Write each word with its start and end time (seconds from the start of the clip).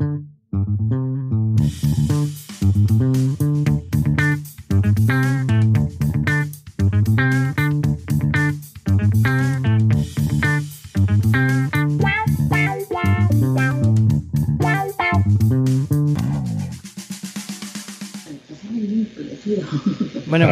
Bueno, 0.00 0.24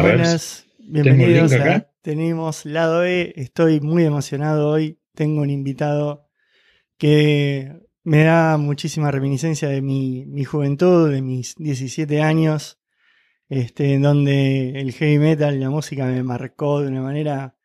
buenas, 0.01 0.67
bienvenidos 0.77 1.53
a 1.53 1.89
Tenemos 2.03 2.65
Lado 2.65 3.03
E. 3.03 3.33
Estoy 3.35 3.81
muy 3.81 4.05
emocionado 4.05 4.69
hoy. 4.69 4.99
Tengo 5.15 5.41
un 5.41 5.49
invitado 5.49 6.29
que 6.99 7.88
me 8.09 8.23
da 8.23 8.57
muchísima 8.57 9.11
reminiscencia 9.11 9.69
de 9.69 9.83
mi, 9.83 10.43
juventud, 10.43 11.11
de 11.11 11.21
mis 11.21 11.53
17 11.57 12.23
años, 12.23 12.79
este, 13.49 13.93
en 13.93 14.01
donde 14.01 14.81
el 14.81 14.93
heavy 14.93 15.19
metal, 15.19 15.59
la 15.59 15.69
música 15.69 16.07
me 16.07 16.23
marcó 16.23 16.81
de 16.81 16.87
una 16.87 17.03
manera 17.03 17.55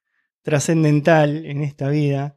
trascendental 0.43 1.47
en 1.47 1.63
esta 1.63 1.89
vida. 1.89 2.37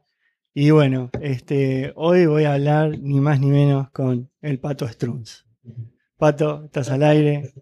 Y 0.54 0.70
bueno, 0.70 1.10
este, 1.20 1.92
hoy 1.96 2.24
voy 2.24 2.44
a 2.44 2.54
hablar 2.54 2.98
ni 2.98 3.20
más 3.20 3.40
ni 3.40 3.48
menos 3.48 3.90
con 3.90 4.30
el 4.40 4.58
Pato 4.58 4.88
Strunz. 4.88 5.44
Pato, 6.16 6.64
estás 6.64 6.88
al 6.88 7.02
aire. 7.02 7.52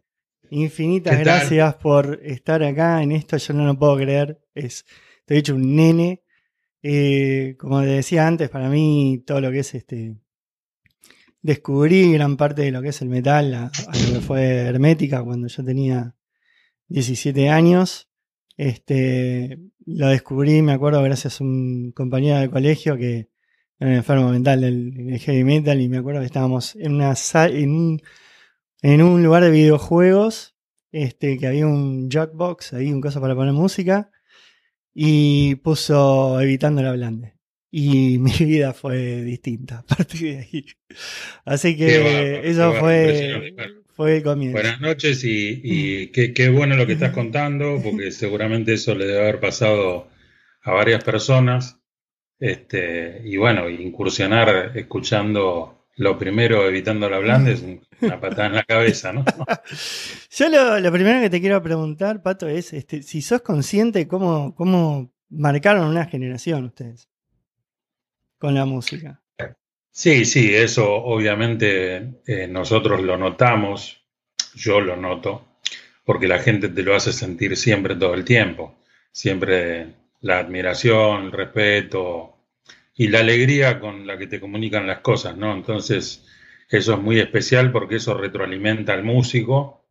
Infinitas 0.50 1.18
gracias 1.18 1.74
por 1.74 2.20
estar 2.22 2.62
acá 2.62 3.02
en 3.02 3.10
esto. 3.10 3.36
Yo 3.36 3.52
no 3.52 3.66
lo 3.66 3.76
puedo 3.76 3.96
creer. 3.96 4.40
Es, 4.54 4.84
te 5.24 5.34
he 5.34 5.38
dicho 5.38 5.56
un 5.56 5.74
nene. 5.74 6.22
Eh, 6.84 7.56
como 7.58 7.80
te 7.80 7.88
decía 7.88 8.28
antes, 8.28 8.48
para 8.48 8.68
mí 8.68 9.24
todo 9.26 9.40
lo 9.40 9.50
que 9.50 9.58
es 9.58 9.74
este. 9.74 10.14
Descubrí 11.46 12.12
gran 12.12 12.36
parte 12.36 12.62
de 12.62 12.72
lo 12.72 12.82
que 12.82 12.88
es 12.88 13.00
el 13.02 13.08
metal 13.08 13.54
a, 13.54 13.70
que 13.92 14.20
fue 14.20 14.42
Hermética 14.66 15.22
cuando 15.22 15.46
yo 15.46 15.64
tenía 15.64 16.16
17 16.88 17.50
años. 17.50 18.08
Este, 18.56 19.60
lo 19.84 20.08
descubrí, 20.08 20.60
me 20.62 20.72
acuerdo, 20.72 21.00
gracias 21.04 21.40
a 21.40 21.44
un 21.44 21.92
compañero 21.92 22.40
de 22.40 22.50
colegio 22.50 22.96
que 22.96 23.28
era 23.78 23.90
un 23.90 23.96
enfermo 23.96 24.30
mental 24.30 24.60
del, 24.60 25.20
heavy 25.20 25.44
metal 25.44 25.80
y 25.80 25.88
me 25.88 25.98
acuerdo 25.98 26.18
que 26.18 26.26
estábamos 26.26 26.74
en 26.74 26.94
una 26.94 27.14
en 27.34 27.70
un 27.70 28.02
en 28.82 29.02
un 29.02 29.22
lugar 29.22 29.44
de 29.44 29.50
videojuegos, 29.50 30.56
este, 30.90 31.38
que 31.38 31.46
había 31.46 31.68
un 31.68 32.10
jackbox, 32.10 32.72
ahí 32.72 32.92
un 32.92 33.00
cosa 33.00 33.20
para 33.20 33.36
poner 33.36 33.52
música, 33.52 34.10
y 34.92 35.54
puso 35.56 36.40
Evitando 36.40 36.82
la 36.82 36.90
Blande. 36.90 37.35
Y 37.70 38.18
mi 38.18 38.32
vida 38.32 38.72
fue 38.72 39.22
distinta 39.22 39.78
a 39.78 39.82
partir 39.82 40.20
de 40.22 40.38
ahí. 40.38 40.66
Así 41.44 41.76
que 41.76 42.42
eso 42.44 42.72
fue, 42.74 43.54
fue 43.94 44.18
el 44.18 44.22
comienzo. 44.22 44.58
Buenas 44.58 44.80
noches 44.80 45.22
y, 45.24 46.08
qué, 46.08 46.32
qué, 46.32 46.48
bueno 46.48 46.76
lo 46.76 46.86
que 46.86 46.94
estás 46.94 47.12
contando, 47.14 47.80
porque 47.82 48.10
seguramente 48.10 48.74
eso 48.74 48.94
le 48.94 49.06
debe 49.06 49.20
haber 49.20 49.40
pasado 49.40 50.08
a 50.62 50.72
varias 50.72 51.02
personas. 51.04 51.78
Este, 52.38 53.22
y 53.24 53.38
bueno, 53.38 53.68
incursionar 53.70 54.72
escuchando 54.76 55.86
lo 55.96 56.18
primero, 56.18 56.68
evitando 56.68 57.08
la 57.08 57.18
blanda, 57.18 57.50
es 57.50 57.64
una 58.02 58.20
patada 58.20 58.48
en 58.48 58.54
la 58.56 58.64
cabeza, 58.64 59.14
¿no? 59.14 59.24
Yo 60.30 60.48
lo, 60.80 60.92
primero 60.92 61.22
que 61.22 61.30
te 61.30 61.40
quiero 61.40 61.62
preguntar, 61.62 62.22
Pato, 62.22 62.46
es 62.46 62.74
este, 62.74 63.02
si 63.02 63.22
sos 63.22 63.40
consciente 63.40 64.06
cómo, 64.06 64.54
cómo 64.54 65.10
marcaron 65.30 65.88
una 65.88 66.04
generación 66.04 66.66
ustedes 66.66 67.08
con 68.38 68.54
la 68.54 68.64
música. 68.64 69.20
Sí, 69.90 70.26
sí, 70.26 70.54
eso 70.54 70.92
obviamente 70.94 72.20
eh, 72.26 72.46
nosotros 72.48 73.02
lo 73.02 73.16
notamos, 73.16 74.04
yo 74.54 74.80
lo 74.80 74.96
noto, 74.96 75.46
porque 76.04 76.28
la 76.28 76.38
gente 76.38 76.68
te 76.68 76.82
lo 76.82 76.94
hace 76.94 77.12
sentir 77.12 77.56
siempre 77.56 77.94
todo 77.94 78.12
el 78.12 78.24
tiempo, 78.24 78.74
siempre 79.10 79.94
la 80.20 80.38
admiración, 80.38 81.24
el 81.24 81.32
respeto, 81.32 82.36
y 82.96 83.08
la 83.08 83.20
alegría 83.20 83.78
con 83.78 84.06
la 84.06 84.16
que 84.18 84.26
te 84.26 84.40
comunican 84.40 84.86
las 84.86 85.00
cosas, 85.00 85.36
¿no? 85.36 85.54
Entonces, 85.54 86.26
eso 86.68 86.94
es 86.94 86.98
muy 87.00 87.20
especial 87.20 87.70
porque 87.70 87.96
eso 87.96 88.14
retroalimenta 88.14 88.94
al 88.94 89.04
músico 89.04 89.84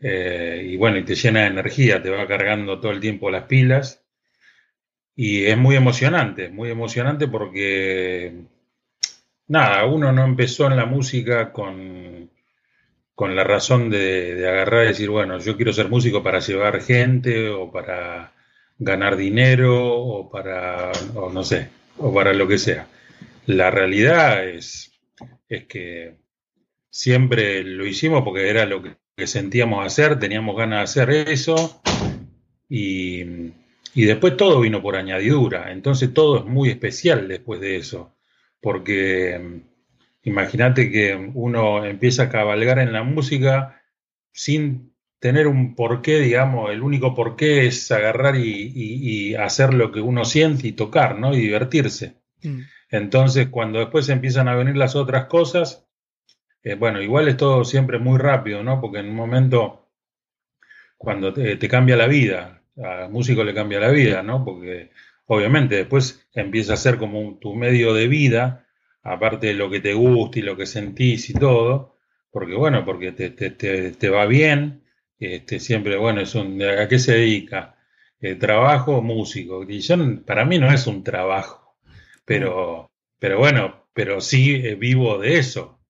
eh, 0.00 0.62
y 0.70 0.76
bueno, 0.76 0.98
y 0.98 1.04
te 1.04 1.14
llena 1.14 1.40
de 1.40 1.46
energía, 1.48 2.02
te 2.02 2.10
va 2.10 2.26
cargando 2.26 2.80
todo 2.80 2.92
el 2.92 3.00
tiempo 3.00 3.30
las 3.30 3.44
pilas 3.44 4.04
y 5.20 5.46
es 5.46 5.58
muy 5.58 5.74
emocionante, 5.74 6.48
muy 6.48 6.70
emocionante 6.70 7.26
porque, 7.26 8.34
nada, 9.48 9.84
uno 9.84 10.12
no 10.12 10.24
empezó 10.24 10.68
en 10.68 10.76
la 10.76 10.86
música 10.86 11.52
con, 11.52 12.30
con 13.16 13.34
la 13.34 13.42
razón 13.42 13.90
de, 13.90 14.46
agarrar 14.48 14.84
y 14.84 14.88
decir, 14.88 15.10
bueno, 15.10 15.40
yo 15.40 15.56
quiero 15.56 15.72
ser 15.72 15.88
músico 15.88 16.22
para 16.22 16.38
llevar 16.38 16.80
gente 16.82 17.48
o 17.48 17.72
para 17.72 18.32
ganar 18.78 19.16
dinero 19.16 19.92
o 19.92 20.30
para, 20.30 20.92
o 21.16 21.32
no 21.32 21.42
sé, 21.42 21.68
o 21.96 22.14
para 22.14 22.32
lo 22.32 22.46
que 22.46 22.58
sea. 22.58 22.86
La 23.46 23.72
realidad 23.72 24.46
es, 24.46 24.92
es 25.48 25.64
que 25.64 26.14
siempre 26.90 27.64
lo 27.64 27.86
hicimos 27.86 28.22
porque 28.22 28.48
era 28.48 28.66
lo 28.66 28.84
que, 28.84 28.96
sentíamos 29.26 29.84
hacer, 29.84 30.20
teníamos 30.20 30.56
ganas 30.56 30.94
de 30.94 31.02
hacer 31.02 31.28
eso 31.28 31.82
y, 32.68 33.50
y, 33.94 34.04
después 34.04 34.36
todo 34.36 34.60
vino 34.60 34.82
por 34.82 34.96
añadidura. 34.96 35.72
Entonces 35.72 36.12
todo 36.12 36.38
es 36.38 36.44
muy 36.44 36.70
especial 36.70 37.28
después 37.28 37.60
de 37.60 37.76
eso, 37.76 38.14
porque 38.60 39.38
mm, 39.38 40.28
imagínate 40.28 40.90
que 40.90 41.14
uno 41.34 41.84
empieza 41.84 42.24
a 42.24 42.28
cabalgar 42.28 42.78
en 42.78 42.92
la 42.92 43.02
música 43.02 43.82
sin 44.32 44.92
tener 45.18 45.48
un 45.48 45.74
porqué, 45.74 46.20
digamos, 46.20 46.70
el 46.70 46.82
único 46.82 47.14
porqué 47.14 47.66
es 47.66 47.90
agarrar 47.90 48.36
y, 48.36 49.34
hacer 49.34 49.74
lo 49.74 49.90
que 49.92 50.00
uno 50.00 50.24
siente 50.24 50.68
y 50.68 50.72
tocar, 50.72 51.18
¿no? 51.18 51.34
Y 51.34 51.38
divertirse. 51.38 52.14
Mm. 52.42 52.60
Entonces, 52.90 53.48
cuando 53.48 53.80
después 53.80 54.08
empiezan 54.08 54.48
a 54.48 54.54
venir 54.54 54.76
las 54.76 54.96
otras 54.96 55.26
cosas, 55.26 55.86
eh, 56.62 56.74
bueno, 56.74 57.00
igual 57.02 57.28
es 57.28 57.36
todo 57.36 57.64
siempre 57.64 57.98
muy 57.98 58.18
rápido, 58.18 58.62
¿no? 58.62 58.80
Porque 58.80 58.98
en 58.98 59.08
un 59.08 59.14
momento, 59.14 59.88
cuando 60.96 61.32
te, 61.32 61.68
cambia 61.68 61.96
la 61.96 62.06
vida, 62.06 62.57
al 62.82 63.10
músico 63.10 63.44
le 63.44 63.54
cambia 63.54 63.80
la 63.80 63.90
vida, 63.90 64.22
¿no? 64.22 64.44
Porque 64.44 64.90
obviamente 65.26 65.76
después 65.76 66.26
empieza 66.32 66.74
a 66.74 66.76
ser 66.76 66.98
como 66.98 67.38
tu 67.40 67.54
medio 67.54 67.94
de 67.94 68.08
vida, 68.08 68.66
aparte 69.02 69.48
de 69.48 69.54
lo 69.54 69.70
que 69.70 69.80
te 69.80 69.94
gusta 69.94 70.38
y 70.38 70.42
lo 70.42 70.56
que 70.56 70.66
sentís 70.66 71.30
y 71.30 71.34
todo, 71.34 71.96
porque 72.30 72.54
bueno, 72.54 72.84
porque 72.84 73.12
te, 73.12 73.30
te 73.30 74.08
va 74.10 74.26
bien, 74.26 74.82
este, 75.18 75.58
siempre, 75.58 75.96
bueno, 75.96 76.20
es 76.20 76.34
un, 76.34 76.62
¿a 76.62 76.88
qué 76.88 76.98
se 76.98 77.14
dedica? 77.14 77.76
Eh, 78.20 78.34
trabajo, 78.36 79.02
músico. 79.02 79.64
Y 79.68 79.80
para 80.24 80.44
mí 80.44 80.58
no 80.58 80.72
es 80.72 80.86
un 80.86 81.04
trabajo, 81.04 81.76
pero, 82.24 82.90
pero 83.18 83.38
bueno, 83.38 83.88
pero 83.92 84.20
sí 84.20 84.54
eh, 84.54 84.74
vivo 84.76 85.18
de 85.18 85.38
eso. 85.38 85.80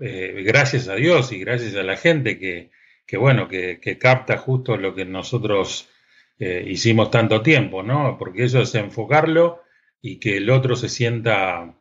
Eh, 0.00 0.42
gracias 0.44 0.88
a 0.88 0.94
Dios 0.94 1.32
y 1.32 1.40
gracias 1.40 1.74
a 1.76 1.82
la 1.82 1.96
gente 1.96 2.38
que, 2.38 2.70
que 3.06 3.16
bueno, 3.16 3.48
que, 3.48 3.80
que, 3.80 3.98
capta 3.98 4.36
justo 4.38 4.76
lo 4.76 4.94
que 4.94 5.04
nosotros 5.04 5.88
hicimos 6.38 7.10
tanto 7.10 7.42
tiempo, 7.42 7.82
¿no? 7.82 8.16
Porque 8.18 8.44
eso 8.44 8.60
es 8.60 8.74
enfocarlo 8.74 9.62
y 10.02 10.18
que 10.18 10.36
el 10.36 10.50
otro 10.50 10.76
se 10.76 10.88
sienta 10.88 11.74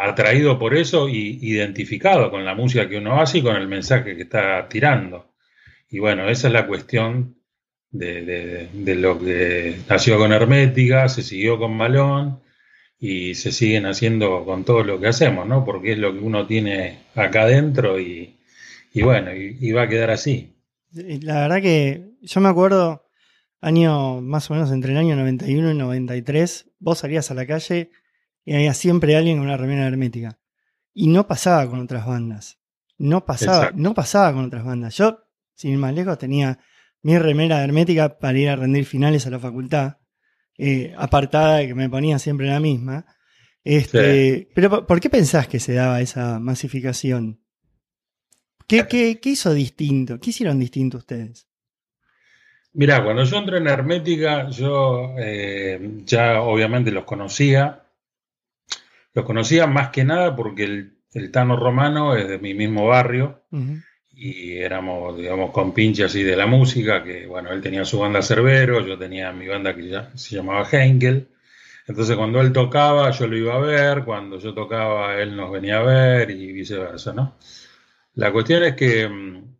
atraído 0.00 0.58
por 0.58 0.76
eso 0.76 1.08
y 1.08 1.38
identificado 1.40 2.30
con 2.30 2.44
la 2.44 2.54
música 2.54 2.88
que 2.88 2.98
uno 2.98 3.20
hace 3.20 3.38
y 3.38 3.42
con 3.42 3.56
el 3.56 3.68
mensaje 3.68 4.16
que 4.16 4.22
está 4.22 4.68
tirando. 4.68 5.32
Y 5.90 5.98
bueno, 5.98 6.28
esa 6.28 6.48
es 6.48 6.54
la 6.54 6.66
cuestión 6.66 7.36
de, 7.90 8.68
lo 8.72 9.18
que 9.18 9.76
nació 9.88 10.18
con 10.18 10.32
Hermética, 10.32 11.08
se 11.08 11.22
siguió 11.22 11.58
con 11.58 11.76
Malón 11.76 12.40
y 12.98 13.34
se 13.34 13.52
siguen 13.52 13.86
haciendo 13.86 14.44
con 14.44 14.64
todo 14.64 14.84
lo 14.84 15.00
que 15.00 15.08
hacemos, 15.08 15.46
¿no? 15.46 15.64
Porque 15.64 15.92
es 15.92 15.98
lo 15.98 16.12
que 16.12 16.20
uno 16.20 16.46
tiene 16.46 17.00
acá 17.14 17.42
adentro 17.42 18.00
y, 18.00 18.36
bueno, 18.94 19.34
y, 19.34 19.72
va 19.72 19.82
a 19.82 19.88
quedar 19.88 20.10
así. 20.10 20.54
La 20.92 21.42
verdad 21.42 21.60
que 21.60 22.12
yo 22.22 22.40
me 22.40 22.48
acuerdo, 22.48 23.04
año 23.62 24.20
más 24.20 24.50
o 24.50 24.54
menos 24.54 24.70
entre 24.70 24.92
el 24.92 24.98
año 24.98 25.16
91 25.16 25.70
y 25.70 25.74
93, 25.74 26.70
vos 26.78 26.98
salías 26.98 27.30
a 27.30 27.34
la 27.34 27.46
calle 27.46 27.90
y 28.44 28.54
había 28.54 28.74
siempre 28.74 29.16
alguien 29.16 29.38
con 29.38 29.46
una 29.46 29.56
remera 29.56 29.86
hermética. 29.86 30.38
Y 30.92 31.08
no 31.08 31.26
pasaba 31.26 31.66
con 31.70 31.80
otras 31.80 32.06
bandas. 32.06 32.58
No 32.98 33.24
pasaba, 33.24 33.70
no 33.74 33.94
pasaba 33.94 34.34
con 34.34 34.44
otras 34.44 34.64
bandas. 34.64 34.94
Yo 34.96 35.22
sin 35.54 35.72
ir 35.72 35.78
más 35.78 35.94
lejos, 35.94 36.18
tenía 36.18 36.58
mi 37.02 37.18
remera 37.18 37.62
hermética 37.62 38.18
para 38.18 38.38
ir 38.38 38.48
a 38.48 38.56
rendir 38.56 38.84
finales 38.84 39.26
a 39.26 39.30
la 39.30 39.38
facultad, 39.38 39.98
eh, 40.58 40.92
apartada 40.96 41.64
que 41.66 41.74
me 41.74 41.88
ponía 41.88 42.18
siempre 42.18 42.48
la 42.48 42.60
misma. 42.60 43.06
Este, 43.64 44.48
Pero 44.54 44.86
¿por 44.86 45.00
qué 45.00 45.08
pensás 45.08 45.46
que 45.46 45.60
se 45.60 45.74
daba 45.74 46.00
esa 46.00 46.38
masificación? 46.40 47.40
¿Qué, 48.66 48.86
qué, 48.88 49.30
hizo 49.30 49.52
distinto? 49.52 50.18
¿Qué 50.18 50.30
hicieron 50.30 50.58
distinto 50.58 50.98
ustedes? 50.98 51.48
Mirá, 52.74 53.04
cuando 53.04 53.24
yo 53.24 53.36
entré 53.36 53.58
en 53.58 53.66
Hermética, 53.66 54.48
yo 54.48 55.14
eh, 55.18 56.00
ya 56.04 56.40
obviamente 56.40 56.90
los 56.90 57.04
conocía. 57.04 57.82
Los 59.14 59.24
conocía 59.26 59.66
más 59.66 59.90
que 59.90 60.04
nada 60.04 60.34
porque 60.34 60.64
el 61.12 61.30
Tano 61.30 61.56
Romano 61.56 62.16
es 62.16 62.28
de 62.28 62.38
mi 62.38 62.54
mismo 62.54 62.86
barrio 62.86 63.42
y 64.14 64.52
éramos, 64.58 65.16
digamos, 65.16 65.50
con 65.50 65.72
pinche 65.72 66.04
así 66.04 66.22
de 66.22 66.36
la 66.36 66.46
música, 66.46 67.02
que 67.02 67.26
bueno, 67.26 67.50
él 67.50 67.60
tenía 67.60 67.84
su 67.84 67.98
banda 67.98 68.22
Cerbero, 68.22 68.86
yo 68.86 68.98
tenía 68.98 69.32
mi 69.32 69.48
banda 69.48 69.74
que 69.74 69.88
ya 69.88 70.10
se 70.14 70.36
llamaba 70.36 70.66
Henkel. 70.70 71.28
Entonces 71.86 72.16
cuando 72.16 72.40
él 72.40 72.52
tocaba 72.52 73.10
yo 73.10 73.26
lo 73.26 73.36
iba 73.36 73.54
a 73.54 73.58
ver, 73.58 74.04
cuando 74.04 74.38
yo 74.38 74.54
tocaba 74.54 75.16
él 75.16 75.36
nos 75.36 75.50
venía 75.50 75.78
a 75.78 75.82
ver 75.82 76.30
y 76.30 76.52
viceversa, 76.52 77.12
¿no? 77.12 77.36
La 78.14 78.30
cuestión 78.32 78.62
es 78.64 78.76
que 78.76 79.08
mm, 79.08 79.51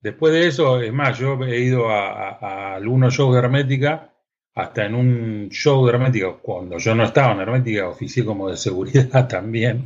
después 0.00 0.32
de 0.32 0.46
eso, 0.46 0.80
es 0.80 0.92
más, 0.92 1.18
yo 1.18 1.42
he 1.44 1.60
ido 1.60 1.90
a, 1.90 2.74
algunos 2.74 3.14
shows 3.14 3.34
de 3.34 3.40
Hermética, 3.40 4.12
hasta 4.54 4.84
en 4.84 4.94
un 4.94 5.48
show 5.50 5.86
de 5.86 5.92
Hermética, 5.92 6.32
cuando 6.42 6.78
yo 6.78 6.94
no 6.94 7.04
estaba 7.04 7.32
en 7.32 7.40
Hermética, 7.40 7.88
oficié 7.88 8.24
como 8.24 8.50
de 8.50 8.56
seguridad 8.56 9.28
también, 9.28 9.84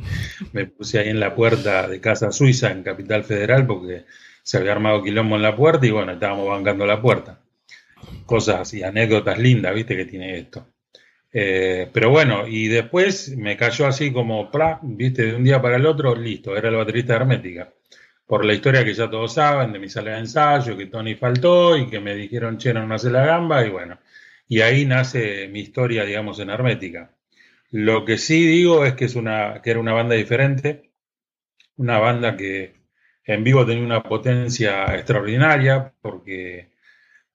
me 0.53 0.65
puse 0.65 0.99
ahí 0.99 1.09
en 1.09 1.19
la 1.19 1.35
puerta 1.35 1.87
de 1.87 1.99
Casa 2.01 2.31
Suiza, 2.31 2.71
en 2.71 2.83
Capital 2.83 3.23
Federal, 3.23 3.65
porque 3.67 4.05
se 4.43 4.57
había 4.57 4.71
armado 4.73 5.03
quilombo 5.03 5.35
en 5.35 5.41
la 5.41 5.55
puerta 5.55 5.85
y 5.85 5.91
bueno, 5.91 6.13
estábamos 6.13 6.47
bancando 6.47 6.85
la 6.85 7.01
puerta. 7.01 7.39
Cosas 8.25 8.61
así, 8.61 8.83
anécdotas 8.83 9.39
lindas, 9.39 9.73
viste, 9.73 9.95
que 9.95 10.05
tiene 10.05 10.37
esto. 10.37 10.67
Eh, 11.31 11.89
pero 11.91 12.09
bueno, 12.11 12.47
y 12.47 12.67
después 12.67 13.35
me 13.37 13.57
cayó 13.57 13.87
así 13.87 14.11
como, 14.11 14.49
viste, 14.83 15.25
de 15.25 15.35
un 15.35 15.43
día 15.43 15.61
para 15.61 15.75
el 15.75 15.85
otro, 15.85 16.15
listo, 16.15 16.55
era 16.55 16.69
el 16.69 16.75
baterista 16.75 17.13
de 17.13 17.19
Hermética 17.19 17.73
por 18.25 18.43
la 18.45 18.53
historia 18.53 18.83
que 18.83 18.93
ya 18.93 19.09
todos 19.09 19.33
saben 19.33 19.71
de 19.71 19.79
mi 19.79 19.89
sala 19.89 20.11
de 20.11 20.19
ensayo, 20.19 20.77
que 20.77 20.87
Tony 20.87 21.15
faltó 21.15 21.77
y 21.77 21.87
que 21.87 21.99
me 21.99 22.15
dijeron, 22.15 22.57
che, 22.57 22.73
no 22.73 22.93
hace 22.93 23.09
la 23.11 23.25
gamba, 23.25 23.65
y 23.65 23.69
bueno, 23.69 23.99
y 24.47 24.61
ahí 24.61 24.85
nace 24.85 25.47
mi 25.49 25.59
historia, 25.61 26.05
digamos, 26.05 26.39
en 26.39 26.49
Hermética. 26.49 27.11
Lo 27.71 28.05
que 28.05 28.17
sí 28.17 28.45
digo 28.47 28.85
es 28.85 28.93
que, 28.95 29.05
es 29.05 29.15
una, 29.15 29.61
que 29.61 29.71
era 29.71 29.79
una 29.79 29.93
banda 29.93 30.15
diferente, 30.15 30.91
una 31.77 31.99
banda 31.99 32.37
que 32.37 32.75
en 33.25 33.43
vivo 33.43 33.65
tenía 33.65 33.83
una 33.83 34.03
potencia 34.03 34.85
extraordinaria, 34.95 35.93
porque, 36.01 36.71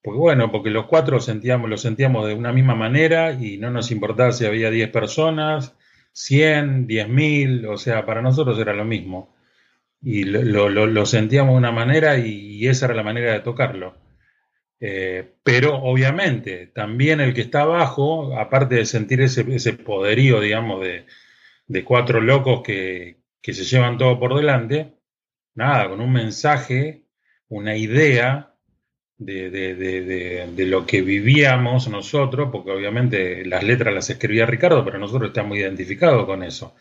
porque 0.03 0.19
bueno, 0.19 0.51
porque 0.53 0.71
los 0.71 0.87
cuatro 0.87 1.21
sentíamos, 1.21 1.71
lo 1.71 1.77
sentíamos 1.79 2.27
de 2.27 2.35
una 2.35 2.53
misma 2.53 2.75
manera 2.75 3.33
y 3.33 3.59
no 3.59 3.71
nos 3.71 3.91
importaba 3.91 4.33
si 4.33 4.47
había 4.47 4.71
10 4.71 4.91
personas, 4.91 5.77
100, 6.13 6.87
10.000, 6.89 7.67
o 7.69 7.77
sea, 7.79 8.07
para 8.07 8.23
nosotros 8.23 8.59
era 8.59 8.75
lo 8.75 8.85
mismo 8.85 9.40
y 10.03 10.25
lo, 10.25 11.07
sentíamos 11.07 11.53
de 11.55 11.59
una 11.59 11.73
manera 11.73 12.19
y, 12.19 12.67
esa 12.69 12.87
era 12.87 12.95
la 12.95 13.03
manera 13.03 13.33
de 13.33 13.41
tocarlo. 13.41 13.97
Eh, 14.81 15.35
pero 15.43 15.77
obviamente 15.77 16.69
también 16.69 17.21
el 17.21 17.35
que 17.35 17.43
está 17.43 17.63
abajo, 17.63 18.39
aparte 18.39 18.77
de 18.77 18.87
sentir 18.87 19.21
ese, 19.21 19.45
ese 19.55 19.75
poderío, 19.75 20.41
digamos, 20.41 20.81
de, 20.83 21.85
cuatro 21.85 22.21
locos 22.21 22.63
que, 22.63 23.19
se 23.43 23.65
llevan 23.65 23.99
todo 23.99 24.19
por 24.19 24.35
delante, 24.37 24.95
nada, 25.55 25.89
con 25.89 26.01
un 26.01 26.13
mensaje, 26.13 27.05
una 27.49 27.77
idea 27.77 28.55
de, 29.19 29.51
de, 29.51 30.67
lo 30.67 30.87
que 30.87 31.03
vivíamos 31.03 31.89
nosotros, 31.89 32.49
porque 32.51 32.71
obviamente 32.71 33.45
las 33.45 33.63
letras 33.63 33.95
las 33.95 34.11
escribía 34.11 34.47
Ricardo, 34.47 34.85
pero 34.85 34.99
nosotros 34.99 35.29
estamos 35.31 35.59
identificados 35.59 36.25
con 36.27 36.43
eso. 36.43 36.75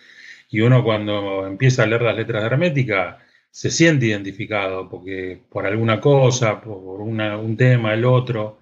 Y 0.50 0.62
uno 0.62 0.84
cuando 0.84 1.46
empieza 1.48 1.84
a 1.84 1.86
leer 1.86 2.02
las 2.02 2.16
letras 2.16 2.42
de 2.44 2.48
hermética 2.48 3.20
se 3.52 3.72
siente 3.72 4.08
identificado 4.08 4.90
porque 4.90 5.42
por 5.50 5.66
alguna 5.66 6.00
cosa, 6.02 6.62
por 6.62 7.02
un 7.02 7.58
tema, 7.58 7.94
el 7.94 8.06
otro. 8.06 8.60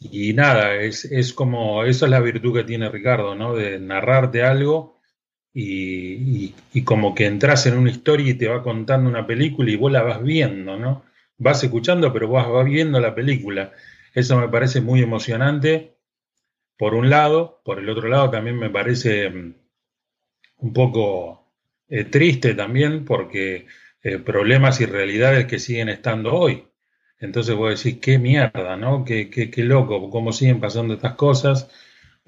Y 0.00 0.32
nada, 0.34 0.76
es, 0.76 1.04
es, 1.06 1.32
como, 1.32 1.84
esa 1.84 2.06
es 2.06 2.10
la 2.10 2.20
virtud 2.20 2.54
que 2.54 2.64
tiene 2.64 2.88
Ricardo, 2.88 3.34
¿no? 3.34 3.54
De 3.54 3.80
narrarte 3.80 4.42
algo 4.44 5.00
y, 5.52 6.54
y, 6.72 6.84
como 6.84 7.14
que 7.14 7.26
entras 7.26 7.66
en 7.66 7.76
una 7.78 7.90
historia 7.90 8.30
y 8.30 8.34
te 8.34 8.48
va 8.48 8.62
contando 8.62 9.10
una 9.10 9.26
película 9.26 9.70
y 9.70 9.76
vos 9.76 9.90
la 9.90 10.02
vas 10.02 10.22
viendo, 10.22 10.76
¿no? 10.76 11.04
Vas 11.38 11.64
escuchando, 11.64 12.12
pero 12.12 12.28
vos 12.28 12.48
vas 12.48 12.64
viendo 12.66 13.00
la 13.00 13.14
película. 13.14 13.72
Eso 14.14 14.38
me 14.38 14.48
parece 14.48 14.80
muy 14.80 15.02
emocionante, 15.02 15.96
por 16.76 16.94
un 16.94 17.10
lado. 17.10 17.60
Por 17.64 17.78
el 17.80 17.88
otro 17.88 18.08
lado, 18.08 18.30
también 18.30 18.58
me 18.58 18.70
parece 18.70 19.30
mm, 19.30 19.54
un 20.58 20.72
poco 20.72 21.46
eh, 21.88 22.04
triste 22.04 22.54
también 22.54 23.04
porque 23.04 23.66
eh, 24.02 24.18
problemas 24.18 24.80
y 24.80 24.86
realidades 24.86 25.46
que 25.46 25.58
siguen 25.58 25.88
estando 25.88 26.34
hoy. 26.34 26.64
Entonces 27.20 27.54
voy 27.54 27.68
a 27.68 27.70
decir, 27.70 28.00
qué 28.00 28.18
mierda, 28.18 28.76
¿no? 28.76 29.04
Qué, 29.04 29.28
qué, 29.30 29.50
qué 29.50 29.64
loco, 29.64 30.10
cómo 30.10 30.32
siguen 30.32 30.60
pasando 30.60 30.94
estas 30.94 31.14
cosas 31.14 31.68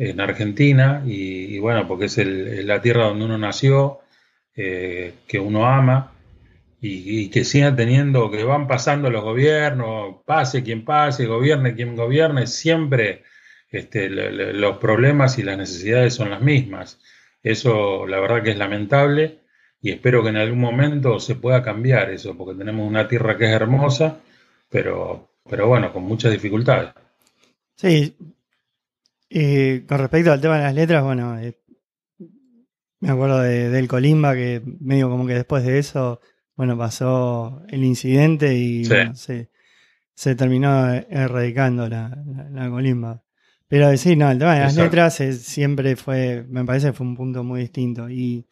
en 0.00 0.18
Argentina 0.18 1.02
y, 1.06 1.58
bueno, 1.58 1.86
porque 1.86 2.06
es 2.06 2.16
la 2.16 2.80
tierra 2.80 3.04
donde 3.04 3.26
uno 3.26 3.36
nació, 3.36 4.00
eh, 4.56 5.12
que 5.28 5.38
uno 5.38 5.66
ama 5.66 6.12
y, 6.80 7.28
que 7.28 7.44
sigan 7.44 7.76
teniendo, 7.76 8.30
que 8.30 8.42
van 8.42 8.66
pasando 8.66 9.10
los 9.10 9.22
gobiernos, 9.22 10.16
pase 10.24 10.62
quien 10.62 10.86
pase, 10.86 11.26
gobierne 11.26 11.74
quien 11.74 11.96
gobierne, 11.96 12.46
siempre 12.46 13.24
este, 13.70 14.08
los 14.08 14.78
problemas 14.78 15.38
y 15.38 15.42
las 15.42 15.58
necesidades 15.58 16.14
son 16.14 16.30
las 16.30 16.40
mismas. 16.40 16.98
Eso 17.42 18.06
la 18.06 18.20
verdad 18.20 18.42
que 18.42 18.50
es 18.50 18.58
lamentable 18.58 19.40
y 19.82 19.90
espero 19.90 20.22
que 20.22 20.28
en 20.28 20.36
algún 20.36 20.60
momento 20.60 21.18
se 21.20 21.36
pueda 21.36 21.62
cambiar 21.62 22.10
eso, 22.10 22.36
porque 22.36 22.58
tenemos 22.58 22.86
una 22.86 23.08
tierra 23.08 23.36
que 23.36 23.46
es 23.46 23.50
hermosa, 23.50 24.20
pero, 24.68 25.30
pero 25.48 25.68
bueno, 25.68 25.92
con 25.92 26.02
muchas 26.02 26.32
dificultades. 26.32 26.90
Sí, 27.76 28.14
y 29.28 29.80
con 29.80 29.98
respecto 29.98 30.32
al 30.32 30.40
tema 30.40 30.58
de 30.58 30.64
las 30.64 30.74
letras, 30.74 31.02
bueno, 31.02 31.38
eh, 31.38 31.56
me 33.00 33.10
acuerdo 33.10 33.40
de, 33.40 33.70
del 33.70 33.88
Colimba 33.88 34.34
que 34.34 34.60
medio 34.80 35.08
como 35.08 35.26
que 35.26 35.34
después 35.34 35.64
de 35.64 35.78
eso, 35.78 36.20
bueno, 36.56 36.76
pasó 36.76 37.62
el 37.68 37.82
incidente 37.84 38.54
y 38.54 38.84
se, 38.84 40.34
terminó 40.36 40.92
erradicando 40.92 41.88
la, 41.88 42.22
la 42.50 42.68
Colimba. 42.68 43.22
Pero 43.70 43.96
sí, 43.96 44.16
no, 44.16 44.28
el 44.28 44.38
tema 44.40 44.54
de 44.54 44.60
las 44.62 44.74
letras 44.74 45.14
siempre 45.14 45.94
fue, 45.94 46.44
me 46.48 46.64
parece, 46.64 46.92
fue 46.92 47.06
un 47.06 47.14
punto 47.14 47.44
muy 47.44 47.60
distinto. 47.60 48.10
Y, 48.10 48.48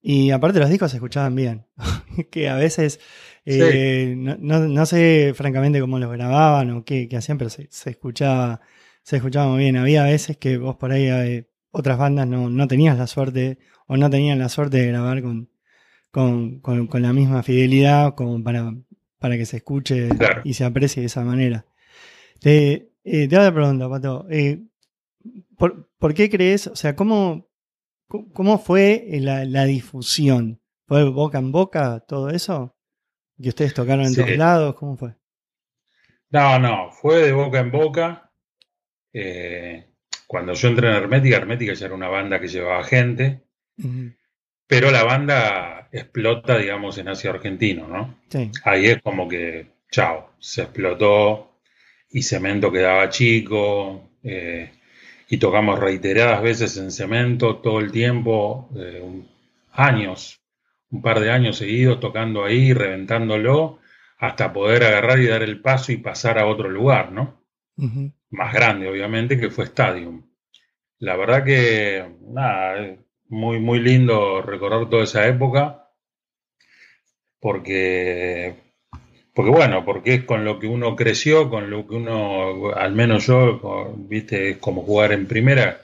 y 0.00 0.32
aparte 0.32 0.58
los 0.58 0.68
discos 0.68 0.90
se 0.90 0.96
escuchaban 0.96 1.36
bien, 1.36 1.64
que 2.32 2.48
a 2.48 2.56
veces, 2.56 2.98
eh, 3.46 4.16
no, 4.16 4.36
no, 4.36 4.86
sé 4.86 5.32
francamente 5.36 5.80
cómo 5.80 6.00
los 6.00 6.10
grababan 6.10 6.72
o 6.72 6.84
qué, 6.84 7.08
hacían, 7.16 7.38
pero 7.38 7.50
se, 7.50 7.68
escuchaba 7.86 8.60
se 9.04 9.18
escuchaba 9.18 9.46
muy 9.46 9.60
bien. 9.60 9.76
Había 9.76 10.02
veces 10.02 10.38
que 10.38 10.58
vos 10.58 10.74
por 10.74 10.90
ahí, 10.90 11.04
eh, 11.06 11.48
otras 11.70 11.96
bandas 11.96 12.26
no, 12.26 12.50
no 12.50 12.66
tenías 12.66 12.98
la 12.98 13.06
suerte 13.06 13.60
o 13.86 13.96
no 13.96 14.10
tenían 14.10 14.40
la 14.40 14.48
suerte 14.48 14.78
de 14.78 14.88
grabar 14.88 15.22
con, 15.22 15.50
con, 16.10 16.58
con, 16.60 17.02
la 17.02 17.12
misma 17.12 17.44
fidelidad 17.44 18.16
como 18.16 18.42
para, 18.42 18.74
para 19.20 19.36
que 19.36 19.46
se 19.46 19.58
escuche 19.58 20.08
y 20.42 20.54
se 20.54 20.64
aprecie 20.64 21.00
de 21.00 21.06
esa 21.06 21.22
manera. 21.22 21.64
Te, 22.40 22.91
eh, 23.04 23.28
te 23.28 23.36
hago 23.36 23.44
la 23.44 23.54
pregunta, 23.54 23.88
Pato. 23.88 24.26
Eh, 24.30 24.60
¿por, 25.56 26.14
qué 26.14 26.30
crees, 26.30 26.66
o 26.66 26.76
sea, 26.76 26.96
cómo, 26.96 27.48
cómo 28.06 28.58
fue 28.58 29.06
la, 29.12 29.64
difusión? 29.64 30.60
¿Fue 30.86 31.04
boca 31.04 31.38
en 31.38 31.52
boca 31.52 32.00
todo 32.00 32.30
eso? 32.30 32.76
¿Que 33.40 33.48
ustedes 33.48 33.74
tocaron 33.74 34.06
en 34.06 34.14
todos 34.14 34.36
lados? 34.36 34.74
¿Cómo 34.74 34.96
fue? 34.96 35.14
No, 36.30 36.58
no, 36.58 36.90
fue 36.90 37.22
de 37.26 37.32
boca 37.32 37.60
en 37.60 37.70
boca. 37.70 38.32
Eh, 39.12 39.92
cuando 40.26 40.54
yo 40.54 40.68
entré 40.68 40.88
en 40.88 40.94
Hermética, 40.94 41.36
Hermética 41.36 41.74
ya 41.74 41.86
era 41.86 41.94
una 41.94 42.08
banda 42.08 42.40
que 42.40 42.48
llevaba 42.48 42.82
gente, 42.84 43.42
pero 44.66 44.90
la 44.90 45.04
banda 45.04 45.88
explota, 45.92 46.56
digamos, 46.56 46.96
en 46.96 47.08
Asia 47.08 47.30
Argentino, 47.30 47.86
¿no? 47.86 48.18
Sí. 48.30 48.50
Ahí 48.64 48.86
es 48.86 49.02
como 49.02 49.28
que, 49.28 49.72
chao, 49.90 50.30
se 50.38 50.62
explotó, 50.62 51.51
y 52.12 52.22
Cemento 52.22 52.70
quedaba 52.70 53.08
chico, 53.08 54.10
eh, 54.22 54.70
y 55.28 55.38
tocamos 55.38 55.78
reiteradas 55.78 56.42
veces 56.42 56.76
en 56.76 56.90
Cemento 56.90 57.56
todo 57.56 57.80
el 57.80 57.90
tiempo, 57.90 58.68
eh, 58.76 59.02
años, 59.72 60.40
un 60.90 61.00
par 61.00 61.20
de 61.20 61.30
años 61.30 61.56
seguidos 61.56 62.00
tocando 62.00 62.44
ahí, 62.44 62.74
reventándolo, 62.74 63.78
hasta 64.18 64.52
poder 64.52 64.84
agarrar 64.84 65.18
y 65.20 65.26
dar 65.26 65.42
el 65.42 65.60
paso 65.60 65.90
y 65.90 65.96
pasar 65.96 66.38
a 66.38 66.46
otro 66.46 66.68
lugar, 66.68 67.12
¿no? 67.12 67.42
Más 68.30 68.52
grande, 68.52 68.88
obviamente, 68.88 69.40
que 69.40 69.50
fue 69.50 69.64
Stadium. 69.64 70.22
La 70.98 71.16
verdad 71.16 71.44
que, 71.44 72.04
nada, 72.28 72.96
muy, 73.28 73.58
muy 73.58 73.80
lindo 73.80 74.42
recordar 74.42 74.88
toda 74.88 75.04
esa 75.04 75.26
época, 75.26 75.88
porque 77.40 78.61
porque 79.34 79.50
bueno, 79.50 79.84
porque 79.84 80.14
es 80.14 80.24
con 80.24 80.44
lo 80.44 80.58
que 80.58 80.66
uno 80.66 80.94
creció, 80.94 81.48
con 81.48 81.70
lo 81.70 81.86
que 81.86 81.94
uno, 81.94 82.72
al 82.74 82.92
menos 82.92 83.26
yo, 83.26 83.94
viste, 83.96 84.50
es 84.50 84.56
como 84.58 84.82
jugar 84.82 85.12
en 85.12 85.26
primera 85.26 85.80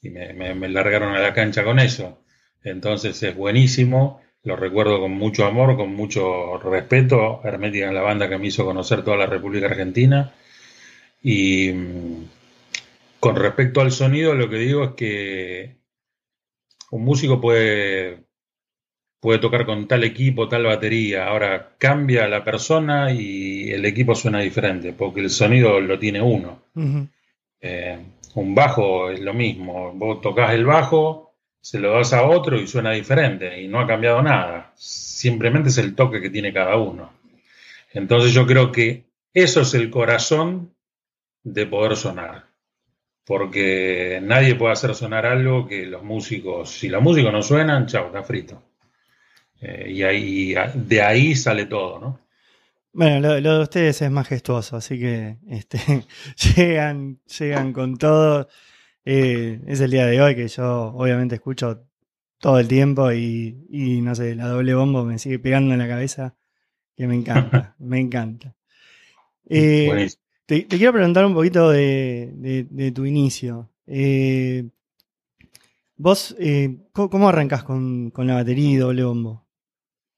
y 0.00 0.10
me, 0.10 0.68
largaron 0.68 1.14
a 1.14 1.20
la 1.20 1.34
cancha 1.34 1.64
con 1.64 1.78
eso. 1.80 2.18
Entonces 2.62 3.20
es 3.22 3.36
buenísimo, 3.36 4.20
lo 4.44 4.56
recuerdo 4.56 5.00
con 5.00 5.12
mucho 5.12 5.46
amor, 5.46 5.76
con 5.76 5.94
mucho 5.94 6.58
respeto. 6.58 7.40
Hermética 7.44 7.88
es 7.88 7.92
la 7.92 8.02
banda 8.02 8.28
que 8.28 8.38
me 8.38 8.48
hizo 8.48 8.64
conocer 8.64 9.02
toda 9.04 9.16
la 9.16 9.26
República 9.26 9.66
Argentina. 9.66 10.32
Y 11.22 11.72
con 13.20 13.36
respecto 13.36 13.80
al 13.80 13.92
sonido, 13.92 14.34
lo 14.34 14.48
que 14.48 14.56
digo 14.56 14.84
es 14.84 14.90
que 14.92 15.76
un 16.90 17.04
músico 17.04 17.40
puede 17.40 18.24
puede 19.22 19.38
tocar 19.38 19.64
con 19.64 19.86
tal 19.86 20.02
equipo, 20.02 20.48
tal 20.48 20.64
batería. 20.64 21.28
Ahora 21.28 21.76
cambia 21.78 22.26
la 22.26 22.42
persona 22.42 23.12
y 23.12 23.70
el 23.70 23.84
equipo 23.84 24.16
suena 24.16 24.40
diferente, 24.40 24.92
porque 24.92 25.20
el 25.20 25.30
sonido 25.30 25.80
lo 25.80 25.96
tiene 25.96 26.20
uno. 26.20 26.64
Eh, 27.60 27.98
un 28.34 28.52
bajo 28.52 29.10
es 29.10 29.20
lo 29.20 29.32
mismo. 29.32 29.92
Vos 29.94 30.20
tocas 30.20 30.52
el 30.54 30.64
bajo, 30.66 31.36
se 31.60 31.78
lo 31.78 31.92
das 31.92 32.12
a 32.12 32.24
otro 32.24 32.60
y 32.60 32.66
suena 32.66 32.90
diferente 32.90 33.62
y 33.62 33.68
no 33.68 33.78
ha 33.78 33.86
cambiado 33.86 34.20
nada. 34.22 34.72
Simplemente 34.74 35.68
es 35.68 35.78
el 35.78 35.94
toque 35.94 36.20
que 36.20 36.30
tiene 36.30 36.52
cada 36.52 36.76
uno. 36.76 37.12
Entonces 37.92 38.32
yo 38.32 38.44
creo 38.44 38.72
que 38.72 39.04
eso 39.32 39.60
es 39.60 39.72
el 39.74 39.88
corazón 39.88 40.74
de 41.44 41.66
poder 41.66 41.94
sonar. 41.94 42.46
Porque 43.24 44.18
nadie 44.20 44.56
puede 44.56 44.72
hacer 44.72 44.96
sonar 44.96 45.26
algo 45.26 45.68
que 45.68 45.86
los 45.86 46.02
músicos, 46.02 46.70
si 46.70 46.88
los 46.88 47.00
músicos 47.00 47.32
no 47.32 47.40
suenan, 47.40 47.86
chao, 47.86 48.06
está 48.06 48.24
frito. 48.24 48.71
Eh, 49.62 49.92
y 49.92 50.02
ahí, 50.02 50.54
de 50.74 51.02
ahí 51.02 51.34
sale 51.36 51.66
todo, 51.66 52.00
¿no? 52.00 52.20
Bueno, 52.92 53.20
lo, 53.40 53.58
de 53.58 53.62
ustedes 53.62 54.02
es 54.02 54.10
majestuoso, 54.10 54.76
así 54.76 54.98
que 54.98 55.38
este, 55.48 55.78
llegan, 56.56 57.20
llegan 57.38 57.72
con 57.72 57.96
todo. 57.96 58.48
Eh, 59.04 59.60
es 59.66 59.80
el 59.80 59.92
día 59.92 60.06
de 60.06 60.20
hoy 60.20 60.34
que 60.34 60.48
yo 60.48 60.92
obviamente 60.94 61.36
escucho 61.36 61.86
todo 62.38 62.58
el 62.58 62.68
tiempo 62.68 63.10
y, 63.12 63.66
y, 63.70 64.00
no 64.00 64.14
sé, 64.14 64.34
la 64.34 64.48
doble 64.48 64.74
bombo 64.74 65.04
me 65.04 65.18
sigue 65.18 65.38
pegando 65.38 65.72
en 65.72 65.78
la 65.78 65.88
cabeza, 65.88 66.34
que 66.96 67.06
me 67.06 67.14
encanta, 67.14 67.76
me 67.78 68.00
encanta. 68.00 68.54
Eh, 69.48 70.08
te, 70.44 70.66
quiero 70.66 70.92
preguntar 70.92 71.24
un 71.24 71.34
poquito 71.34 71.70
de, 71.70 72.92
tu 72.94 73.06
inicio. 73.06 73.70
¿Vos 75.96 76.36
cómo, 76.92 77.28
arrancas 77.28 77.62
con, 77.62 78.10
con 78.10 78.26
la 78.26 78.34
batería 78.34 78.70
y 78.70 78.76
doble 78.76 79.04
bombo? 79.04 79.41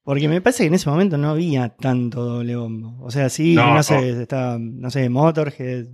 Porque 0.05 0.27
me 0.27 0.39
parece 0.39 0.63
que 0.63 0.67
en 0.67 0.75
ese 0.75 0.87
momento 0.87 1.17
no 1.17 1.31
había 1.31 1.69
tanto 1.69 2.23
doble 2.23 2.55
bombo. 2.55 3.03
O 3.03 3.09
sea, 3.09 3.27
sí, 3.27 3.55
no, 3.55 3.81
sé, 3.81 4.27
no 4.59 4.91
sé, 4.91 5.09
Motorhead, 5.09 5.87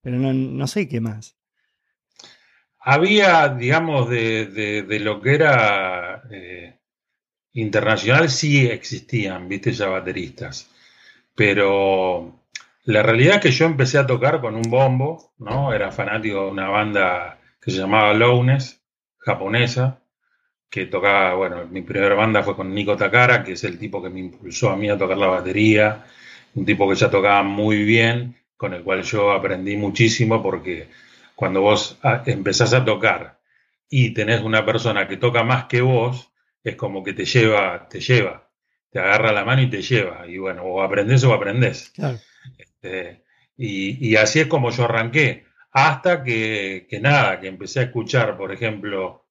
pero 0.00 0.16
no, 0.16 0.66
sé 0.68 0.88
qué 0.88 1.00
más. 1.00 1.36
Había, 2.78 3.48
digamos, 3.48 4.08
de, 4.08 5.00
lo 5.02 5.20
que 5.20 5.34
era 5.34 6.22
eh, 6.30 6.78
internacional, 7.54 8.30
sí 8.30 8.64
existían, 8.68 9.48
viste, 9.48 9.72
ya 9.72 9.88
bateristas. 9.88 10.70
Pero 11.34 12.44
la 12.84 13.02
realidad 13.02 13.36
es 13.36 13.42
que 13.42 13.50
yo 13.50 13.66
empecé 13.66 13.98
a 13.98 14.06
tocar 14.06 14.40
con 14.40 14.54
un 14.54 14.70
bombo, 14.70 15.34
¿no? 15.38 15.72
Era 15.72 15.90
fanático 15.90 16.44
de 16.44 16.50
una 16.52 16.68
banda 16.68 17.40
que 17.60 17.72
se 17.72 17.78
llamaba 17.78 18.14
Lowness, 18.14 18.80
japonesa 19.18 20.00
que 20.70 20.86
tocaba, 20.86 21.34
bueno, 21.34 21.66
mi 21.66 21.82
primera 21.82 22.14
banda 22.14 22.42
fue 22.42 22.54
con 22.54 22.74
Nico 22.74 22.96
Takara, 22.96 23.42
que 23.42 23.52
es 23.52 23.64
el 23.64 23.78
tipo 23.78 24.02
que 24.02 24.10
me 24.10 24.20
impulsó 24.20 24.70
a 24.70 24.76
mí 24.76 24.88
a 24.90 24.98
tocar 24.98 25.16
la 25.16 25.26
batería, 25.28 26.04
un 26.54 26.64
tipo 26.64 26.88
que 26.88 26.94
ya 26.94 27.10
tocaba 27.10 27.42
muy 27.42 27.84
bien, 27.84 28.36
con 28.56 28.74
el 28.74 28.82
cual 28.82 29.02
yo 29.02 29.32
aprendí 29.32 29.76
muchísimo 29.76 30.42
porque 30.42 30.88
cuando 31.34 31.62
vos 31.62 31.98
ah, 32.02 32.22
empezás 32.26 32.74
a 32.74 32.84
tocar 32.84 33.38
y 33.88 34.10
tenés 34.10 34.42
una 34.42 34.66
persona 34.66 35.06
que 35.08 35.16
toca 35.16 35.44
más 35.44 35.64
que 35.66 35.80
vos, 35.80 36.32
es 36.62 36.76
como 36.76 37.02
que 37.02 37.14
te 37.14 37.24
lleva, 37.24 37.88
te 37.88 38.00
lleva, 38.00 38.50
te 38.90 38.98
agarra 38.98 39.32
la 39.32 39.44
mano 39.44 39.62
y 39.62 39.70
te 39.70 39.80
lleva, 39.80 40.26
y 40.26 40.38
bueno, 40.38 40.64
o 40.64 40.82
aprendés 40.82 41.24
o 41.24 41.32
aprendés. 41.32 41.92
Este, 42.58 43.24
y, 43.56 44.16
así 44.16 44.40
es 44.40 44.46
como 44.46 44.70
yo 44.70 44.84
arranqué, 44.84 45.46
hasta 45.72 46.22
que, 46.22 46.86
que 46.90 47.00
nada, 47.00 47.40
que 47.40 47.48
empecé 47.48 47.80
a 47.80 47.84
escuchar, 47.84 48.36
por 48.36 48.52
ejemplo, 48.52 49.27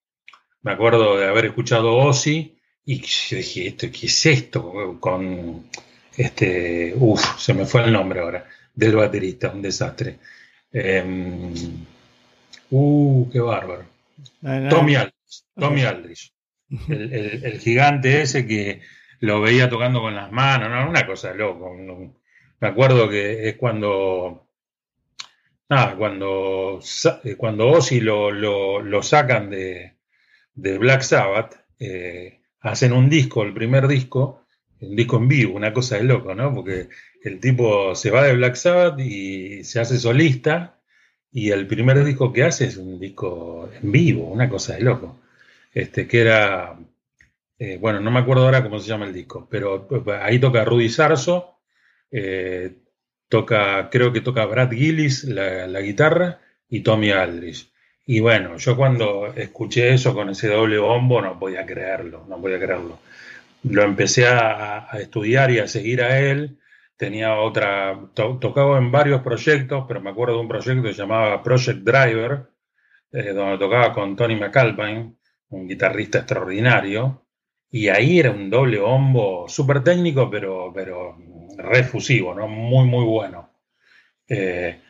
me 0.68 0.74
acuerdo 0.74 1.18
de 1.18 1.30
haber 1.30 1.46
escuchado 1.46 1.96
Ozzy 1.96 2.58
y 2.84 3.00
yo 3.00 3.38
dije, 3.38 3.68
¿esto, 3.68 3.88
¿qué 3.90 4.08
es 4.08 4.26
esto? 4.26 4.98
Con 5.00 5.70
este, 6.18 6.94
uff, 6.94 7.40
se 7.40 7.54
me 7.54 7.66
fue 7.66 7.86
el 7.86 7.94
nombre 7.94 8.20
ahora, 8.20 8.46
del 8.76 8.98
baterista, 8.98 9.50
un 9.50 9.62
desastre. 9.62 10.20
Em, 10.74 11.54
uh, 12.70 13.30
qué 13.32 13.40
bárbaro. 13.40 13.86
Tommy 14.70 14.96
Aldrich, 14.96 15.46
Tommy 15.56 15.84
Aldrich. 15.84 16.34
El, 16.90 17.62
gigante 17.62 18.22
ese 18.22 18.46
que 18.46 18.82
lo 19.22 19.40
veía 19.40 19.70
tocando 19.70 20.02
con 20.02 20.16
las 20.16 20.34
manos, 20.34 20.70
¿no? 20.70 20.90
una 20.90 21.08
cosa 21.08 21.34
loco. 21.34 21.78
Me 22.60 22.68
acuerdo 22.68 23.08
que 23.08 23.48
es 23.48 23.56
cuando, 23.56 24.50
nada, 25.70 25.96
cuando, 25.96 26.82
cuando 27.38 27.68
Ozzy 27.70 28.02
lo, 28.02 28.32
lo 28.32 29.02
sacan 29.02 29.50
de, 29.50 29.97
de 30.58 30.78
Black 30.78 31.02
Sabbath, 31.02 31.56
eh, 31.80 32.42
hacen 32.60 32.92
un 32.92 33.10
disco, 33.10 33.44
el 33.44 33.54
primer 33.54 33.88
disco, 33.88 34.46
un 34.82 34.96
disco 34.96 35.18
en 35.18 35.28
vivo, 35.28 35.56
una 35.56 35.72
cosa 35.72 35.98
de 35.98 36.04
loco, 36.04 36.36
¿no? 36.36 36.54
Porque 36.54 36.90
el 37.24 37.40
tipo 37.40 37.96
se 37.96 38.12
va 38.12 38.24
de 38.24 38.36
Black 38.36 38.56
Sabbath 38.56 39.00
y 39.00 39.64
se 39.64 39.80
hace 39.80 39.98
solista 40.00 40.80
y 41.32 41.52
el 41.52 41.68
primer 41.68 42.04
disco 42.04 42.34
que 42.34 42.44
hace 42.44 42.66
es 42.66 42.78
un 42.78 43.00
disco 43.00 43.70
en 43.82 43.92
vivo, 43.92 44.28
una 44.28 44.50
cosa 44.50 44.76
de 44.76 44.82
loco. 44.82 45.20
Este, 45.74 46.08
que 46.08 46.22
era, 46.22 46.78
eh, 47.60 47.78
bueno, 47.80 48.00
no 48.00 48.10
me 48.12 48.20
acuerdo 48.20 48.46
ahora 48.46 48.64
cómo 48.64 48.80
se 48.80 48.88
llama 48.90 49.06
el 49.06 49.14
disco, 49.14 49.48
pero 49.50 49.88
ahí 50.22 50.40
toca 50.40 50.66
Rudy 50.66 50.90
Sarso, 50.90 51.60
eh, 52.12 52.78
toca, 53.30 53.90
creo 53.92 54.12
que 54.12 54.22
toca 54.22 54.46
Brad 54.46 54.72
Gillis 54.72 55.24
la, 55.26 55.68
la 55.68 55.82
guitarra 55.82 56.40
y 56.70 56.82
Tommy 56.82 57.12
Aldrich. 57.12 57.72
Y 58.10 58.22
bueno, 58.22 58.58
yo 58.58 58.78
cuando 58.78 59.28
escuché 59.36 59.94
eso 59.94 60.14
con 60.14 60.30
ese 60.30 60.48
doble 60.48 60.78
bombo 60.80 61.22
no 61.22 61.38
podía 61.38 61.66
creerlo, 61.66 62.26
no 62.30 62.40
podía 62.42 62.58
creerlo. 62.58 63.00
Lo 63.64 63.84
empecé 63.84 64.28
a, 64.28 64.88
estudiar 64.94 65.52
y 65.52 65.60
a 65.60 65.68
seguir 65.68 66.02
a 66.02 66.20
él. 66.20 66.58
Tenía 66.96 67.36
otra, 67.36 68.00
tocaba 68.16 68.78
en 68.78 68.92
varios 68.92 69.22
proyectos, 69.22 69.86
pero 69.88 70.02
me 70.02 70.10
acuerdo 70.12 70.36
de 70.36 70.42
un 70.42 70.48
proyecto 70.48 70.84
que 70.84 70.94
se 70.94 71.02
llamaba 71.02 71.44
Project 71.44 71.80
Driver, 71.84 72.50
eh, 73.12 73.34
donde 73.34 73.58
tocaba 73.58 73.94
con 73.94 74.16
Tony 74.16 74.36
McAlpine, 74.38 75.16
un 75.50 75.68
guitarrista 75.68 76.20
extraordinario. 76.20 77.26
Y 77.70 77.90
ahí 77.90 78.20
era 78.20 78.32
un 78.32 78.50
doble 78.50 78.80
bombo 78.80 79.50
súper 79.50 79.84
técnico, 79.84 80.30
pero, 80.30 80.72
pero 80.74 81.18
refusivo, 81.58 82.34
¿no? 82.34 82.48
Muy, 82.48 82.86
muy 82.88 83.04
bueno. 83.04 83.52
Eh, 84.30 84.82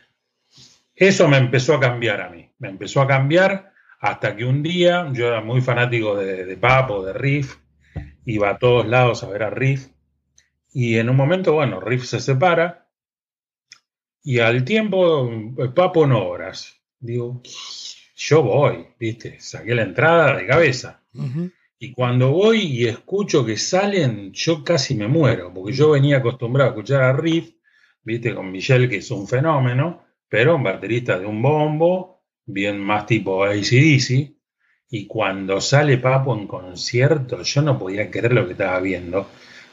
eso 0.95 1.27
me 1.27 1.37
empezó 1.37 1.75
a 1.75 1.79
cambiar 1.79 2.21
a 2.21 2.29
mí, 2.29 2.46
me 2.59 2.69
empezó 2.69 3.01
a 3.01 3.07
cambiar 3.07 3.73
hasta 3.99 4.35
que 4.35 4.45
un 4.45 4.61
día 4.61 5.09
yo 5.13 5.27
era 5.27 5.41
muy 5.41 5.61
fanático 5.61 6.15
de, 6.15 6.57
Papo, 6.57 7.03
de 7.03 7.13
Riff, 7.13 7.55
iba 8.25 8.49
a 8.49 8.57
todos 8.57 8.87
lados 8.87 9.23
a 9.23 9.29
ver 9.29 9.43
a 9.43 9.49
Riff, 9.49 9.87
y 10.71 10.97
en 10.97 11.09
un 11.09 11.15
momento, 11.15 11.53
bueno, 11.53 11.79
Riff 11.79 12.05
se 12.05 12.19
separa, 12.19 12.87
y 14.23 14.39
al 14.39 14.63
tiempo, 14.65 15.31
Papo 15.73 16.05
no 16.05 16.27
horas. 16.27 16.81
Digo, 16.99 17.41
yo 18.15 18.43
voy, 18.43 18.87
¿viste? 18.99 19.39
Saqué 19.39 19.73
la 19.73 19.83
entrada 19.83 20.35
de 20.35 20.45
cabeza. 20.45 21.01
Y 21.79 21.93
cuando 21.93 22.31
voy 22.31 22.59
y 22.59 22.87
escucho 22.87 23.45
que 23.45 23.57
salen, 23.57 24.31
yo 24.33 24.63
casi 24.63 24.95
me 24.95 25.07
muero, 25.07 25.53
porque 25.53 25.73
yo 25.73 25.91
venía 25.91 26.17
acostumbrado 26.17 26.71
a 26.71 26.73
escuchar 26.73 27.03
a 27.03 27.13
Riff, 27.13 27.51
¿viste? 28.03 28.35
Con 28.35 28.51
Michelle, 28.51 28.89
que 28.89 28.97
es 28.97 29.09
un 29.11 29.27
fenómeno, 29.27 30.03
pero 30.27 30.55
un 30.55 30.63
baterista 30.63 31.17
de 31.17 31.25
un 31.25 31.41
bombo, 31.41 32.16
bien 32.47 32.79
más 32.79 33.05
tipo 33.05 33.43
ACDC, 33.43 34.33
y 34.89 35.05
cuando 35.05 35.61
sale 35.61 35.97
Papo 35.97 36.35
en 36.35 36.47
concierto, 36.47 37.43
yo 37.43 37.61
no 37.61 37.77
podía 37.77 38.09
creer 38.09 38.33
lo 38.33 38.45
que 38.45 38.53
estaba 38.53 38.79
viendo 38.79 39.27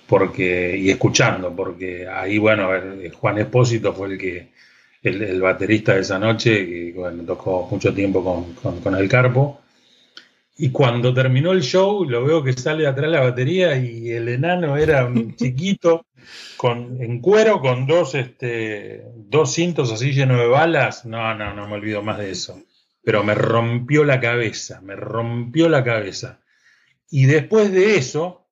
porque 0.07 0.77
y 0.77 0.91
escuchando, 0.91 1.55
porque 1.55 2.07
ahí, 2.09 2.39
bueno, 2.39 2.69
Juan 3.15 3.39
Espósito 3.39 3.93
fue 3.95 4.09
el 4.09 4.19
que, 4.19 4.53
el, 5.03 5.41
baterista 5.41 5.95
de 5.95 6.01
esa 6.01 6.19
noche, 6.19 6.67
que 6.67 6.95
tocó 7.27 7.67
mucho 7.71 7.95
tiempo 7.95 8.23
con, 8.23 8.81
con 8.81 8.95
el 8.97 9.09
Carpo, 9.09 9.61
y 10.57 10.71
cuando 10.71 11.13
terminó 11.13 11.53
el 11.53 11.63
show, 11.63 12.05
lo 12.05 12.25
veo 12.25 12.43
que 12.43 12.53
sale 12.53 12.87
atrás 12.87 13.11
la 13.11 13.21
batería 13.21 13.77
y 13.77 14.11
el 14.11 14.29
enano 14.29 14.77
era 14.77 15.05
un 15.05 15.35
chiquito 15.35 16.07
con, 16.57 17.01
en 17.03 17.21
cuero 17.21 17.61
con 17.61 17.87
dos, 17.87 18.15
este, 18.15 19.05
dos 19.15 19.53
cintos 19.53 19.93
así 19.93 20.13
llenos 20.13 20.39
de 20.39 20.47
balas. 20.47 21.05
No, 21.05 21.35
no, 21.35 21.55
no 21.55 21.69
me 21.69 21.75
olvido 21.75 22.03
más 22.03 22.19
de 22.19 22.31
eso. 22.31 22.63
Pero 23.03 23.23
me 23.23 23.35
rompió 23.35 24.05
la 24.05 24.21
cabeza, 24.21 24.81
me 24.81 24.97
rompió 24.97 25.69
la 25.69 25.85
cabeza. 25.85 26.41
Y 27.11 27.27
después 27.27 27.71
de 27.71 27.97
eso, 27.97 28.49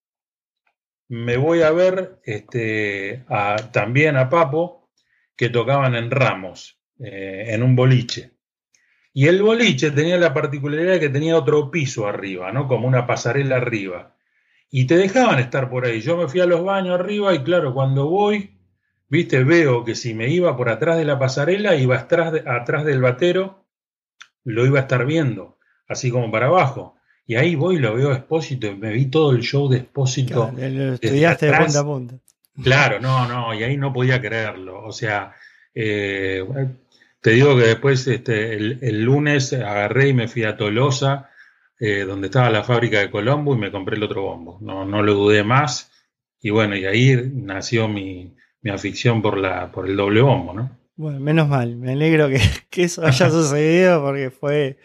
me 1.08 1.36
voy 1.36 1.62
a 1.62 1.70
ver 1.70 2.20
este, 2.24 3.24
también 3.72 4.16
a 4.16 4.28
Papo, 4.28 4.88
que 5.36 5.50
tocaban 5.50 5.94
en 5.94 6.10
Ramos, 6.10 6.78
eh, 6.98 7.46
en 7.48 7.62
un 7.62 7.76
boliche. 7.76 8.32
Y 9.12 9.26
el 9.26 9.42
boliche 9.42 9.90
tenía 9.90 10.16
la 10.16 10.32
particularidad 10.32 10.92
de 10.92 11.00
que 11.00 11.08
tenía 11.10 11.36
otro 11.36 11.70
piso 11.70 12.06
arriba, 12.06 12.50
¿no? 12.50 12.66
Como 12.66 12.88
una 12.88 13.06
pasarela 13.06 13.56
arriba. 13.56 14.11
Y 14.72 14.86
te 14.86 14.96
dejaban 14.96 15.38
estar 15.38 15.70
por 15.70 15.84
ahí. 15.84 16.00
Yo 16.00 16.16
me 16.16 16.26
fui 16.26 16.40
a 16.40 16.46
los 16.46 16.64
baños 16.64 16.98
arriba 16.98 17.32
y 17.34 17.44
claro, 17.44 17.74
cuando 17.74 18.08
voy, 18.08 18.58
viste, 19.08 19.44
veo 19.44 19.84
que 19.84 19.94
si 19.94 20.14
me 20.14 20.30
iba 20.30 20.56
por 20.56 20.70
atrás 20.70 20.96
de 20.96 21.04
la 21.04 21.18
pasarela, 21.18 21.76
iba 21.76 21.96
atrás, 21.96 22.32
atrás 22.46 22.84
del 22.84 23.02
batero, 23.02 23.66
lo 24.44 24.66
iba 24.66 24.78
a 24.78 24.82
estar 24.82 25.04
viendo, 25.04 25.58
así 25.86 26.10
como 26.10 26.30
para 26.30 26.46
abajo. 26.46 26.96
Y 27.26 27.36
ahí 27.36 27.54
voy 27.54 27.76
y 27.76 27.78
lo 27.78 27.94
veo 27.94 28.10
a 28.10 28.14
Espósito, 28.14 28.74
me 28.76 28.92
vi 28.92 29.06
todo 29.06 29.32
el 29.32 29.42
show 29.42 29.68
de 29.68 29.76
Espósito. 29.76 30.50
lo 30.56 30.94
estudiaste 30.94 31.46
de 31.46 31.52
punta 31.52 31.80
a 31.80 31.84
punta. 31.84 32.14
Claro, 32.62 32.98
no, 32.98 33.28
no, 33.28 33.54
y 33.54 33.62
ahí 33.62 33.76
no 33.76 33.92
podía 33.92 34.20
creerlo. 34.20 34.82
O 34.84 34.92
sea, 34.92 35.34
eh, 35.74 36.44
te 37.20 37.30
digo 37.30 37.56
que 37.56 37.66
después 37.66 38.06
este, 38.08 38.54
el, 38.54 39.02
lunes 39.02 39.52
agarré 39.52 40.08
y 40.08 40.12
me 40.14 40.28
fui 40.28 40.44
a 40.44 40.56
Tolosa, 40.56 41.30
eh, 41.84 42.04
donde 42.04 42.28
estaba 42.28 42.48
la 42.48 42.62
fábrica 42.62 43.00
de 43.00 43.10
Colombo, 43.10 43.56
y 43.56 43.58
me 43.58 43.72
compré 43.72 43.96
el 43.96 44.04
otro 44.04 44.22
bombo. 44.22 44.56
No, 44.60 44.84
no 44.84 45.02
lo 45.02 45.14
dudé 45.14 45.42
más. 45.42 45.90
Y 46.40 46.50
bueno, 46.50 46.76
y 46.76 46.86
ahí 46.86 47.28
nació 47.34 47.88
mi, 47.88 48.36
mi 48.60 48.70
afición 48.70 49.20
por, 49.20 49.36
la, 49.36 49.72
por 49.72 49.88
el 49.88 49.96
doble 49.96 50.22
bombo, 50.22 50.54
¿no? 50.54 50.78
Bueno, 50.94 51.18
menos 51.18 51.48
mal, 51.48 51.74
me 51.76 51.90
alegro 51.90 52.28
que, 52.28 52.38
que 52.70 52.84
eso 52.84 53.04
haya 53.04 53.28
sucedido 53.30 54.00
porque 54.00 54.30
fue 54.30 54.78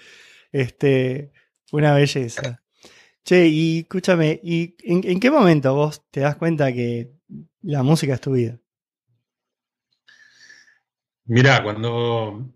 este, 0.52 1.32
una 1.72 1.94
belleza. 1.94 2.64
Che, 3.24 3.46
y 3.46 3.82
escúchame, 3.82 4.40
¿y 4.42 4.76
en, 4.80 5.20
qué 5.20 5.30
momento 5.30 5.76
vos 5.76 6.04
te 6.10 6.22
das 6.22 6.36
cuenta 6.36 6.74
que 6.74 7.12
la 7.62 7.84
música 7.84 8.16
es 8.16 8.22
tu 8.22 8.32
vida? 8.32 8.58
Mirá, 11.26 11.62
cuando. 11.62 12.52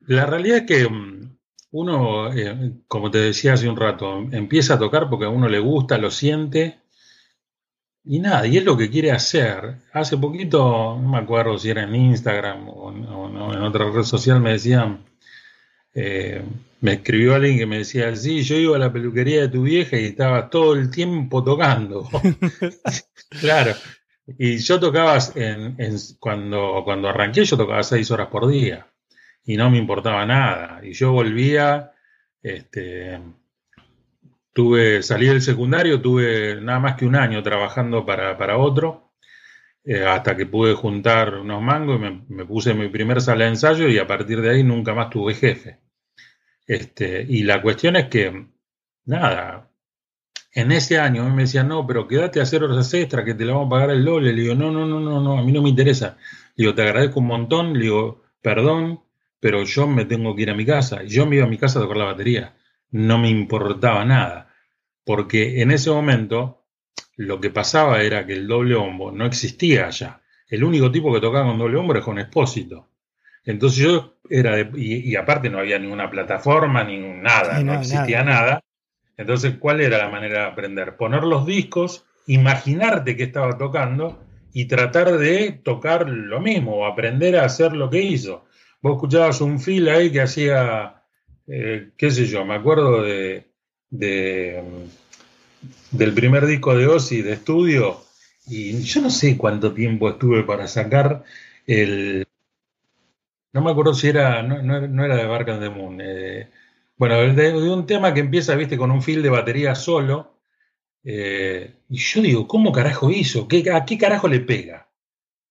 La 0.00 0.26
realidad 0.26 0.56
es 0.56 0.66
que 0.66 0.88
mm, 0.88 1.38
uno, 1.72 2.32
eh, 2.32 2.72
como 2.88 3.10
te 3.10 3.18
decía 3.18 3.54
hace 3.54 3.68
un 3.68 3.76
rato, 3.76 4.26
empieza 4.32 4.74
a 4.74 4.78
tocar 4.78 5.08
porque 5.08 5.26
a 5.26 5.30
uno 5.30 5.48
le 5.48 5.58
gusta, 5.60 5.98
lo 5.98 6.10
siente 6.10 6.80
y 8.04 8.18
nada, 8.18 8.46
y 8.46 8.56
es 8.56 8.64
lo 8.64 8.76
que 8.76 8.90
quiere 8.90 9.12
hacer. 9.12 9.76
Hace 9.92 10.16
poquito, 10.16 10.98
no 11.00 11.08
me 11.08 11.18
acuerdo 11.18 11.58
si 11.58 11.70
era 11.70 11.84
en 11.84 11.94
Instagram 11.94 12.68
o, 12.68 12.90
en 12.92 13.62
otra 13.62 13.90
red 13.90 14.02
social, 14.04 14.40
me 14.40 14.52
decían, 14.52 15.04
eh, 15.94 16.42
me 16.80 16.94
escribió 16.94 17.34
alguien 17.34 17.58
que 17.58 17.66
me 17.66 17.78
decía, 17.78 18.14
sí, 18.16 18.42
yo 18.42 18.56
iba 18.56 18.76
a 18.76 18.80
la 18.80 18.92
peluquería 18.92 19.42
de 19.42 19.48
tu 19.48 19.62
vieja 19.62 19.98
y 19.98 20.06
estaba 20.06 20.48
todo 20.50 20.74
el 20.74 20.90
tiempo 20.90 21.44
tocando. 21.44 22.08
claro. 23.40 23.74
Y 24.38 24.58
yo 24.58 24.80
tocaba, 24.80 25.18
en, 25.34 25.76
cuando, 26.18 26.82
cuando 26.84 27.08
arranqué, 27.08 27.44
yo 27.44 27.56
tocaba 27.56 27.82
seis 27.82 28.10
horas 28.10 28.28
por 28.28 28.48
día 28.48 28.89
y 29.44 29.56
no 29.56 29.70
me 29.70 29.78
importaba 29.78 30.24
nada. 30.26 30.80
Y 30.84 30.92
yo 30.92 31.12
volvía, 31.12 31.92
este, 32.42 33.20
Tuve, 34.52 35.02
salí 35.02 35.26
del 35.26 35.42
secundario, 35.42 36.00
tuve 36.00 36.60
nada 36.60 36.80
más 36.80 36.96
que 36.96 37.06
un 37.06 37.14
año 37.14 37.42
trabajando 37.42 38.04
para, 38.04 38.56
otro, 38.56 39.12
eh, 39.84 40.04
hasta 40.04 40.36
que 40.36 40.44
pude 40.46 40.74
juntar 40.74 41.36
unos 41.36 41.62
mangos 41.62 42.00
y 42.00 42.32
me, 42.34 42.44
puse 42.44 42.74
mi 42.74 42.88
primer 42.88 43.20
sala 43.20 43.44
de 43.44 43.50
ensayo 43.50 43.88
y 43.88 43.98
a 43.98 44.06
partir 44.08 44.40
de 44.40 44.50
ahí 44.50 44.64
nunca 44.64 44.92
más 44.92 45.08
tuve 45.10 45.34
jefe. 45.34 45.78
Este, 46.66 47.24
y 47.28 47.44
la 47.44 47.62
cuestión 47.62 47.96
es 47.96 48.08
que, 48.08 48.46
nada, 49.04 49.70
en 50.52 50.72
ese 50.72 50.98
año 50.98 51.28
me 51.30 51.42
decían, 51.42 51.68
no, 51.68 51.86
pero 51.86 52.08
quédate 52.08 52.40
a 52.40 52.42
hacer 52.42 52.64
horas 52.64 52.92
extras, 52.92 53.24
que 53.24 53.34
te 53.34 53.44
la 53.44 53.52
vamos 53.52 53.68
a 53.68 53.70
pagar 53.70 53.90
el 53.90 54.04
doble. 54.04 54.32
Le 54.32 54.42
digo, 54.42 54.54
no, 54.56 54.72
no, 54.72 54.84
no, 54.84 55.00
no, 55.00 55.20
no, 55.20 55.38
a 55.38 55.42
mí 55.44 55.52
no 55.52 55.62
me 55.62 55.68
interesa. 55.68 56.18
Le 56.56 56.64
digo, 56.64 56.74
te 56.74 56.82
agradezco 56.82 57.20
un 57.20 57.26
montón, 57.26 57.74
le 57.74 57.80
digo, 57.84 58.22
perdón, 58.42 59.00
pero 59.40 59.64
yo 59.64 59.86
me 59.86 60.04
tengo 60.04 60.36
que 60.36 60.42
ir 60.42 60.50
a 60.50 60.54
mi 60.54 60.64
casa. 60.64 61.02
Y 61.02 61.08
yo 61.08 61.26
me 61.26 61.36
iba 61.36 61.46
a 61.46 61.48
mi 61.48 61.58
casa 61.58 61.78
a 61.78 61.82
tocar 61.82 61.96
la 61.96 62.04
batería 62.04 62.54
no 62.90 63.18
me 63.18 63.28
importaba 63.28 64.04
nada, 64.04 64.48
porque 65.04 65.62
en 65.62 65.70
ese 65.70 65.90
momento 65.90 66.64
lo 67.16 67.40
que 67.40 67.50
pasaba 67.50 68.02
era 68.02 68.26
que 68.26 68.32
el 68.32 68.48
doble 68.48 68.74
bombo 68.74 69.12
no 69.12 69.26
existía 69.26 69.86
allá. 69.86 70.20
El 70.48 70.64
único 70.64 70.90
tipo 70.90 71.12
que 71.12 71.20
tocaba 71.20 71.46
con 71.46 71.58
doble 71.58 71.76
bombo 71.76 71.92
era 71.92 72.02
con 72.02 72.18
Expósito. 72.18 72.88
Entonces 73.44 73.78
yo 73.78 74.16
era 74.28 74.56
de, 74.56 74.70
y, 74.76 75.14
aparte 75.16 75.48
no 75.48 75.58
había 75.58 75.78
ninguna 75.78 76.10
plataforma 76.10 76.84
ni 76.84 76.98
nada, 76.98 77.62
no, 77.62 77.74
existía 77.74 78.22
nada. 78.22 78.62
Entonces, 79.16 79.56
¿cuál 79.58 79.80
era 79.80 79.98
la 79.98 80.08
manera 80.08 80.40
de 80.40 80.46
aprender? 80.46 80.96
Poner 80.96 81.24
los 81.24 81.46
discos, 81.46 82.04
imaginarte 82.26 83.16
que 83.16 83.24
estaba 83.24 83.56
tocando 83.56 84.22
y 84.52 84.64
tratar 84.66 85.18
de 85.18 85.52
tocar 85.52 86.08
lo 86.08 86.40
mismo 86.40 86.76
o 86.76 86.86
aprender 86.86 87.36
a 87.36 87.44
hacer 87.44 87.72
lo 87.72 87.90
que 87.90 88.02
hizo. 88.02 88.46
Vos 88.82 88.94
escuchabas 88.94 89.40
un 89.40 89.60
fil 89.60 89.88
ahí 89.88 90.10
que 90.10 90.22
hacía 90.22 91.00
eh, 91.52 91.90
qué 91.96 92.12
sé 92.12 92.26
yo, 92.26 92.44
me 92.44 92.54
acuerdo 92.54 93.02
de, 93.02 93.50
del 93.90 94.88
primer 96.14 96.46
disco 96.46 96.76
de 96.76 96.86
Ozzy 96.86 97.22
de 97.22 97.32
estudio 97.32 98.04
y 98.46 98.80
yo 98.82 99.02
no 99.02 99.10
sé 99.10 99.36
cuánto 99.36 99.74
tiempo 99.74 100.08
estuve 100.08 100.44
para 100.44 100.68
sacar 100.68 101.24
el... 101.66 102.24
No 103.52 103.62
me 103.62 103.72
acuerdo 103.72 103.94
si 103.94 104.08
era, 104.08 104.44
no, 104.44 105.04
era 105.04 105.16
de 105.16 105.26
Bark 105.26 105.50
and 105.50 105.60
the 105.60 105.70
Moon. 105.70 106.00
Eh, 106.00 106.48
bueno, 106.96 107.16
de, 107.34 107.52
un 107.52 107.84
tema 107.84 108.14
que 108.14 108.20
empieza, 108.20 108.54
viste, 108.54 108.78
con 108.78 108.92
un 108.92 109.02
fil 109.02 109.20
de 109.20 109.30
batería 109.30 109.74
solo. 109.74 110.38
Eh, 111.02 111.74
y 111.88 111.96
yo 111.96 112.22
digo, 112.22 112.46
¿cómo 112.46 112.70
carajo 112.70 113.10
hizo? 113.10 113.48
¿Qué, 113.48 113.68
¿A 113.72 113.84
qué 113.84 113.98
carajo 113.98 114.28
le 114.28 114.38
pega? 114.38 114.79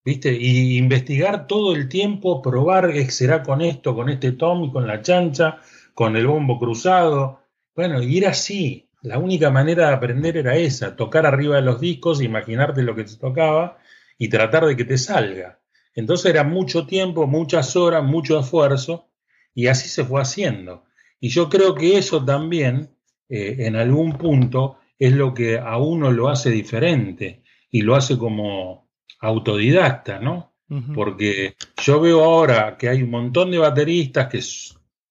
Y 0.09 0.77
investigar 0.77 1.47
todo 1.47 1.75
el 1.75 1.87
tiempo, 1.87 2.41
probar, 2.41 2.91
será 3.11 3.43
con 3.43 3.61
esto, 3.61 3.95
con 3.95 4.09
este 4.09 4.31
tom 4.33 4.71
con 4.71 4.87
la 4.87 5.01
chancha, 5.01 5.59
con 5.93 6.15
el 6.15 6.27
bombo 6.27 6.57
cruzado. 6.59 7.41
Bueno, 7.75 8.01
y 8.01 8.17
era 8.17 8.31
así. 8.31 8.89
La 9.01 9.17
única 9.17 9.49
manera 9.49 9.87
de 9.87 9.93
aprender 9.93 10.35
era 10.37 10.57
esa, 10.57 10.95
tocar 10.95 11.25
arriba 11.25 11.55
de 11.55 11.61
los 11.61 11.79
discos, 11.79 12.21
imaginarte 12.21 12.83
lo 12.83 12.95
que 12.95 13.05
te 13.05 13.15
tocaba 13.15 13.77
y 14.17 14.27
tratar 14.27 14.65
de 14.65 14.75
que 14.75 14.83
te 14.83 14.97
salga. 14.97 15.59
Entonces 15.95 16.31
era 16.31 16.43
mucho 16.43 16.85
tiempo, 16.85 17.25
muchas 17.25 17.75
horas, 17.75 18.03
mucho 18.03 18.39
esfuerzo, 18.39 19.07
y 19.53 19.67
así 19.67 19.87
se 19.87 20.03
fue 20.03 20.21
haciendo. 20.21 20.83
Y 21.19 21.29
yo 21.29 21.49
creo 21.49 21.75
que 21.75 21.97
eso 21.97 22.23
también, 22.23 22.89
eh, 23.29 23.55
en 23.59 23.75
algún 23.75 24.17
punto, 24.17 24.77
es 24.97 25.13
lo 25.13 25.33
que 25.33 25.57
a 25.57 25.77
uno 25.77 26.11
lo 26.11 26.29
hace 26.29 26.49
diferente 26.49 27.43
y 27.71 27.81
lo 27.81 27.95
hace 27.95 28.17
como 28.17 28.88
autodidacta, 29.19 30.19
¿no? 30.19 30.53
Porque 30.93 31.55
yo 31.81 31.99
veo 31.99 32.23
ahora 32.23 32.77
que 32.77 32.89
hay 32.89 33.01
un 33.01 33.09
montón 33.09 33.49
de 33.49 33.57
bateristas 33.57 34.27
que 34.27 34.39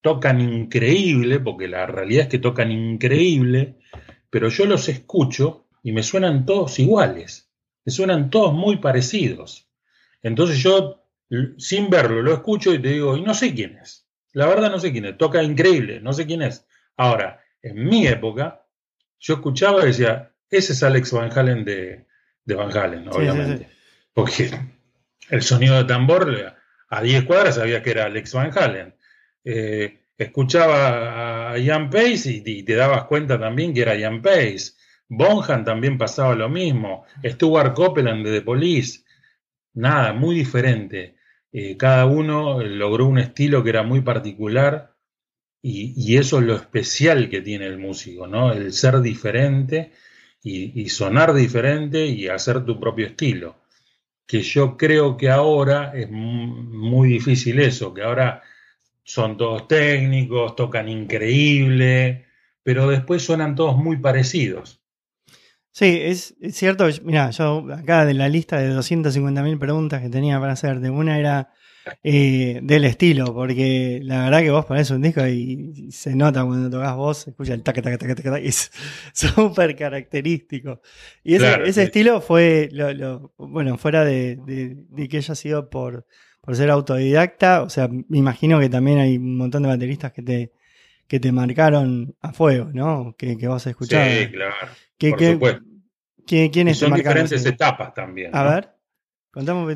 tocan 0.01 0.41
increíble, 0.41 1.41
porque 1.41 1.67
la 1.67 1.85
realidad 1.85 2.23
es 2.23 2.29
que 2.29 2.39
tocan 2.39 2.71
increíble, 2.71 3.75
pero 4.31 4.51
yo 4.51 4.67
los 4.67 4.89
escucho 4.89 5.67
y 5.83 5.91
me 5.91 6.05
suenan 6.05 6.47
todos 6.47 6.79
iguales, 6.79 7.51
me 7.85 7.91
suenan 7.91 8.31
todos 8.31 8.53
muy 8.53 8.77
parecidos. 8.77 9.69
Entonces 10.23 10.59
yo, 10.59 11.05
sin 11.57 11.91
verlo, 11.91 12.23
lo 12.23 12.35
escucho 12.35 12.73
y 12.73 12.81
te 12.81 12.91
digo, 12.91 13.17
y 13.17 13.23
no 13.23 13.35
sé 13.35 13.53
quién 13.53 13.79
es. 13.79 14.07
La 14.35 14.47
verdad 14.47 14.71
no 14.71 14.79
sé 14.79 14.93
quién 14.93 15.07
es, 15.07 15.19
toca 15.19 15.43
increíble, 15.43 16.01
no 16.01 16.13
sé 16.13 16.25
quién 16.25 16.43
es. 16.43 16.65
Ahora, 16.97 17.41
en 17.63 17.85
mi 17.85 18.07
época, 18.07 18.65
yo 19.19 19.35
escuchaba 19.35 19.83
y 19.83 19.87
decía, 19.87 20.33
ese 20.51 20.73
es 20.73 20.83
Alex 20.85 21.13
Van 21.13 21.37
Halen 21.37 21.65
de, 21.65 22.05
Van 22.47 22.77
Halen, 22.77 23.09
obviamente. 23.09 23.78
Porque 24.19 24.51
el 25.31 25.43
sonido 25.43 25.77
de 25.77 25.85
tambor, 25.85 26.57
a 26.89 27.03
10 27.03 27.23
cuadras 27.23 27.55
sabía 27.55 27.85
que 27.85 27.93
era 27.93 28.07
Alex 28.07 28.35
Van 28.35 28.51
Halen. 28.53 28.93
Eh, 29.45 30.07
escuchaba 30.19 31.53
a 31.53 31.59
Ian 31.59 31.89
Pace 31.89 32.43
y, 32.45 32.65
te 32.65 32.75
dabas 32.75 33.05
cuenta 33.05 33.39
también 33.39 33.73
que 33.73 33.83
era 33.83 33.95
Ian 33.95 34.21
Pace. 34.21 34.73
Bonham 35.09 35.65
también 35.65 35.97
pasaba 35.97 36.35
lo 36.35 36.49
mismo. 36.49 37.07
Stuart 37.25 37.75
Copeland 37.75 38.27
de 38.27 38.41
The 38.41 38.43
Police. 38.45 39.05
Nada, 39.75 40.13
muy 40.13 40.35
diferente. 40.35 41.15
Eh, 41.53 41.77
cada 41.77 42.05
uno 42.07 42.61
logró 42.61 43.07
un 43.07 43.21
estilo 43.21 43.63
que 43.63 43.71
era 43.71 43.85
muy 43.85 44.01
particular 44.01 44.97
y, 45.63 46.17
eso 46.17 46.41
es 46.41 46.45
lo 46.45 46.57
especial 46.57 47.31
que 47.31 47.41
tiene 47.41 47.67
el 47.67 47.79
músico, 47.79 48.27
¿no? 48.27 48.53
El 48.53 48.73
ser 48.73 49.01
diferente 49.01 49.93
y 50.43 50.89
sonar 50.89 51.35
diferente 51.35 52.07
y 52.07 52.27
hacer 52.27 52.65
tu 52.65 52.81
propio 52.81 53.07
estilo. 53.07 53.55
Que 54.29 54.43
yo 54.43 54.77
creo 54.77 55.17
que 55.17 55.29
ahora 55.29 55.91
es 55.93 56.09
muy 56.09 57.09
difícil 57.09 57.59
eso, 57.59 57.93
que 57.93 58.03
ahora 58.03 58.43
son 59.03 59.37
todos 59.37 59.67
técnicos, 59.67 60.55
tocan 60.55 60.89
increíble, 60.89 62.27
pero 62.63 62.89
después 62.89 63.23
suenan 63.23 63.57
todos 63.57 63.77
muy 63.77 63.97
parecidos. 63.97 64.81
Sí, 65.73 65.99
es, 66.03 66.35
cierto. 66.51 66.87
Mira, 67.05 67.31
yo 67.31 67.67
acá 67.73 68.05
de 68.05 68.13
la 68.13 68.29
lista 68.29 68.59
de 68.59 68.71
250.000 68.77 69.59
preguntas 69.59 70.03
que 70.03 70.11
tenía 70.11 70.39
para 70.39 70.53
hacerte, 70.53 70.91
una 70.91 71.19
era 71.19 71.53
eh, 72.03 72.61
del 72.63 72.85
estilo, 72.85 73.35
porque 73.35 74.01
la 74.03 74.25
verdad 74.25 74.41
que 74.41 74.51
vos 74.51 74.65
ponés 74.65 74.91
un 74.91 75.03
disco 75.03 75.27
y, 75.27 75.91
se 75.91 76.15
nota 76.15 76.45
cuando 76.45 76.71
tocas 76.71 76.97
vos, 76.97 77.29
escucha 77.29 77.55
el 77.55 77.63
taca, 77.63 77.83
taca, 77.83 77.99
taca, 77.99 78.15
taca, 78.15 78.39
es 78.39 78.71
súper 79.13 79.77
característico. 79.77 80.81
Y 81.23 81.35
ese, 81.35 81.83
estilo 81.83 82.21
fue, 82.21 82.69
lo, 82.73 83.33
bueno, 83.37 83.79
fuera 83.79 84.05
de, 84.05 84.37
de, 84.37 85.09
que 85.09 85.19
haya 85.19 85.35
sido 85.35 85.71
por 85.71 86.07
por 86.41 86.57
ser 86.57 86.71
autodidacta, 86.71 87.61
o 87.61 87.69
sea, 87.69 87.89
me 87.89 88.17
imagino 88.17 88.59
que 88.59 88.71
también 88.71 88.99
hay 89.01 89.19
un 89.19 89.37
montón 89.37 89.65
de 89.65 89.69
bateristas 89.69 90.13
que 90.13 90.23
te, 90.23 90.53
que 91.07 91.21
te 91.21 91.31
marcaron 91.31 92.17
a 92.23 92.33
fuego, 92.33 92.71
¿no? 92.73 93.15
Que, 93.19 93.37
que 93.37 93.49
vos 93.49 93.67
escuchabas. 93.67 94.09
Sí, 94.09 94.29
claro. 94.29 94.55
por 94.99 95.21
supuesto. 95.21 95.63
¿quiénes 96.27 96.79
son 96.79 96.95
diferentes 96.95 97.45
etapas 97.45 97.95
también. 97.95 98.35
A 98.35 98.43
ver. 98.45 98.71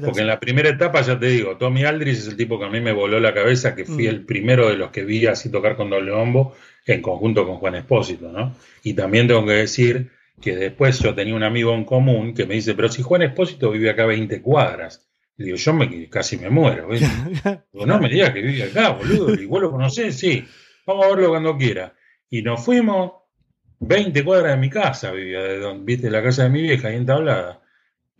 Porque 0.06 0.20
en 0.20 0.26
la 0.26 0.40
primera 0.40 0.68
etapa, 0.68 1.00
ya 1.02 1.18
te 1.18 1.26
digo, 1.26 1.56
Tommy 1.56 1.84
Aldrich 1.84 2.18
es 2.18 2.28
el 2.28 2.36
tipo 2.36 2.58
que 2.58 2.64
a 2.64 2.68
mí 2.68 2.80
me 2.80 2.92
voló 2.92 3.20
la 3.20 3.32
cabeza, 3.32 3.74
que 3.74 3.84
fui 3.84 4.06
mm. 4.06 4.08
el 4.08 4.24
primero 4.24 4.68
de 4.68 4.76
los 4.76 4.90
que 4.90 5.04
vi 5.04 5.26
así 5.26 5.50
tocar 5.50 5.76
con 5.76 5.90
doble 5.90 6.10
bombo 6.10 6.54
en 6.86 7.00
conjunto 7.00 7.46
con 7.46 7.56
Juan 7.56 7.76
Espósito, 7.76 8.32
¿no? 8.32 8.56
Y 8.82 8.94
también 8.94 9.28
tengo 9.28 9.46
que 9.46 9.52
decir 9.52 10.10
que 10.40 10.56
después 10.56 10.98
yo 10.98 11.14
tenía 11.14 11.34
un 11.34 11.44
amigo 11.44 11.74
en 11.74 11.84
común 11.84 12.34
que 12.34 12.46
me 12.46 12.54
dice, 12.54 12.74
pero 12.74 12.88
si 12.88 13.02
Juan 13.02 13.22
Espósito 13.22 13.70
vive 13.70 13.90
acá 13.90 14.02
a 14.02 14.06
20 14.06 14.42
cuadras. 14.42 15.08
Le 15.36 15.46
digo, 15.46 15.56
yo 15.56 15.72
me, 15.72 16.08
casi 16.10 16.36
me 16.36 16.50
muero. 16.50 16.88
no 17.72 17.98
me 17.98 18.08
digas 18.08 18.30
que 18.30 18.42
vive 18.42 18.64
acá, 18.64 18.90
boludo. 18.90 19.34
Y 19.34 19.46
vos 19.46 19.62
lo 19.62 19.70
conocés, 19.70 20.18
sí. 20.18 20.44
Vamos 20.86 21.06
a 21.06 21.08
verlo 21.10 21.30
cuando 21.30 21.56
quiera. 21.56 21.94
Y 22.28 22.42
nos 22.42 22.64
fuimos 22.64 23.12
20 23.80 24.24
cuadras 24.24 24.52
de 24.52 24.58
mi 24.58 24.68
casa, 24.68 25.12
vivía, 25.12 25.40
de 25.40 25.58
donde, 25.58 25.84
viste, 25.84 26.10
la 26.10 26.22
casa 26.22 26.44
de 26.44 26.50
mi 26.50 26.62
vieja, 26.62 26.88
ahí 26.88 26.96
entablada. 26.96 27.61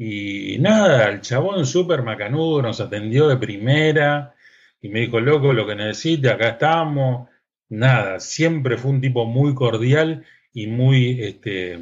Y 0.04 0.58
nada, 0.58 1.10
el 1.10 1.20
chabón 1.20 1.64
súper 1.64 2.02
macanudo 2.02 2.60
nos 2.60 2.80
atendió 2.80 3.28
de 3.28 3.36
primera 3.36 4.34
y 4.80 4.88
me 4.88 4.98
dijo, 4.98 5.20
loco, 5.20 5.52
lo 5.52 5.64
que 5.64 5.76
necesite, 5.76 6.28
acá 6.28 6.48
estamos. 6.48 7.28
Nada, 7.68 8.18
siempre 8.18 8.76
fue 8.76 8.90
un 8.90 9.00
tipo 9.00 9.26
muy 9.26 9.54
cordial 9.54 10.24
y 10.52 10.66
muy, 10.66 11.22
este, 11.22 11.78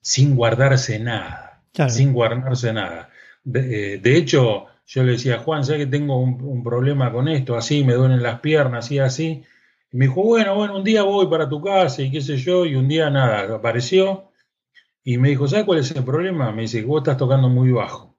sin 0.00 0.34
guardarse 0.34 0.98
nada, 0.98 1.62
sin 1.88 2.12
guardarse 2.12 2.72
nada. 2.72 3.08
De, 3.44 3.94
eh, 3.94 4.00
hecho, 4.04 4.66
yo 4.84 5.04
le 5.04 5.12
decía, 5.12 5.38
Juan, 5.38 5.64
sé 5.64 5.78
que 5.78 5.86
tengo 5.86 6.18
un, 6.18 6.64
problema 6.64 7.12
con 7.12 7.28
esto, 7.28 7.56
así, 7.56 7.84
me 7.84 7.94
duelen 7.94 8.20
las 8.24 8.40
piernas, 8.40 8.86
así, 8.86 8.98
así. 8.98 9.44
Y 9.92 9.96
me 9.96 10.06
dijo, 10.06 10.24
bueno, 10.24 10.56
bueno, 10.56 10.76
un 10.76 10.82
día 10.82 11.04
voy 11.04 11.28
para 11.28 11.48
tu 11.48 11.62
casa 11.62 12.02
y 12.02 12.10
qué 12.10 12.20
sé 12.20 12.36
yo, 12.36 12.66
y 12.66 12.74
un 12.74 12.88
día 12.88 13.10
nada, 13.10 13.54
apareció 13.54 14.31
y 15.04 15.18
me 15.18 15.30
dijo, 15.30 15.48
¿sabes 15.48 15.64
cuál 15.64 15.80
es 15.80 15.90
el 15.90 16.04
problema? 16.04 16.52
Me 16.52 16.62
dice, 16.62 16.82
vos 16.82 17.02
estás 17.02 17.16
tocando 17.16 17.48
muy 17.48 17.72
bajo. 17.72 18.16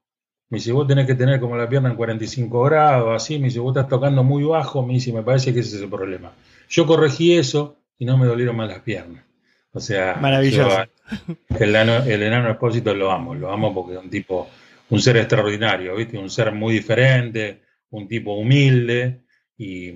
Me 0.50 0.58
dice, 0.58 0.72
vos 0.72 0.88
tenés 0.88 1.08
que 1.08 1.16
tener 1.16 1.40
como 1.40 1.56
la 1.56 1.68
pierna 1.68 1.90
en 1.90 1.96
45 1.96 2.64
grados, 2.64 3.16
así. 3.16 3.40
Me 3.40 3.46
dice, 3.46 3.60
vos 3.60 3.76
estás 3.76 3.90
tocando 3.90 4.24
muy 4.24 4.44
bajo. 4.44 4.86
Me 4.86 4.94
dice, 4.94 5.14
me 5.14 5.24
parece 5.24 5.54
que 5.54 5.62
ese 5.62 5.78
es 5.78 5.82
el 5.82 5.90
problema. 5.90 6.34
Yo 6.70 6.86
corregí 6.86 7.34
eso 7.34 7.78
y 7.98 8.06
no 8.06 8.18
me 8.18 8.26
dolieron 8.26 8.56
más 8.56 8.68
las 8.68 8.82
piernas. 8.82 9.24
O 9.72 9.80
sea, 9.80 10.16
Maravilloso. 10.16 10.84
el, 11.60 11.70
enano, 11.70 12.04
el 12.04 12.22
enano 12.22 12.50
expósito 12.50 12.94
lo 12.94 13.12
amo, 13.12 13.34
lo 13.34 13.52
amo 13.52 13.74
porque 13.74 13.94
es 13.94 14.00
un 14.00 14.10
tipo, 14.10 14.48
un 14.90 15.02
ser 15.02 15.18
extraordinario, 15.18 15.96
¿viste? 15.96 16.18
Un 16.18 16.30
ser 16.30 16.52
muy 16.52 16.74
diferente, 16.74 17.62
un 17.90 18.08
tipo 18.08 18.36
humilde 18.36 19.22
y, 19.58 19.90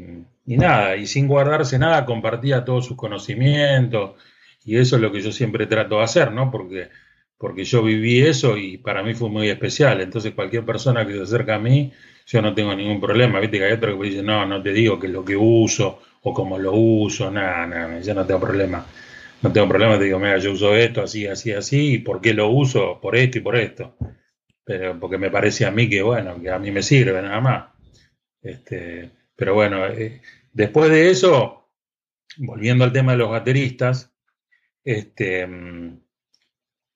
y 0.45 0.57
nada, 0.57 0.95
y 0.95 1.05
sin 1.05 1.27
guardarse 1.27 1.77
nada 1.77 2.05
compartía 2.05 2.65
todos 2.65 2.85
sus 2.85 2.97
conocimientos 2.97 4.11
y 4.67 4.77
eso 4.77 4.97
es 4.97 5.01
lo 5.01 5.13
que 5.13 5.21
yo 5.21 5.31
siempre 5.31 5.65
trato 5.65 5.95
de 5.95 6.03
hacer, 6.03 6.33
¿no? 6.33 6.51
Porque, 6.51 6.89
porque 7.37 7.63
yo 7.63 7.81
viví 7.81 8.19
eso 8.19 8.57
y 8.57 8.77
para 8.77 9.01
mí 9.01 9.13
fue 9.13 9.29
muy 9.29 9.47
especial. 9.47 10.01
Entonces, 10.01 10.33
cualquier 10.33 10.65
persona 10.65 11.07
que 11.07 11.13
se 11.13 11.21
acerca 11.21 11.55
a 11.55 11.59
mí, 11.59 11.93
yo 12.25 12.41
no 12.41 12.53
tengo 12.53 12.75
ningún 12.75 12.99
problema. 12.99 13.39
Viste 13.39 13.59
que 13.59 13.63
hay 13.63 13.71
otro 13.71 13.93
que 13.93 13.97
me 13.97 14.09
dice, 14.09 14.21
no, 14.21 14.45
no 14.45 14.61
te 14.61 14.73
digo 14.73 14.99
que 14.99 15.07
es 15.07 15.13
lo 15.13 15.23
que 15.23 15.37
uso 15.37 16.01
o 16.21 16.33
cómo 16.33 16.59
lo 16.59 16.73
uso, 16.73 17.31
nada, 17.31 17.65
nada, 17.65 18.01
yo 18.01 18.13
no 18.13 18.25
tengo 18.25 18.41
problema. 18.41 18.85
No 19.41 19.53
tengo 19.53 19.69
problema, 19.69 19.97
te 19.97 20.03
digo, 20.03 20.19
mira, 20.19 20.37
yo 20.37 20.51
uso 20.51 20.75
esto, 20.75 21.01
así, 21.01 21.25
así, 21.27 21.53
así, 21.53 21.93
y 21.93 21.97
por 21.99 22.19
qué 22.19 22.33
lo 22.33 22.49
uso, 22.49 22.99
por 22.99 23.15
esto 23.15 23.37
y 23.37 23.41
por 23.41 23.55
esto. 23.55 23.95
Pero 24.65 24.99
porque 24.99 25.17
me 25.17 25.31
parece 25.31 25.65
a 25.65 25.71
mí 25.71 25.87
que, 25.87 26.01
bueno, 26.01 26.41
que 26.41 26.49
a 26.49 26.59
mí 26.59 26.71
me 26.71 26.83
sirve 26.83 27.21
nada 27.21 27.39
más. 27.39 27.65
Este, 28.41 29.11
pero 29.33 29.53
bueno, 29.53 29.87
eh, 29.87 30.19
después 30.51 30.89
de 30.91 31.09
eso, 31.09 31.69
volviendo 32.35 32.83
al 32.83 32.91
tema 32.91 33.13
de 33.13 33.19
los 33.19 33.29
bateristas, 33.29 34.11
este, 34.87 35.45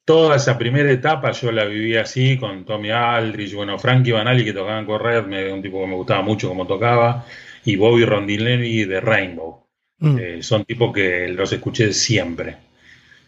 toda 0.06 0.38
esa 0.38 0.58
primera 0.58 0.90
etapa 0.90 1.32
yo 1.32 1.52
la 1.52 1.66
viví 1.66 1.98
así 1.98 2.38
con 2.38 2.64
Tommy 2.64 2.90
Aldrich, 2.90 3.54
bueno, 3.54 3.78
Frankie 3.78 4.14
Banali 4.14 4.46
que 4.46 4.54
tocaban 4.54 4.86
correr, 4.86 5.28
me, 5.28 5.52
un 5.52 5.62
tipo 5.62 5.82
que 5.82 5.88
me 5.88 5.96
gustaba 5.96 6.22
mucho 6.22 6.48
como 6.48 6.66
tocaba, 6.66 7.26
y 7.66 7.76
Bobby 7.76 8.06
Rondinelli 8.06 8.86
de 8.86 9.02
Rainbow. 9.02 9.68
Mm. 10.00 10.18
Eh, 10.18 10.42
son 10.42 10.64
tipos 10.64 10.94
que 10.94 11.28
los 11.28 11.52
escuché 11.52 11.92
siempre. 11.92 12.56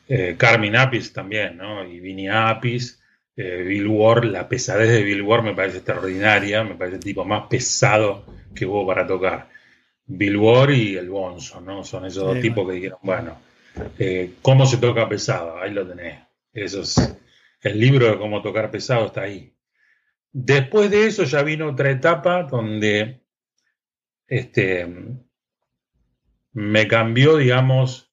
Eh, 0.07 0.35
Carmen 0.37 0.77
Apis 0.77 1.11
también, 1.11 1.57
¿no? 1.57 1.85
Y 1.85 1.99
Vinny 1.99 2.29
Apis, 2.29 3.01
eh, 3.35 3.63
Bill 3.67 3.87
Ward, 3.87 4.23
la 4.23 4.47
pesadez 4.47 4.89
de 4.89 5.03
Bill 5.03 5.23
Ward 5.23 5.43
me 5.43 5.53
parece 5.53 5.79
extraordinaria, 5.79 6.63
me 6.63 6.75
parece 6.75 6.97
el 6.97 7.03
tipo 7.03 7.25
más 7.25 7.47
pesado 7.49 8.25
que 8.55 8.65
hubo 8.65 8.87
para 8.87 9.05
tocar. 9.05 9.49
Bill 10.05 10.37
Ward 10.37 10.71
y 10.71 10.95
el 10.95 11.09
Bonzo, 11.09 11.59
¿no? 11.59 11.83
Son 11.83 12.05
esos 12.05 12.23
dos 12.23 12.39
tipos 12.39 12.65
que 12.65 12.75
dijeron, 12.75 12.99
bueno, 13.01 13.37
eh, 13.99 14.35
¿Cómo 14.41 14.65
se 14.65 14.77
toca 14.77 15.09
pesado? 15.09 15.57
Ahí 15.57 15.71
lo 15.71 15.87
tenés. 15.87 16.21
Eso 16.51 16.81
es, 16.81 17.17
el 17.61 17.79
libro 17.79 18.07
de 18.07 18.17
cómo 18.17 18.41
tocar 18.41 18.69
pesado 18.69 19.07
está 19.07 19.21
ahí. 19.21 19.55
Después 20.31 20.89
de 20.91 21.07
eso 21.07 21.23
ya 21.23 21.43
vino 21.43 21.69
otra 21.69 21.91
etapa 21.91 22.43
donde 22.43 23.21
este, 24.27 24.87
me 26.53 26.87
cambió, 26.87 27.37
digamos, 27.37 28.11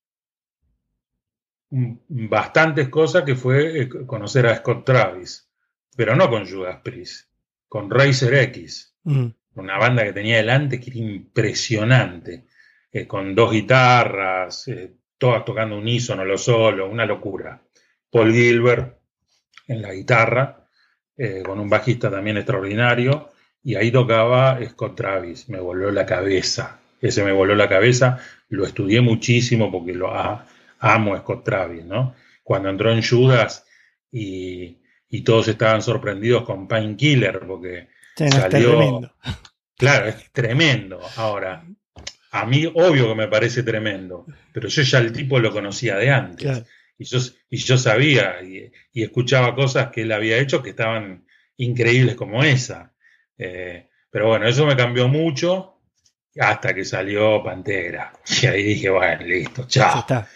bastantes 1.70 2.88
cosas 2.88 3.24
que 3.24 3.36
fue 3.36 3.82
eh, 3.82 3.88
conocer 3.88 4.46
a 4.46 4.56
Scott 4.56 4.84
Travis, 4.84 5.50
pero 5.96 6.14
no 6.16 6.28
con 6.28 6.48
Judas 6.48 6.80
Priest, 6.82 7.30
con 7.68 7.90
Racer 7.90 8.34
X, 8.34 8.94
mm. 9.04 9.26
una 9.54 9.78
banda 9.78 10.04
que 10.04 10.12
tenía 10.12 10.38
delante 10.38 10.80
que 10.80 10.90
era 10.90 10.98
impresionante, 10.98 12.46
eh, 12.92 13.06
con 13.06 13.34
dos 13.34 13.52
guitarras, 13.52 14.68
todas 15.20 15.44
tocando 15.44 15.76
unísono, 15.76 16.24
lo 16.24 16.38
solo, 16.38 16.88
una 16.88 17.04
locura. 17.04 17.60
Paul 18.10 18.32
Gilbert 18.32 18.96
en 19.68 19.82
la 19.82 19.92
guitarra, 19.92 20.66
eh, 21.14 21.42
con 21.44 21.60
un 21.60 21.68
bajista 21.68 22.10
también 22.10 22.38
extraordinario, 22.38 23.30
y 23.62 23.74
ahí 23.74 23.92
tocaba 23.92 24.58
Scott 24.70 24.96
Travis, 24.96 25.50
me 25.50 25.60
voló 25.60 25.90
la 25.90 26.06
cabeza, 26.06 26.80
ese 27.02 27.22
me 27.22 27.32
voló 27.32 27.54
la 27.54 27.68
cabeza, 27.68 28.18
lo 28.48 28.64
estudié 28.64 29.02
muchísimo 29.02 29.70
porque 29.70 29.92
lo 29.92 30.10
amo 30.78 31.14
a 31.14 31.18
Scott 31.18 31.44
Travis, 31.44 31.84
¿no? 31.84 32.14
Cuando 32.42 32.70
entró 32.70 32.90
en 32.90 33.02
Judas 33.02 33.66
y, 34.10 34.78
todos 35.22 35.48
estaban 35.48 35.82
sorprendidos 35.82 36.44
con 36.44 36.66
Painkiller 36.66 37.40
porque 37.46 37.88
salió... 38.16 39.00
Claro, 39.76 40.08
es 40.08 40.30
tremendo. 40.32 41.00
Ahora, 41.16 41.64
a 42.32 42.46
mí, 42.46 42.66
obvio 42.66 43.08
que 43.08 43.14
me 43.14 43.28
parece 43.28 43.62
tremendo, 43.62 44.24
pero 44.52 44.68
yo 44.68 44.82
ya 44.82 44.98
el 44.98 45.12
tipo 45.12 45.38
lo 45.38 45.52
conocía 45.52 45.96
de 45.96 46.10
antes. 46.10 46.64
Y, 46.96 47.04
yo, 47.04 47.18
y 47.48 47.56
yo 47.56 47.76
sabía 47.76 48.42
y, 48.42 48.70
escuchaba 48.94 49.54
cosas 49.54 49.90
que 49.90 50.02
él 50.02 50.12
había 50.12 50.38
hecho 50.38 50.62
que 50.62 50.70
estaban 50.70 51.26
increíbles 51.56 52.14
como 52.14 52.42
esa. 52.44 52.92
Eh, 53.36 53.88
pero 54.10 54.28
bueno, 54.28 54.46
eso 54.46 54.64
me 54.64 54.76
cambió 54.76 55.08
mucho 55.08 55.80
hasta 56.38 56.72
que 56.74 56.84
salió 56.84 57.42
Pantera. 57.42 58.12
Y 58.42 58.46
ahí 58.46 58.62
dije, 58.62 58.90
bueno, 58.90 59.24
listo, 59.24 59.66
chao. 59.66 59.94
Ya 59.94 60.00
está. 60.00 60.28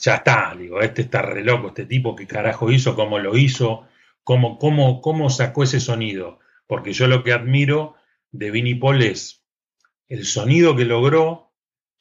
Ya 0.00 0.14
está, 0.16 0.54
digo, 0.58 0.80
este 0.80 1.02
está 1.02 1.22
re 1.22 1.42
loco, 1.42 1.68
este 1.68 1.86
tipo, 1.86 2.14
¿qué 2.14 2.26
carajo 2.26 2.70
hizo? 2.70 2.94
¿Cómo 2.94 3.18
lo 3.18 3.36
hizo? 3.36 3.86
¿Cómo, 4.24 4.58
cómo, 4.58 5.00
cómo 5.00 5.30
sacó 5.30 5.62
ese 5.62 5.80
sonido? 5.80 6.40
Porque 6.66 6.92
yo 6.92 7.06
lo 7.06 7.24
que 7.24 7.32
admiro 7.32 7.94
de 8.32 8.50
Vinnie 8.50 8.76
Paul 8.76 9.02
es 9.02 9.41
el 10.12 10.26
sonido 10.26 10.76
que 10.76 10.84
logró, 10.84 11.50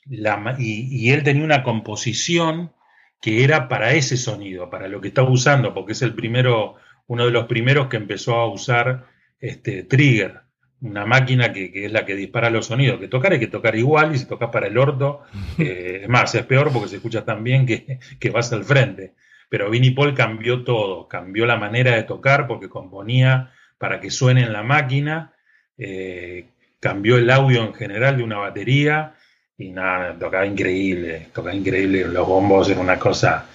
y, 0.06 1.12
él 1.12 1.24
tenía 1.24 1.46
una 1.46 1.64
composición 1.64 2.74
que 3.22 3.46
era 3.46 3.70
para 3.70 3.94
ese 3.94 4.18
sonido, 4.18 4.70
para 4.70 4.90
lo 4.90 5.00
que 5.00 5.08
estaba 5.08 5.30
usando, 5.30 5.74
porque 5.74 5.94
es 5.94 6.02
el 6.02 6.14
primero, 6.14 6.76
uno 7.08 7.26
de 7.26 7.32
los 7.32 7.46
primeros 7.46 7.88
que 7.88 7.96
empezó 7.96 8.36
a 8.36 8.52
usar 8.52 9.06
este 9.40 9.84
trigger, 9.84 10.42
una 10.82 11.06
máquina 11.06 11.54
que, 11.54 11.72
es 11.86 11.92
la 11.94 12.06
que 12.06 12.16
dispara 12.16 12.50
los 12.50 12.66
sonidos, 12.66 13.00
que 13.00 13.08
tocar 13.08 13.32
hay 13.32 13.40
que 13.40 13.48
tocar 13.48 13.78
igual, 13.78 14.14
y 14.14 14.18
si 14.18 14.26
tocas 14.26 14.50
para 14.50 14.68
el 14.68 14.78
orto, 14.78 15.22
eh, 15.58 16.02
es 16.04 16.10
más, 16.10 16.36
es 16.36 16.46
peor 16.46 16.74
porque 16.74 16.90
se 16.90 16.98
escucha 16.98 17.24
tan 17.24 17.46
bien 17.46 17.66
que, 17.66 17.98
que 18.20 18.30
vas 18.30 18.52
al 18.52 18.66
frente. 18.66 19.14
Pero 19.48 19.70
Vinnie 19.70 19.96
Paul 19.96 20.14
cambió 20.14 20.66
todo, 20.66 21.08
cambió 21.08 21.46
la 21.46 21.56
manera 21.56 21.96
de 21.96 22.04
tocar 22.04 22.46
porque 22.46 22.68
componía 22.68 23.54
para 23.78 24.02
que 24.02 24.12
suene 24.12 24.42
en 24.42 24.52
la 24.52 24.64
máquina, 24.64 25.34
eh, 25.78 26.50
cambió 26.82 27.18
el 27.18 27.30
audio 27.30 27.64
en 27.64 27.74
general 27.74 28.18
de 28.18 28.24
una 28.24 28.40
batería 28.40 29.14
y 29.58 29.70
nada, 29.70 30.18
tocaba 30.18 30.46
increíble, 30.46 31.28
tocaba 31.34 31.56
increíble, 31.56 32.06
los 32.06 32.28
bombos 32.28 32.70
eran 32.70 32.84
una 32.84 33.00
cosa 33.00 33.46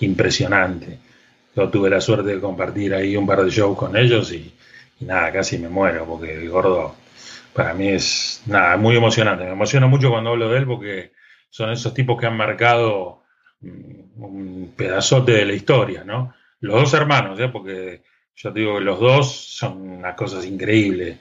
impresionante. 0.00 0.98
Yo 1.56 1.68
tuve 1.70 1.88
la 1.88 2.00
suerte 2.00 2.34
de 2.34 2.40
compartir 2.40 2.94
ahí 2.94 3.16
un 3.16 3.26
par 3.26 3.42
de 3.42 3.50
shows 3.50 3.78
con 3.78 3.96
ellos 3.96 4.30
y, 4.32 4.52
nada, 5.00 5.32
casi 5.32 5.58
me 5.58 5.68
muero 5.68 6.04
porque 6.04 6.34
el 6.34 6.50
gordo 6.50 6.94
para 7.54 7.72
mí 7.72 7.88
es 7.88 8.42
nada, 8.46 8.76
muy 8.76 8.96
emocionante. 8.96 9.44
Me 9.44 9.52
emociona 9.52 9.86
mucho 9.86 10.10
cuando 10.10 10.30
hablo 10.30 10.50
de 10.50 10.58
él 10.58 10.66
porque 10.66 11.12
son 11.48 11.70
esos 11.70 11.94
tipos 11.94 12.20
que 12.20 12.26
han 12.26 12.36
marcado 12.36 13.22
mm, 13.60 14.22
un 14.22 14.74
pedazote 14.76 15.32
de 15.32 15.46
la 15.46 15.54
historia, 15.54 16.04
¿no? 16.04 16.34
Los 16.60 16.80
dos 16.80 16.94
hermanos, 16.94 17.38
¿eh? 17.40 17.48
porque 17.48 18.02
yo 18.34 18.50
digo 18.50 18.78
que 18.78 18.84
los 18.84 19.00
dos 19.00 19.32
son 19.32 19.80
unas 19.80 20.14
cosas 20.14 20.44
increíbles. 20.44 21.18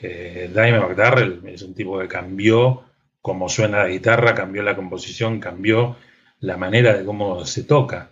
Eh, 0.00 0.50
Daime 0.52 0.80
McDarrell 0.80 1.40
es 1.46 1.62
un 1.62 1.74
tipo 1.74 1.98
que 1.98 2.08
cambió 2.08 2.84
cómo 3.22 3.48
suena 3.48 3.78
la 3.78 3.88
guitarra, 3.88 4.34
cambió 4.34 4.62
la 4.62 4.76
composición, 4.76 5.40
cambió 5.40 5.96
la 6.40 6.56
manera 6.56 6.96
de 6.96 7.04
cómo 7.04 7.44
se 7.44 7.64
toca. 7.64 8.10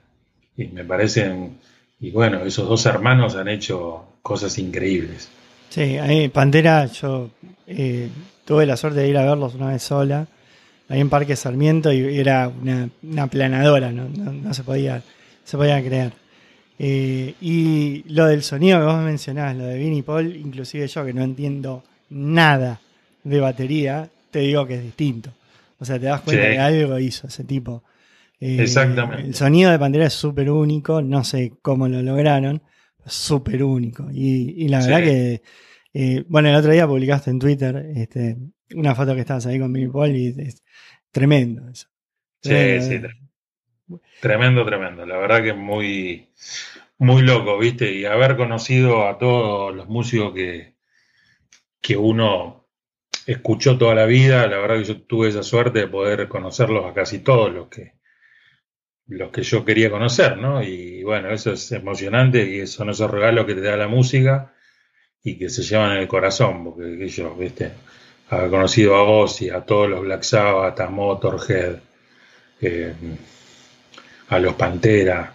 Y 0.56 0.68
me 0.68 0.84
parecen 0.84 1.58
y 2.04 2.10
bueno, 2.10 2.44
esos 2.44 2.68
dos 2.68 2.84
hermanos 2.84 3.34
han 3.34 3.48
hecho 3.48 4.18
cosas 4.20 4.58
increíbles. 4.58 5.28
Sí, 5.70 5.96
ahí 5.96 6.28
Pantera, 6.28 6.84
yo 6.86 7.30
eh, 7.66 8.10
tuve 8.44 8.66
la 8.66 8.76
suerte 8.76 9.00
de 9.00 9.08
ir 9.08 9.16
a 9.16 9.24
verlos 9.24 9.54
una 9.54 9.68
vez 9.68 9.82
sola, 9.82 10.26
ahí 10.90 11.00
en 11.00 11.08
Parque 11.08 11.34
Sarmiento, 11.34 11.92
y 11.92 12.18
era 12.18 12.48
una, 12.48 12.90
una 13.02 13.26
planadora, 13.26 13.90
¿no? 13.90 14.08
No, 14.08 14.52
se, 14.52 14.62
podía, 14.62 15.02
se 15.44 15.56
podía 15.56 15.82
creer. 15.82 16.12
Eh, 16.78 17.34
y 17.40 18.04
lo 18.08 18.26
del 18.26 18.42
sonido 18.42 18.80
que 18.80 18.86
vos 18.86 19.02
mencionás, 19.02 19.56
lo 19.56 19.64
de 19.64 19.78
Vinnie 19.78 20.02
Paul, 20.02 20.34
inclusive 20.34 20.86
yo 20.86 21.04
que 21.04 21.12
no 21.12 21.22
entiendo 21.22 21.84
nada 22.10 22.80
de 23.22 23.40
batería, 23.40 24.08
te 24.30 24.40
digo 24.40 24.66
que 24.66 24.74
es 24.74 24.82
distinto. 24.82 25.32
O 25.78 25.84
sea, 25.84 25.98
te 25.98 26.06
das 26.06 26.22
cuenta 26.22 26.48
que 26.48 26.58
algo 26.58 26.98
hizo 26.98 27.26
ese 27.26 27.44
tipo. 27.44 27.84
Eh, 28.40 28.62
Exactamente. 28.62 29.26
El 29.28 29.34
sonido 29.34 29.70
de 29.70 29.78
Pantera 29.78 30.06
es 30.06 30.14
súper 30.14 30.50
único, 30.50 31.00
no 31.02 31.24
sé 31.24 31.52
cómo 31.62 31.88
lo 31.88 32.02
lograron, 32.02 32.62
súper 33.06 33.62
único. 33.62 34.08
Y, 34.12 34.68
la 34.68 34.80
verdad 34.80 35.02
que, 35.02 35.42
eh, 35.92 36.24
bueno, 36.28 36.48
el 36.48 36.56
otro 36.56 36.72
día 36.72 36.86
publicaste 36.86 37.30
en 37.30 37.38
Twitter 37.38 37.90
este, 37.94 38.36
una 38.74 38.94
foto 38.94 39.14
que 39.14 39.20
estabas 39.20 39.46
ahí 39.46 39.58
con 39.58 39.72
Billy 39.72 39.88
Paul 39.88 40.16
y 40.16 40.34
es 40.38 40.62
tremendo 41.10 41.68
eso. 41.68 41.86
sí, 42.42 42.80
sí, 42.80 43.00
tremendo, 44.20 44.64
tremendo. 44.64 45.06
La 45.06 45.16
verdad 45.18 45.42
que 45.42 45.52
muy, 45.52 46.28
muy 46.98 47.22
loco, 47.22 47.58
¿viste? 47.58 47.92
Y 47.92 48.04
haber 48.04 48.36
conocido 48.36 49.08
a 49.08 49.18
todos 49.18 49.74
los 49.74 49.88
músicos 49.88 50.34
que, 50.34 50.74
que 51.80 51.96
uno 51.96 52.66
escuchó 53.26 53.78
toda 53.78 53.94
la 53.94 54.06
vida, 54.06 54.46
la 54.46 54.58
verdad 54.58 54.78
que 54.78 54.84
yo 54.84 55.02
tuve 55.02 55.28
esa 55.28 55.42
suerte 55.42 55.80
de 55.80 55.88
poder 55.88 56.28
conocerlos 56.28 56.86
a 56.86 56.94
casi 56.94 57.20
todos 57.20 57.52
los 57.52 57.68
que 57.68 57.94
los 59.06 59.30
que 59.30 59.42
yo 59.42 59.64
quería 59.64 59.90
conocer, 59.90 60.38
¿no? 60.38 60.62
Y 60.62 61.02
bueno, 61.02 61.30
eso 61.30 61.52
es 61.52 61.70
emocionante 61.72 62.42
y 62.42 62.66
son 62.66 62.90
esos 62.90 63.10
regalos 63.10 63.44
que 63.44 63.54
te 63.54 63.60
da 63.60 63.76
la 63.76 63.88
música 63.88 64.54
y 65.22 65.38
que 65.38 65.48
se 65.48 65.62
llevan 65.62 65.92
en 65.92 65.98
el 65.98 66.08
corazón, 66.08 66.64
porque 66.64 67.08
yo, 67.08 67.34
viste, 67.34 67.72
haber 68.30 68.50
conocido 68.50 68.96
a 68.96 69.02
vos 69.02 69.40
y 69.42 69.50
a 69.50 69.60
todos 69.62 69.88
los 69.88 70.00
Black 70.02 70.22
Sabbath, 70.22 70.80
a 70.80 70.88
Motorhead, 70.88 71.76
eh, 72.60 72.94
a 74.34 74.38
los 74.38 74.54
Pantera, 74.54 75.34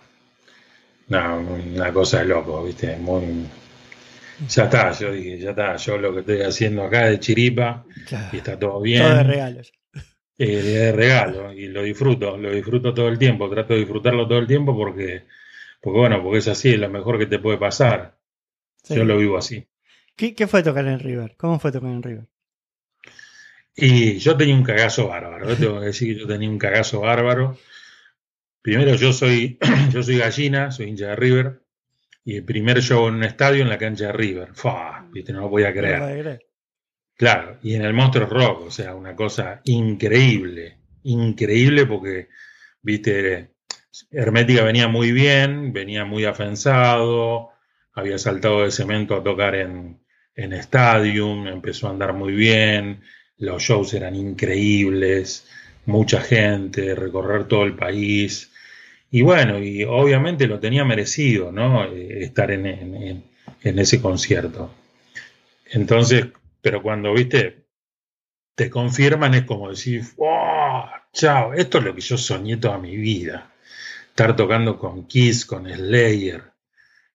una 1.07 1.93
cosa 1.93 2.19
de 2.19 2.25
loco, 2.25 2.63
viste, 2.63 2.97
muy... 2.97 3.45
Ya 4.47 4.65
está, 4.65 4.91
yo 4.93 5.11
dije, 5.11 5.37
ya 5.37 5.49
está, 5.49 5.75
yo 5.75 5.97
lo 5.97 6.13
que 6.13 6.19
estoy 6.21 6.41
haciendo 6.43 6.83
acá 6.83 7.07
de 7.07 7.19
chiripa 7.19 7.83
y 8.31 8.37
está 8.37 8.57
todo 8.57 8.79
bien. 8.79 9.01
Todo 9.01 9.15
de 9.15 9.23
regalos 9.23 9.73
eh, 10.39 10.61
de 10.63 10.91
regalo 10.93 11.51
y 11.51 11.67
lo 11.67 11.83
disfruto, 11.83 12.37
lo 12.37 12.49
disfruto 12.51 12.93
todo 12.93 13.09
el 13.09 13.19
tiempo, 13.19 13.49
trato 13.49 13.73
de 13.73 13.81
disfrutarlo 13.81 14.25
todo 14.25 14.39
el 14.39 14.47
tiempo 14.47 14.75
porque, 14.75 15.25
porque 15.81 15.99
bueno, 15.99 16.23
porque 16.23 16.37
es 16.37 16.47
así, 16.47 16.69
es 16.69 16.79
lo 16.79 16.89
mejor 16.89 17.19
que 17.19 17.25
te 17.25 17.39
puede 17.39 17.57
pasar. 17.57 18.17
Yo 18.87 19.03
lo 19.03 19.17
vivo 19.17 19.37
así. 19.37 19.67
¿Qué, 20.15 20.47
fue 20.47 20.63
tocar 20.63 20.87
en 20.87 20.99
River? 20.99 21.35
¿Cómo 21.37 21.59
fue 21.59 21.73
tocar 21.73 21.89
en 21.89 22.01
River? 22.01 22.25
Y 23.75 24.17
yo 24.19 24.37
tenía 24.37 24.55
un 24.55 24.63
cagazo 24.63 25.09
bárbaro, 25.09 25.53
tengo 25.57 25.81
que 25.81 25.87
decir 25.87 26.13
que 26.13 26.21
yo 26.21 26.27
tenía 26.27 26.49
un 26.49 26.57
cagazo 26.57 27.01
bárbaro. 27.01 27.57
Primero 28.61 28.95
yo 28.95 29.13
soy, 29.13 29.57
yo 29.91 30.03
soy 30.03 30.17
gallina, 30.17 30.71
soy 30.71 30.87
hincha 30.87 31.07
de 31.07 31.15
River, 31.15 31.61
y 32.23 32.35
el 32.35 32.43
primer 32.43 32.81
show 32.81 33.07
en 33.07 33.15
un 33.15 33.23
estadio 33.23 33.63
en 33.63 33.69
la 33.69 33.77
cancha 33.77 34.07
de 34.07 34.13
River. 34.13 34.49
Fua, 34.53 35.07
viste, 35.11 35.33
no 35.33 35.41
lo 35.41 35.49
voy 35.49 35.63
a 35.63 35.73
creer. 35.73 36.45
Claro, 37.15 37.57
y 37.63 37.73
en 37.73 37.81
el 37.81 37.93
Monstruo 37.93 38.27
Rock, 38.27 38.61
o 38.67 38.71
sea, 38.71 38.95
una 38.95 39.15
cosa 39.15 39.61
increíble, 39.65 40.77
increíble 41.03 41.85
porque, 41.85 42.29
viste, 42.81 43.55
Hermética 44.11 44.63
venía 44.63 44.87
muy 44.87 45.11
bien, 45.11 45.73
venía 45.73 46.05
muy 46.05 46.25
afensado, 46.25 47.49
había 47.93 48.17
saltado 48.17 48.63
de 48.63 48.71
cemento 48.71 49.15
a 49.15 49.23
tocar 49.23 49.55
en, 49.55 49.99
en 50.35 50.53
Stadium, 50.53 51.47
empezó 51.47 51.87
a 51.87 51.91
andar 51.91 52.13
muy 52.13 52.33
bien, 52.33 53.01
los 53.37 53.63
shows 53.63 53.93
eran 53.93 54.15
increíbles, 54.15 55.47
mucha 55.85 56.21
gente, 56.21 56.95
recorrer 56.95 57.47
todo 57.47 57.63
el 57.63 57.75
país. 57.75 58.51
Y 59.11 59.21
bueno, 59.21 59.59
y 59.59 59.83
obviamente 59.83 60.47
lo 60.47 60.59
tenía 60.59 60.85
merecido, 60.85 61.51
¿no? 61.51 61.85
Eh, 61.85 62.23
estar 62.23 62.51
en, 62.51 62.65
en, 62.65 63.23
en 63.61 63.79
ese 63.79 64.01
concierto. 64.01 64.73
Entonces, 65.65 66.27
pero 66.61 66.81
cuando, 66.81 67.13
viste, 67.13 67.65
te 68.55 68.69
confirman 68.69 69.33
es 69.35 69.43
como 69.43 69.69
decir, 69.69 70.03
¡oh! 70.17 70.85
Chao, 71.13 71.53
esto 71.53 71.77
es 71.77 71.83
lo 71.85 71.95
que 71.95 72.01
yo 72.01 72.17
soñé 72.17 72.57
toda 72.57 72.77
mi 72.77 72.97
vida. 72.97 73.51
Estar 74.09 74.35
tocando 74.35 74.77
con 74.77 75.07
Kiss, 75.07 75.45
con 75.45 75.65
Slayer, 75.65 76.43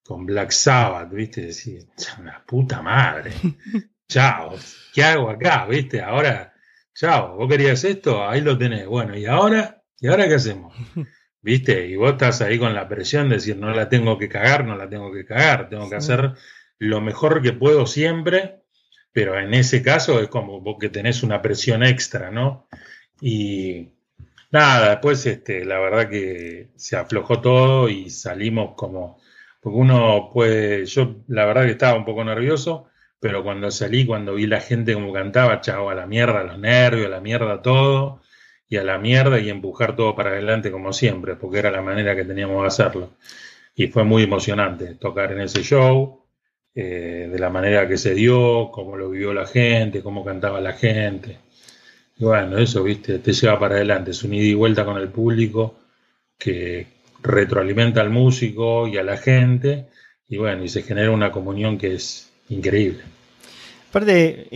con 0.03 0.27
Black 0.27 0.51
Sabbath, 0.53 1.13
viste, 1.13 1.43
decir, 1.43 1.87
una 2.19 2.43
puta 2.45 2.83
madre. 2.83 3.33
Chao, 4.09 4.57
¿qué 4.93 5.05
hago 5.05 5.31
acá? 5.31 5.67
¿Viste? 5.67 6.01
Ahora, 6.01 6.54
chao, 6.95 7.37
vos 7.37 7.49
querías 7.49 7.85
esto, 7.85 8.27
ahí 8.29 8.41
lo 8.41 8.57
tenés. 8.57 8.87
Bueno, 8.87 9.17
¿y 9.17 9.27
ahora? 9.27 9.83
¿Y 10.01 10.09
ahora 10.09 10.29
qué 10.29 10.35
hacemos? 10.35 10.75
¿Viste? 11.43 11.87
Y 11.87 11.97
vos 11.97 12.13
estás 12.13 12.41
ahí 12.41 12.59
con 12.59 12.75
la 12.75 12.89
presión 12.89 13.29
de 13.29 13.37
decir, 13.37 13.57
no 13.57 13.71
la 13.71 13.89
tengo 13.89 14.17
que 14.19 14.29
cagar, 14.29 14.65
no 14.65 14.77
la 14.77 14.89
tengo 14.89 15.13
que 15.13 15.25
cagar, 15.25 15.69
tengo 15.69 15.91
que 15.91 15.97
hacer 15.97 16.33
lo 16.79 17.01
mejor 17.01 17.43
que 17.43 17.53
puedo 17.53 17.87
siempre 17.87 18.65
pero 19.15 19.39
en 19.39 19.55
ese 19.55 19.81
caso 19.81 20.21
es 20.21 20.29
como 20.29 20.77
que 20.77 20.89
tenés 20.89 21.23
una 21.23 21.41
presión 21.41 21.85
extra, 21.85 22.33
¿no? 22.33 22.67
Y 23.21 23.91
nada, 24.51 24.91
después 24.91 25.25
este, 25.25 25.65
la 25.65 25.79
verdad 25.79 26.11
que 26.11 26.71
se 26.75 26.97
aflojó 26.97 27.41
todo 27.41 27.89
y 27.89 28.11
salimos 28.11 28.75
como, 28.75 29.21
porque 29.61 29.79
uno 29.79 30.31
puede, 30.33 30.85
yo 30.87 31.23
la 31.29 31.47
verdad 31.47 31.65
que 31.65 31.71
estaba 31.71 31.97
un 31.97 32.05
poco 32.05 32.25
nervioso, 32.25 32.89
pero 33.25 33.43
cuando 33.43 33.71
salí, 33.71 34.05
cuando 34.05 34.35
vi 34.35 34.47
la 34.47 34.61
gente 34.61 34.93
como 34.93 35.11
cantaba, 35.11 35.63
chao, 35.63 35.89
a 35.89 35.95
la 35.95 36.07
mierda 36.07 36.45
los 36.45 36.59
nervios, 36.59 37.07
a 37.07 37.09
la 37.09 37.21
mierda 37.23 37.63
todo, 37.63 38.21
y 38.69 38.77
a 38.77 38.85
la 38.85 38.99
mierda 38.99 39.41
y 39.41 39.49
empujar 39.49 39.97
todo 39.97 40.15
para 40.15 40.29
adelante 40.29 40.71
como 40.71 40.93
siempre, 40.93 41.35
porque 41.35 41.61
era 41.61 41.71
la 41.71 41.81
manera 41.81 42.15
que 42.15 42.27
teníamos 42.27 42.61
de 42.61 42.67
hacerlo. 42.67 43.13
Y 43.75 43.87
fue 43.87 44.05
muy 44.05 44.25
emocionante 44.25 44.97
tocar 44.97 45.33
en 45.33 45.41
ese 45.41 45.63
show 45.63 46.23
eh, 46.75 47.31
de 47.33 47.39
la 47.39 47.49
manera 47.49 47.89
que 47.89 47.97
se 47.97 48.15
dio, 48.15 48.69
cómo 48.71 48.95
lo 48.95 49.09
vivió 49.09 49.33
la 49.33 49.47
gente, 49.47 50.03
cómo 50.03 50.23
cantaba 50.23 50.61
la 50.61 50.75
gente. 50.75 51.39
Y 52.19 52.25
bueno, 52.27 52.59
eso, 52.59 52.83
viste, 52.83 53.21
te 53.21 53.33
lleva 53.33 53.59
para 53.59 53.77
adelante, 53.77 54.11
es 54.11 54.23
un 54.23 54.35
ida 54.35 54.49
y 54.49 54.55
vuelta 54.55 54.85
con 54.85 54.99
el 54.99 55.09
público 55.09 55.77
que 56.37 56.89
retroalimenta 57.23 58.03
al 58.03 58.11
músico 58.11 58.87
y 58.87 58.99
a 58.99 59.03
la 59.03 59.17
gente, 59.17 59.87
y 60.29 60.37
bueno, 60.37 60.63
y 60.63 60.69
se 60.69 60.83
genera 60.83 61.11
una 61.11 61.33
comunión 61.33 61.79
que 61.79 61.95
es 61.95 62.31
increíble. 62.51 63.14
Aparte, 63.95 64.49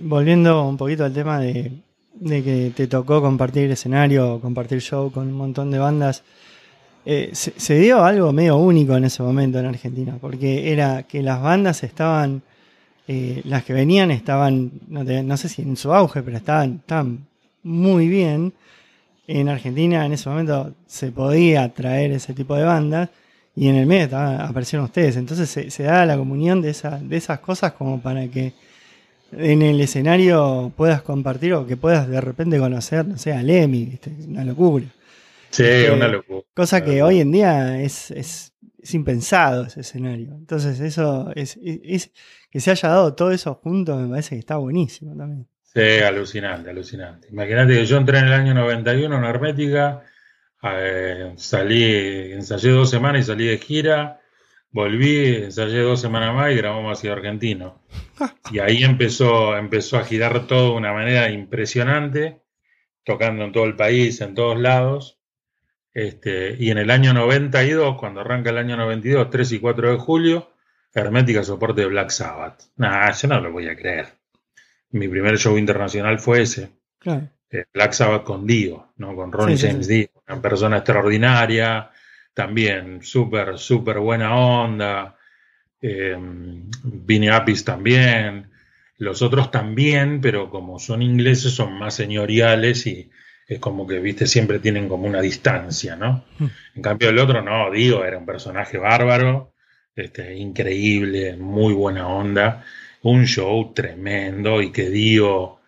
volviendo 0.00 0.64
un 0.64 0.76
poquito 0.76 1.04
al 1.04 1.12
tema 1.12 1.40
de, 1.40 1.72
que 2.24 2.72
te 2.72 2.86
tocó 2.86 3.20
compartir 3.20 3.68
escenario, 3.68 4.40
compartir 4.40 4.80
show 4.80 5.10
con 5.10 5.26
un 5.26 5.32
montón 5.32 5.72
de 5.72 5.80
bandas, 5.80 6.22
eh, 7.04 7.30
se, 7.32 7.78
dio 7.80 8.04
algo 8.04 8.32
medio 8.32 8.58
único 8.58 8.96
en 8.96 9.06
ese 9.06 9.24
momento 9.24 9.58
en 9.58 9.66
Argentina, 9.66 10.18
porque 10.20 10.72
era 10.72 11.02
que 11.02 11.20
las 11.20 11.42
bandas 11.42 11.82
estaban, 11.82 12.42
eh, 13.08 13.40
las 13.44 13.64
que 13.64 13.72
venían 13.72 14.12
estaban, 14.12 14.70
no, 14.86 15.36
sé 15.36 15.48
si 15.48 15.62
en 15.62 15.76
su 15.76 15.92
auge, 15.92 16.22
pero 16.22 16.36
estaban, 16.36 16.76
estaban 16.76 17.26
muy 17.64 18.06
bien. 18.06 18.52
En 19.26 19.48
Argentina 19.48 20.06
en 20.06 20.12
ese 20.12 20.28
momento 20.28 20.74
se 20.86 21.10
podía 21.10 21.74
traer 21.74 22.12
ese 22.12 22.34
tipo 22.34 22.54
de 22.54 22.62
bandas 22.62 23.08
y 23.60 23.68
en 23.68 23.76
el 23.76 23.84
medio 23.84 24.16
aparecieron 24.16 24.86
ustedes. 24.86 25.16
Entonces 25.16 25.50
se, 25.50 25.82
da 25.82 26.06
la 26.06 26.16
comunión 26.16 26.62
de, 26.62 26.70
esa, 26.70 26.98
de 26.98 27.18
esas 27.18 27.40
cosas 27.40 27.72
como 27.72 28.00
para 28.00 28.26
que 28.28 28.54
en 29.32 29.60
el 29.60 29.78
escenario 29.82 30.72
puedas 30.74 31.02
compartir 31.02 31.52
o 31.52 31.66
que 31.66 31.76
puedas 31.76 32.08
de 32.08 32.22
repente 32.22 32.58
conocer, 32.58 33.06
no 33.06 33.18
sé, 33.18 33.34
a 33.34 33.42
Lemmy, 33.42 33.98
una 34.28 34.46
locura. 34.46 34.86
Sí, 35.50 35.64
este, 35.64 35.90
una 35.90 36.08
locura. 36.08 36.40
Cosa 36.54 36.82
que 36.82 37.02
hoy 37.02 37.20
en 37.20 37.32
día 37.32 37.82
es, 37.82 38.10
es, 38.12 38.54
impensado 38.94 39.66
ese 39.66 39.82
escenario. 39.82 40.36
Entonces, 40.36 40.80
eso 40.80 41.30
es, 41.34 41.58
que 42.50 42.60
se 42.60 42.70
haya 42.70 42.88
dado 42.88 43.12
todo 43.12 43.30
eso 43.30 43.60
junto, 43.62 43.94
me 43.94 44.08
parece 44.08 44.36
que 44.36 44.40
está 44.40 44.56
buenísimo 44.56 45.14
también. 45.14 45.46
Sí, 45.64 46.02
alucinante, 46.02 46.70
alucinante. 46.70 47.28
Imagínate 47.30 47.74
que 47.74 47.84
yo 47.84 47.98
entré 47.98 48.20
en 48.20 48.24
el 48.24 48.32
año 48.32 48.54
91 48.54 49.18
en 49.18 49.24
Hermética, 49.24 50.02
eh, 50.62 51.32
salí, 51.36 52.32
ensayé 52.32 52.70
dos 52.70 52.90
semanas 52.90 53.22
y 53.22 53.24
salí 53.24 53.46
de 53.46 53.58
gira, 53.58 54.20
volví, 54.70 55.36
ensayé 55.36 55.80
dos 55.80 56.00
semanas 56.00 56.34
más 56.34 56.52
y 56.52 56.56
grabamos 56.56 56.98
hacia 56.98 57.12
Argentino. 57.12 57.80
y 58.52 58.58
ahí 58.58 58.84
empezó, 58.84 59.56
empezó 59.56 59.98
a 59.98 60.04
girar 60.04 60.46
todo 60.46 60.72
de 60.72 60.76
una 60.76 60.92
manera 60.92 61.30
impresionante, 61.30 62.42
tocando 63.04 63.44
en 63.44 63.52
todo 63.52 63.64
el 63.64 63.76
país, 63.76 64.20
en 64.20 64.34
todos 64.34 64.58
lados. 64.58 65.18
Este, 65.92 66.56
y 66.58 66.70
en 66.70 66.78
el 66.78 66.90
año 66.90 67.12
92, 67.12 67.96
cuando 67.98 68.20
arranca 68.20 68.50
el 68.50 68.58
año 68.58 68.76
92, 68.76 69.30
3 69.30 69.52
y 69.52 69.58
4 69.58 69.92
de 69.92 69.96
julio, 69.98 70.50
Hermética 70.92 71.44
soporte 71.44 71.82
de 71.82 71.86
Black 71.86 72.10
Sabbath. 72.10 72.62
Nah, 72.76 73.12
yo 73.12 73.28
no 73.28 73.40
lo 73.40 73.52
voy 73.52 73.68
a 73.68 73.76
creer. 73.76 74.08
Mi 74.90 75.08
primer 75.08 75.38
show 75.38 75.56
internacional 75.56 76.18
fue 76.18 76.42
ese. 76.42 76.70
Eh, 77.50 77.64
Black 77.72 77.92
Sabbath 77.92 78.24
con 78.24 78.46
Dio, 78.46 78.92
¿no? 78.96 79.14
con 79.14 79.32
Ronnie 79.32 79.56
James 79.56 79.86
Dio, 79.86 80.08
una 80.32 80.42
persona 80.42 80.78
extraordinaria, 80.78 81.90
también 82.34 83.02
súper, 83.02 83.58
súper 83.58 83.98
buena 83.98 84.36
onda. 84.36 85.16
Eh, 85.80 86.16
Vini 86.82 87.28
Apis 87.28 87.64
también. 87.64 88.50
Los 88.98 89.22
otros 89.22 89.50
también, 89.50 90.20
pero 90.20 90.50
como 90.50 90.78
son 90.78 91.02
ingleses, 91.02 91.52
son 91.52 91.78
más 91.78 91.94
señoriales 91.94 92.86
y 92.86 93.10
es 93.46 93.58
como 93.58 93.86
que, 93.86 93.98
viste, 93.98 94.26
siempre 94.26 94.60
tienen 94.60 94.88
como 94.88 95.08
una 95.08 95.20
distancia, 95.20 95.96
¿no? 95.96 96.24
Hmm. 96.38 96.46
En 96.76 96.82
cambio, 96.82 97.08
el 97.08 97.18
otro 97.18 97.42
no, 97.42 97.70
digo, 97.70 98.04
era 98.04 98.18
un 98.18 98.26
personaje 98.26 98.78
bárbaro, 98.78 99.54
este, 99.96 100.36
increíble, 100.36 101.36
muy 101.36 101.74
buena 101.74 102.06
onda, 102.06 102.64
un 103.02 103.26
show 103.26 103.72
tremendo 103.74 104.62
y 104.62 104.70
que 104.70 104.88
Dio 104.90 105.58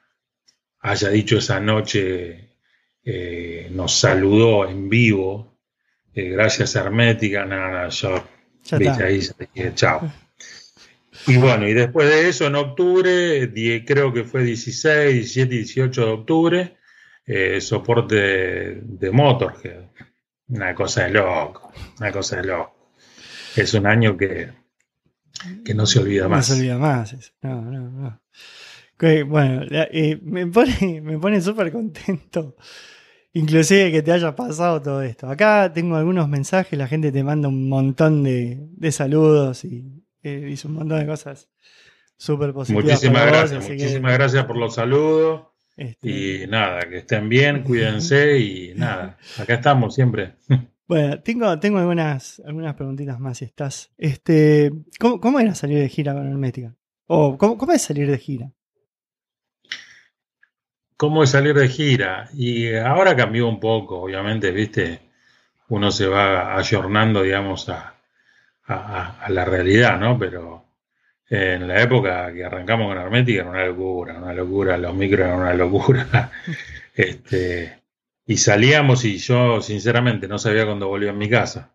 haya 0.80 1.08
dicho 1.08 1.38
esa 1.38 1.58
noche, 1.58 2.51
eh, 3.04 3.68
nos 3.72 3.98
saludó 3.98 4.68
en 4.68 4.88
vivo, 4.88 5.58
eh, 6.14 6.30
gracias 6.30 6.76
Hermética, 6.76 7.44
nada, 7.44 7.88
yo, 7.88 8.24
viste, 8.78 9.04
ahí 9.04 9.20
dije, 9.54 9.74
chao. 9.74 10.12
Y 11.26 11.36
bueno, 11.36 11.68
y 11.68 11.74
después 11.74 12.08
de 12.08 12.28
eso, 12.28 12.46
en 12.46 12.56
octubre, 12.56 13.52
creo 13.86 14.12
que 14.12 14.24
fue 14.24 14.44
16, 14.44 15.14
17, 15.14 15.54
18 15.54 16.00
de 16.00 16.10
octubre, 16.10 16.76
eh, 17.26 17.60
soporte 17.60 18.14
de, 18.14 18.80
de 18.82 19.10
Motorhead. 19.10 19.84
Una 20.48 20.74
cosa 20.74 21.04
de 21.04 21.10
loco, 21.10 21.72
una 21.98 22.12
cosa 22.12 22.36
de 22.36 22.44
loco. 22.44 22.90
Es 23.56 23.72
un 23.74 23.86
año 23.86 24.16
que, 24.16 24.50
que 25.64 25.74
no 25.74 25.86
se 25.86 26.00
olvida 26.00 26.28
más. 26.28 26.48
No 26.48 26.54
se 26.54 26.60
olvida 26.60 26.78
más. 26.78 27.32
No, 27.40 27.62
no, 27.62 27.90
no. 27.90 28.22
Bueno, 29.26 29.62
eh, 29.70 30.18
me 30.22 30.46
pone, 30.46 31.00
me 31.02 31.18
pone 31.18 31.40
súper 31.40 31.72
contento. 31.72 32.56
Inclusive 33.34 33.90
que 33.90 34.02
te 34.02 34.12
haya 34.12 34.34
pasado 34.36 34.82
todo 34.82 35.02
esto. 35.02 35.28
Acá 35.28 35.72
tengo 35.72 35.96
algunos 35.96 36.28
mensajes, 36.28 36.78
la 36.78 36.86
gente 36.86 37.10
te 37.10 37.24
manda 37.24 37.48
un 37.48 37.68
montón 37.68 38.22
de, 38.22 38.58
de 38.60 38.92
saludos 38.92 39.64
y 39.64 40.04
dice 40.22 40.68
un 40.68 40.74
montón 40.74 41.00
de 41.00 41.06
cosas 41.06 41.48
súper 42.16 42.52
positivas. 42.52 42.84
Muchísimas 42.84 43.26
gracias, 43.26 43.68
muchísimas 43.68 44.12
gracias 44.12 44.44
por 44.44 44.56
los 44.56 44.74
saludos. 44.74 45.42
Este, 45.76 46.44
y 46.44 46.46
nada, 46.46 46.80
que 46.88 46.98
estén 46.98 47.28
bien, 47.28 47.62
cuídense 47.62 48.38
y 48.38 48.74
nada, 48.74 49.16
acá 49.38 49.54
estamos 49.54 49.94
siempre. 49.94 50.34
Bueno, 50.84 51.22
tengo, 51.22 51.58
tengo 51.58 51.78
algunas, 51.78 52.42
algunas 52.44 52.74
preguntitas 52.74 53.18
más 53.18 53.38
si 53.38 53.46
estás. 53.46 53.92
Este, 53.96 54.70
¿cómo, 54.98 55.40
era 55.40 55.54
salir 55.54 55.78
de 55.78 55.88
gira 55.88 56.12
con 56.12 56.28
Hermética? 56.28 56.76
¿O 57.06 57.38
cómo, 57.38 57.56
cómo 57.56 57.72
es 57.72 57.80
salir 57.80 58.10
de 58.10 58.18
gira? 58.18 58.52
¿Cómo 61.02 61.24
es 61.24 61.30
salir 61.30 61.56
de 61.56 61.68
gira? 61.68 62.28
Y 62.32 62.76
ahora 62.76 63.16
cambió 63.16 63.48
un 63.48 63.58
poco, 63.58 64.02
obviamente, 64.02 64.52
viste, 64.52 65.00
uno 65.68 65.90
se 65.90 66.06
va 66.06 66.56
ayornando, 66.56 67.22
digamos, 67.22 67.68
a, 67.70 67.94
a, 68.68 69.26
la 69.28 69.44
realidad, 69.44 69.98
¿no? 69.98 70.16
Pero 70.16 70.64
en 71.28 71.66
la 71.66 71.82
época 71.82 72.32
que 72.32 72.44
arrancamos 72.44 72.86
con 72.86 72.98
Hermética 72.98 73.40
era 73.40 73.50
una 73.50 73.66
locura, 73.66 74.14
una 74.16 74.32
locura, 74.32 74.78
los 74.78 74.94
micros 74.94 75.26
eran 75.26 75.40
una 75.40 75.54
locura. 75.54 76.30
este, 76.94 77.82
y 78.24 78.36
salíamos 78.36 79.04
y 79.04 79.18
yo 79.18 79.60
sinceramente 79.60 80.28
no 80.28 80.38
sabía 80.38 80.66
cuándo 80.66 80.86
volvía 80.86 81.10
a 81.10 81.14
mi 81.14 81.28
casa. 81.28 81.72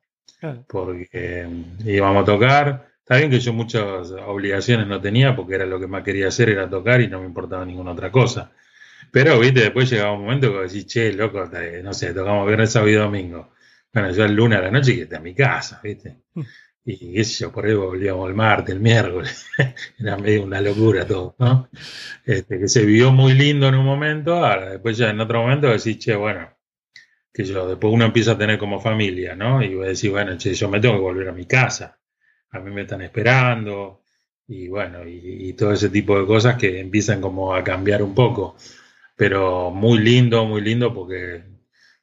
Porque 0.68 1.10
eh, 1.12 1.50
íbamos 1.84 2.24
a 2.24 2.26
tocar. 2.26 2.88
Está 3.02 3.18
bien 3.18 3.30
que 3.30 3.42
yo 3.42 3.52
muchas 3.52 4.10
obligaciones 4.26 4.88
no 4.88 5.02
tenía 5.02 5.36
porque 5.36 5.56
era 5.56 5.66
lo 5.66 5.82
que 5.82 5.88
más 5.88 6.04
quería 6.04 6.30
hacer, 6.30 6.48
era 6.48 6.70
tocar 6.70 7.02
y 7.02 7.10
no 7.10 7.20
me 7.20 7.26
importaba 7.26 7.66
ninguna 7.66 7.92
otra 7.92 8.10
cosa. 8.10 8.54
Pero, 9.18 9.40
viste, 9.40 9.62
después 9.62 9.90
llegaba 9.90 10.14
un 10.14 10.22
momento 10.22 10.54
que 10.54 10.68
decís, 10.68 10.86
che, 10.86 11.12
loco, 11.12 11.50
no 11.84 11.94
sé, 11.96 12.14
tocamos 12.14 12.46
viernes, 12.46 12.72
sábado 12.72 12.92
y 12.92 12.94
domingo. 12.94 13.50
Bueno, 13.92 14.12
yo 14.12 14.24
el 14.26 14.36
lunes 14.36 14.60
a 14.60 14.62
la 14.62 14.70
noche 14.70 15.08
que 15.08 15.16
a 15.16 15.20
mi 15.20 15.34
casa, 15.34 15.82
viste. 15.84 16.18
Mm. 16.36 16.42
Y 16.86 17.14
qué 17.14 17.24
sé 17.24 17.44
yo, 17.44 17.52
por 17.52 17.66
ahí 17.66 17.74
volvíamos 17.74 18.30
el 18.30 18.36
martes, 18.36 18.76
el 18.76 18.80
miércoles. 18.80 19.48
Era 20.00 20.18
medio 20.18 20.44
una 20.44 20.62
locura 20.62 21.08
todo, 21.08 21.36
¿no? 21.40 21.68
Este, 22.24 22.60
que 22.60 22.68
se 22.68 22.86
vio 22.86 23.12
muy 23.12 23.34
lindo 23.34 23.68
en 23.68 23.74
un 23.74 23.86
momento, 23.86 24.36
ahora 24.36 24.70
después 24.74 24.96
ya 24.96 25.10
en 25.10 25.20
otro 25.20 25.42
momento 25.42 25.68
decís, 25.68 25.98
che, 25.98 26.16
bueno, 26.16 26.52
que 27.34 27.44
yo, 27.44 27.68
después 27.68 27.92
uno 27.92 28.06
empieza 28.06 28.34
a 28.34 28.38
tener 28.38 28.60
como 28.60 28.80
familia, 28.80 29.36
¿no? 29.36 29.64
Y 29.64 29.74
voy 29.74 29.86
a 29.86 29.90
decir, 29.90 30.12
bueno, 30.12 30.38
che, 30.38 30.54
yo 30.54 30.70
me 30.70 30.80
tengo 30.80 30.94
que 30.94 31.02
volver 31.02 31.30
a 31.30 31.34
mi 31.34 31.48
casa. 31.48 32.00
A 32.52 32.60
mí 32.60 32.70
me 32.70 32.82
están 32.84 33.02
esperando. 33.02 34.04
Y 34.48 34.68
bueno, 34.68 35.08
y, 35.08 35.50
y 35.50 35.54
todo 35.54 35.74
ese 35.74 35.90
tipo 35.90 36.20
de 36.20 36.28
cosas 36.28 36.56
que 36.56 36.80
empiezan 36.80 37.20
como 37.20 37.56
a 37.56 37.64
cambiar 37.64 38.04
un 38.04 38.14
poco. 38.14 38.56
Pero 39.18 39.72
muy 39.72 40.00
lindo, 40.00 40.46
muy 40.46 40.62
lindo 40.62 40.94
porque 40.94 41.44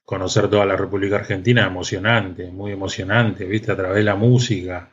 conocer 0.03 0.49
toda 0.49 0.65
la 0.67 0.77
República 0.77 1.15
Argentina, 1.15 1.65
emocionante, 1.65 2.51
muy 2.51 2.71
emocionante, 2.71 3.45
viste, 3.45 3.71
a 3.71 3.75
través 3.75 3.97
de 3.97 4.03
la 4.03 4.15
música. 4.15 4.91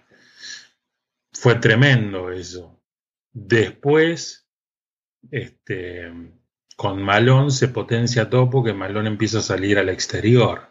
Fue 1.32 1.56
tremendo 1.56 2.32
eso. 2.32 2.80
Después, 3.32 4.48
este, 5.30 6.10
con 6.76 7.02
Malón 7.02 7.50
se 7.50 7.68
potencia 7.68 8.30
todo 8.30 8.48
porque 8.48 8.72
Malón 8.72 9.06
empieza 9.06 9.38
a 9.38 9.42
salir 9.42 9.78
al 9.78 9.90
exterior. 9.90 10.68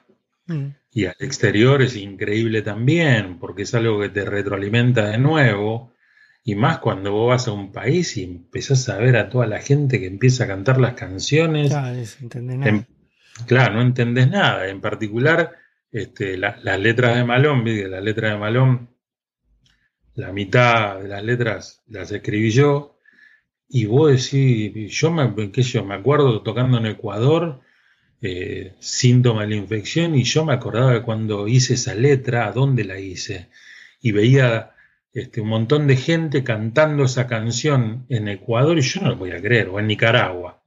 Mm. 0.48 0.68
Y 0.94 1.06
al 1.06 1.16
exterior 1.20 1.82
es 1.82 1.96
increíble 1.96 2.62
también, 2.62 3.40
porque 3.40 3.64
es 3.64 3.74
algo 3.76 4.00
que 4.02 4.10
te 4.10 4.26
retroalimenta 4.26 5.10
de 5.10 5.18
nuevo. 5.18 5.94
Y 6.44 6.56
más 6.56 6.80
cuando 6.80 7.12
vos 7.12 7.30
vas 7.30 7.48
a 7.48 7.52
un 7.52 7.72
país 7.72 8.18
y 8.18 8.24
empezás 8.24 8.90
a 8.90 8.98
ver 8.98 9.16
a 9.16 9.30
toda 9.30 9.46
la 9.46 9.60
gente 9.60 10.00
que 10.00 10.08
empieza 10.08 10.46
a 10.46 10.48
cantar 10.48 10.80
las 10.80 10.94
canciones. 10.94 11.70
Claro, 13.46 13.76
no 13.76 13.82
entendés 13.82 14.30
nada. 14.30 14.68
En 14.68 14.82
particular, 14.82 15.56
este, 15.92 16.38
las 16.38 16.80
letras 16.80 17.16
de 17.16 17.24
Malón, 17.24 17.64
las 17.66 18.04
letras 18.04 18.34
de 18.34 18.40
Malón, 18.40 18.90
la 20.16 20.32
mitad 20.32 21.00
de 21.00 21.08
las 21.08 21.24
letras 21.24 21.84
las 21.88 22.12
escribí 22.12 22.52
yo, 22.52 22.98
y 23.68 23.86
vos 23.86 24.12
decís, 24.12 24.92
yo 24.92 25.12
me, 25.12 25.52
qué 25.52 25.62
yo, 25.62 25.86
me 25.86 25.96
acuerdo 25.96 26.42
tocando 26.42 26.78
en 26.78 26.88
Ecuador, 26.88 27.62
eh, 28.22 28.76
síntoma 28.80 29.44
de 29.44 29.50
la 29.50 29.56
infección, 29.56 30.16
y 30.16 30.24
yo 30.24 30.44
me 30.44 30.54
acordaba 30.54 30.92
de 30.92 31.02
cuando 31.02 31.48
hice 31.48 31.76
esa 31.76 31.96
letra, 31.96 32.48
a 32.48 32.52
dónde 32.52 32.84
la 32.84 33.00
hice, 33.00 33.50
y 34.02 34.12
veía 34.12 34.71
este, 35.13 35.41
un 35.41 35.50
montón 35.50 35.88
de 35.88 35.97
gente 35.97 36.43
cantando 36.43 37.04
esa 37.04 37.28
canción 37.28 38.06
en 38.10 38.28
Ecuador, 38.28 38.78
y 38.78 38.82
yo 38.82 39.02
no 39.02 39.10
lo 39.10 39.19
podía 39.19 39.41
creer, 39.41 39.69
o 39.69 39.80
en 39.80 39.88
Nicaragua 39.88 40.62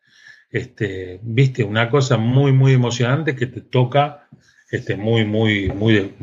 este, 0.54 1.18
viste, 1.20 1.64
una 1.64 1.90
cosa 1.90 2.16
muy, 2.16 2.52
muy 2.52 2.74
emocionante 2.74 3.34
que 3.34 3.48
te 3.48 3.60
toca, 3.60 4.28
este, 4.70 4.94
muy, 4.94 5.24
muy, 5.24 5.68
muy, 5.68 6.14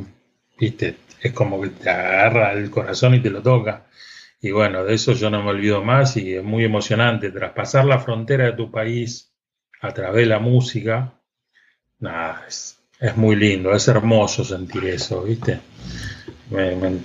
viste, 0.58 0.96
es 1.22 1.34
como 1.34 1.62
que 1.62 1.68
te 1.68 1.90
agarra 1.90 2.54
el 2.54 2.72
corazón 2.72 3.14
y 3.14 3.20
te 3.20 3.30
lo 3.30 3.42
toca. 3.42 3.88
Y 4.40 4.52
bueno, 4.52 4.86
de 4.86 4.94
eso 4.94 5.12
yo 5.12 5.30
no 5.30 5.44
me 5.44 5.50
olvido 5.50 5.84
más 5.84 6.16
y 6.16 6.36
es 6.36 6.44
muy 6.44 6.64
emocionante. 6.64 7.30
Traspasar 7.30 7.84
la 7.84 8.00
frontera 8.00 8.46
de 8.46 8.54
tu 8.54 8.72
país 8.72 9.34
a 9.82 9.94
través 9.94 10.24
de 10.24 10.28
la 10.28 10.40
música, 10.40 11.14
nada, 12.00 12.46
es, 12.48 12.78
muy 13.18 13.36
lindo, 13.36 13.74
es 13.74 13.86
hermoso 13.90 14.46
sentir 14.46 14.86
eso, 14.86 15.24
¿viste? 15.24 15.60
Me, 16.52 17.02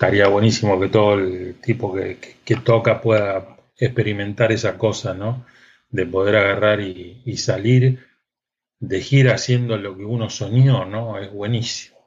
estaría 0.00 0.28
buenísimo 0.28 0.80
que 0.80 0.88
todo 0.88 1.14
el 1.14 1.56
tipo 1.60 1.94
que, 1.94 2.18
que 2.42 2.56
toca 2.56 3.02
pueda 3.02 3.56
experimentar 3.76 4.50
esa 4.50 4.78
cosa, 4.78 5.12
¿no? 5.12 5.44
de 5.90 6.06
poder 6.06 6.36
agarrar 6.36 6.80
y, 6.80 7.36
salir 7.36 8.06
de 8.78 9.00
gira 9.00 9.34
haciendo 9.34 9.76
lo 9.76 9.96
que 9.96 10.04
uno 10.04 10.30
soñó, 10.30 10.84
¿no? 10.84 11.18
Es 11.18 11.32
buenísimo. 11.32 11.98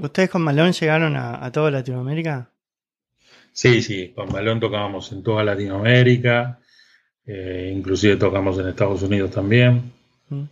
¿Ustedes 0.00 0.30
con 0.30 0.42
Malón 0.42 0.72
llegaron 0.72 1.16
a, 1.16 1.50
toda 1.50 1.70
Latinoamérica? 1.70 2.48
Sí, 3.52 3.82
sí, 3.82 4.12
con 4.14 4.32
Malón 4.32 4.60
tocábamos 4.60 5.10
en 5.12 5.22
toda 5.22 5.44
Latinoamérica, 5.44 6.60
eh, 7.26 7.72
inclusive 7.74 8.16
tocamos 8.16 8.58
en 8.58 8.68
Estados 8.68 9.02
Unidos 9.02 9.32
también. 9.32 9.92
Mm. 10.28 10.44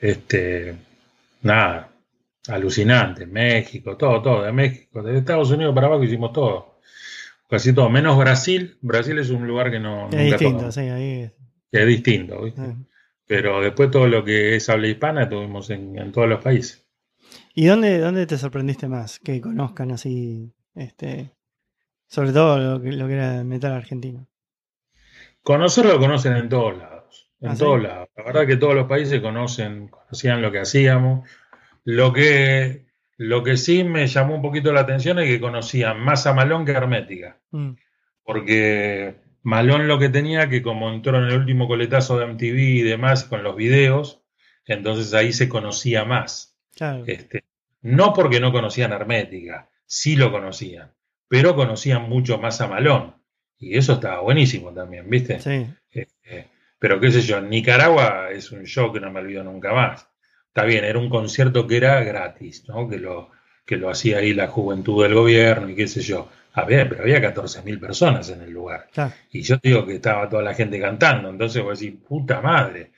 Este, 0.00 0.74
nada, 1.42 1.89
alucinante, 2.50 3.26
México, 3.26 3.96
todo, 3.96 4.20
todo, 4.20 4.42
de 4.42 4.52
México, 4.52 5.02
de 5.02 5.18
Estados 5.18 5.50
Unidos 5.50 5.74
para 5.74 5.86
abajo 5.86 6.04
hicimos 6.04 6.32
todo. 6.32 6.80
Casi 7.48 7.72
todo, 7.72 7.90
menos 7.90 8.16
Brasil. 8.16 8.78
Brasil 8.80 9.18
es 9.18 9.30
un 9.30 9.46
lugar 9.46 9.70
que 9.70 9.80
no. 9.80 10.08
Es 10.10 10.30
distinto, 10.30 10.70
sí, 10.70 10.80
ahí 10.80 11.30
que 11.70 11.80
es 11.80 11.86
distinto, 11.86 12.42
¿viste? 12.42 12.62
Ah. 12.62 12.76
Pero 13.26 13.60
después 13.60 13.90
todo 13.90 14.08
lo 14.08 14.24
que 14.24 14.56
es 14.56 14.68
habla 14.68 14.88
hispana 14.88 15.28
tuvimos 15.28 15.70
en, 15.70 16.10
todos 16.12 16.28
los 16.28 16.42
países. 16.42 16.84
¿Y 17.54 17.66
dónde, 17.66 17.98
dónde 17.98 18.26
te 18.26 18.36
sorprendiste 18.36 18.88
más? 18.88 19.20
Que 19.20 19.40
conozcan 19.40 19.92
así, 19.92 20.52
este, 20.74 21.32
sobre 22.08 22.32
todo 22.32 22.58
lo 22.58 22.82
que, 22.82 22.90
lo 22.90 23.06
que 23.06 23.14
era 23.14 23.44
metal 23.44 23.72
argentino. 23.72 24.26
Conocerlo 25.42 25.92
lo 25.94 26.00
conocen 26.00 26.36
en 26.36 26.48
todos 26.48 26.76
lados, 26.76 27.30
en 27.40 27.50
¿Ah, 27.50 27.56
todos 27.56 27.82
lados. 27.82 28.08
La 28.16 28.24
verdad 28.24 28.46
que 28.46 28.56
todos 28.56 28.74
los 28.74 28.88
países 28.88 29.20
conocen, 29.20 29.88
conocían 29.88 30.42
lo 30.42 30.50
que 30.50 30.58
hacíamos. 30.58 31.28
Lo 31.84 32.12
que, 32.12 32.86
lo 33.16 33.42
que 33.42 33.56
sí 33.56 33.84
me 33.84 34.06
llamó 34.06 34.34
un 34.34 34.42
poquito 34.42 34.72
la 34.72 34.80
atención 34.80 35.18
es 35.18 35.26
que 35.26 35.40
conocían 35.40 36.00
más 36.00 36.26
a 36.26 36.34
Malón 36.34 36.64
que 36.64 36.72
a 36.72 36.78
Hermética. 36.78 37.38
Mm. 37.50 37.72
Porque 38.22 39.16
Malón 39.42 39.88
lo 39.88 39.98
que 39.98 40.08
tenía 40.08 40.48
que 40.48 40.62
como 40.62 40.90
entró 40.90 41.18
en 41.18 41.24
el 41.24 41.38
último 41.38 41.66
coletazo 41.66 42.18
de 42.18 42.26
MTV 42.26 42.58
y 42.58 42.82
demás 42.82 43.24
con 43.24 43.42
los 43.42 43.56
videos, 43.56 44.22
entonces 44.66 45.14
ahí 45.14 45.32
se 45.32 45.48
conocía 45.48 46.04
más. 46.04 46.58
Este, 47.06 47.44
no 47.82 48.14
porque 48.14 48.40
no 48.40 48.52
conocían 48.52 48.92
Hermética, 48.92 49.68
sí 49.84 50.16
lo 50.16 50.30
conocían, 50.30 50.92
pero 51.28 51.54
conocían 51.54 52.08
mucho 52.08 52.38
más 52.38 52.60
a 52.60 52.68
Malón. 52.68 53.16
Y 53.58 53.76
eso 53.76 53.94
estaba 53.94 54.20
buenísimo 54.20 54.72
también, 54.72 55.08
¿viste? 55.10 55.38
Sí. 55.40 55.66
Eh, 55.92 56.06
eh, 56.24 56.46
pero 56.78 56.98
qué 56.98 57.10
sé 57.10 57.20
yo, 57.20 57.40
Nicaragua 57.42 58.30
es 58.30 58.50
un 58.52 58.64
show 58.64 58.90
que 58.90 59.00
no 59.00 59.10
me 59.10 59.20
olvido 59.20 59.44
nunca 59.44 59.72
más. 59.74 60.09
Está 60.50 60.64
bien, 60.64 60.84
era 60.84 60.98
un 60.98 61.08
concierto 61.08 61.66
que 61.68 61.76
era 61.76 62.02
gratis, 62.02 62.64
¿no? 62.66 62.88
Que 62.88 62.98
lo, 62.98 63.30
que 63.64 63.76
lo 63.76 63.88
hacía 63.88 64.18
ahí 64.18 64.34
la 64.34 64.48
juventud 64.48 65.00
del 65.04 65.14
gobierno 65.14 65.68
y 65.68 65.76
qué 65.76 65.86
sé 65.86 66.00
yo. 66.00 66.28
A 66.54 66.64
ver, 66.64 66.88
pero 66.88 67.02
había 67.02 67.20
14.000 67.20 67.78
personas 67.78 68.28
en 68.30 68.42
el 68.42 68.50
lugar. 68.50 68.88
Y 69.30 69.42
yo 69.42 69.58
digo 69.62 69.86
que 69.86 69.94
estaba 69.94 70.28
toda 70.28 70.42
la 70.42 70.54
gente 70.54 70.80
cantando. 70.80 71.30
Entonces 71.30 71.62
voy 71.62 71.70
a 71.70 71.74
decir, 71.74 72.00
puta 72.00 72.40
madre, 72.40 72.90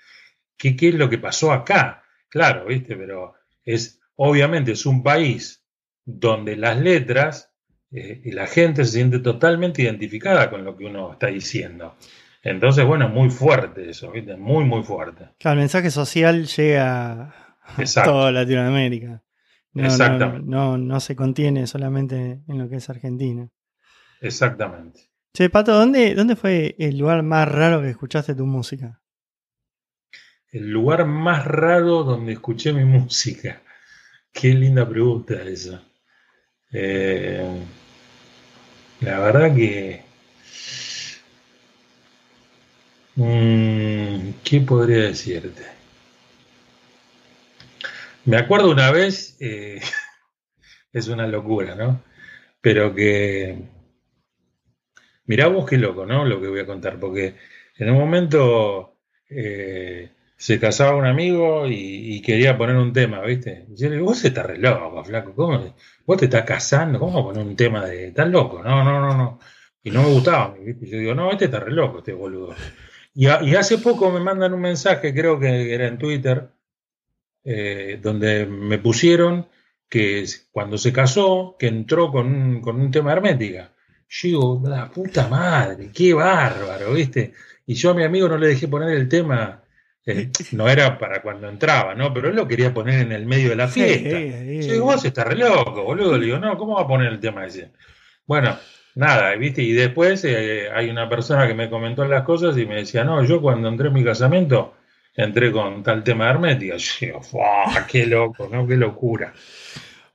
¿qué, 0.56 0.74
¿qué 0.74 0.88
es 0.88 0.94
lo 0.94 1.10
que 1.10 1.18
pasó 1.18 1.52
acá? 1.52 2.02
Claro, 2.30 2.64
¿viste? 2.64 2.96
Pero 2.96 3.34
es, 3.62 4.00
obviamente 4.16 4.72
es 4.72 4.86
un 4.86 5.02
país 5.02 5.62
donde 6.06 6.56
las 6.56 6.78
letras 6.78 7.50
eh, 7.92 8.22
y 8.24 8.32
la 8.32 8.46
gente 8.46 8.86
se 8.86 8.92
siente 8.92 9.18
totalmente 9.18 9.82
identificada 9.82 10.48
con 10.48 10.64
lo 10.64 10.74
que 10.74 10.86
uno 10.86 11.12
está 11.12 11.26
diciendo. 11.26 11.96
Entonces, 12.42 12.86
bueno, 12.86 13.10
muy 13.10 13.28
fuerte 13.28 13.90
eso, 13.90 14.10
¿viste? 14.10 14.36
Muy, 14.36 14.64
muy 14.64 14.82
fuerte. 14.82 15.28
Claro, 15.38 15.56
el 15.56 15.60
mensaje 15.64 15.90
social 15.90 16.46
llega 16.46 17.41
a 17.64 18.02
toda 18.04 18.32
Latinoamérica. 18.32 19.22
No, 19.74 19.86
Exactamente. 19.86 20.48
No, 20.48 20.76
no, 20.76 21.00
se 21.00 21.16
contiene 21.16 21.66
solamente 21.66 22.42
en 22.46 22.58
lo 22.58 22.68
que 22.68 22.76
es 22.76 22.90
Argentina. 22.90 23.48
Exactamente. 24.20 25.10
Che, 25.32 25.48
Pato, 25.48 25.72
¿dónde, 25.72 26.14
¿dónde 26.14 26.36
fue 26.36 26.76
el 26.78 26.98
lugar 26.98 27.22
más 27.22 27.48
raro 27.48 27.80
que 27.80 27.90
escuchaste 27.90 28.34
tu 28.34 28.44
música? 28.44 29.00
El 30.50 30.70
lugar 30.70 31.06
más 31.06 31.46
raro 31.46 32.04
donde 32.04 32.34
escuché 32.34 32.74
mi 32.74 32.84
música. 32.84 33.62
Qué 34.30 34.48
linda 34.48 34.86
pregunta 34.86 35.42
esa. 35.42 35.82
Eh, 36.70 37.64
la 39.00 39.18
verdad 39.20 39.54
que... 39.54 40.02
Mm, 43.16 44.30
¿Qué 44.44 44.60
podría 44.60 45.04
decirte? 45.04 45.81
Me 48.24 48.36
acuerdo 48.36 48.70
una 48.70 48.90
vez, 48.92 49.36
eh, 49.40 49.80
es 50.92 51.08
una 51.08 51.26
locura, 51.26 51.74
¿no? 51.74 52.02
Pero 52.60 52.94
que, 52.94 53.68
mirá 55.26 55.48
vos 55.48 55.68
qué 55.68 55.76
loco, 55.76 56.06
¿no? 56.06 56.24
Lo 56.24 56.40
que 56.40 56.48
voy 56.48 56.60
a 56.60 56.66
contar, 56.66 57.00
porque 57.00 57.34
en 57.76 57.90
un 57.90 57.98
momento 57.98 58.98
eh, 59.28 60.10
se 60.36 60.60
casaba 60.60 60.96
un 60.96 61.06
amigo 61.06 61.66
y, 61.68 62.22
quería 62.22 62.56
poner 62.56 62.76
un 62.76 62.92
tema, 62.92 63.20
¿viste? 63.22 63.66
Y 63.68 63.76
yo 63.76 63.88
le 63.88 63.96
digo, 63.96 64.06
vos 64.06 64.24
estás 64.24 64.46
re 64.46 64.58
loco, 64.58 65.04
flaco, 65.04 65.34
¿cómo? 65.34 65.74
Vos 66.06 66.18
te 66.18 66.26
estás 66.26 66.44
casando, 66.44 67.00
¿cómo 67.00 67.24
poner 67.24 67.44
un 67.44 67.56
tema 67.56 67.86
de 67.86 68.12
tan 68.12 68.30
loco? 68.30 68.62
No, 68.62 68.84
no, 68.84 69.00
no, 69.00 69.16
no. 69.16 69.40
Y 69.82 69.90
no 69.90 70.02
me 70.04 70.10
gustaba, 70.10 70.54
¿viste? 70.54 70.86
Yo 70.86 70.98
digo, 70.98 71.14
no, 71.14 71.32
este 71.32 71.46
está 71.46 71.58
re 71.60 71.72
loco, 71.72 71.98
este 71.98 72.12
boludo. 72.12 72.54
Y, 73.14 73.26
y 73.26 73.56
hace 73.56 73.78
poco 73.78 74.10
me 74.12 74.20
mandan 74.20 74.54
un 74.54 74.60
mensaje, 74.60 75.12
creo 75.14 75.40
que 75.40 75.74
era 75.74 75.88
en 75.88 75.98
Twitter, 75.98 76.48
eh, 77.44 77.98
donde 78.00 78.46
me 78.46 78.78
pusieron 78.78 79.48
que 79.88 80.24
cuando 80.50 80.78
se 80.78 80.92
casó, 80.92 81.56
que 81.58 81.66
entró 81.66 82.10
con 82.10 82.26
un, 82.26 82.60
con 82.60 82.80
un 82.80 82.90
tema 82.90 83.12
hermética. 83.12 83.72
Yo 84.08 84.28
digo, 84.28 84.62
la 84.64 84.90
puta 84.90 85.28
madre, 85.28 85.90
qué 85.92 86.14
bárbaro, 86.14 86.92
¿viste? 86.92 87.34
Y 87.66 87.74
yo 87.74 87.90
a 87.90 87.94
mi 87.94 88.04
amigo 88.04 88.28
no 88.28 88.38
le 88.38 88.48
dejé 88.48 88.68
poner 88.68 88.90
el 88.96 89.08
tema, 89.08 89.62
eh, 90.06 90.30
no 90.52 90.68
era 90.68 90.98
para 90.98 91.20
cuando 91.20 91.48
entraba, 91.48 91.94
¿no? 91.94 92.12
Pero 92.14 92.28
él 92.28 92.36
lo 92.36 92.48
quería 92.48 92.72
poner 92.72 93.00
en 93.00 93.12
el 93.12 93.26
medio 93.26 93.50
de 93.50 93.56
la 93.56 93.68
fiesta. 93.68 94.18
yo 94.18 94.72
digo, 94.72 94.84
vos 94.86 95.04
estás 95.04 95.26
re 95.26 95.36
loco, 95.36 95.82
boludo. 95.82 96.16
Le 96.16 96.26
digo, 96.26 96.38
no, 96.38 96.56
¿cómo 96.56 96.76
va 96.76 96.82
a 96.82 96.88
poner 96.88 97.12
el 97.12 97.20
tema 97.20 97.46
ese? 97.46 97.70
Bueno, 98.26 98.56
nada, 98.94 99.34
¿viste? 99.36 99.62
Y 99.62 99.72
después 99.72 100.24
eh, 100.24 100.68
hay 100.72 100.90
una 100.90 101.08
persona 101.08 101.46
que 101.46 101.54
me 101.54 101.68
comentó 101.68 102.04
las 102.06 102.22
cosas 102.22 102.56
y 102.56 102.66
me 102.66 102.76
decía, 102.76 103.04
no, 103.04 103.24
yo 103.24 103.42
cuando 103.42 103.68
entré 103.68 103.88
en 103.88 103.94
mi 103.94 104.04
casamiento 104.04 104.74
entré 105.14 105.52
con 105.52 105.82
tal 105.82 106.02
tema 106.02 106.24
de 106.24 106.30
hermética. 106.30 106.76
Yo 106.76 107.06
digo, 107.06 107.20
¡qué 107.88 108.06
loco, 108.06 108.48
¿no? 108.50 108.66
¡Qué 108.66 108.76
locura! 108.76 109.32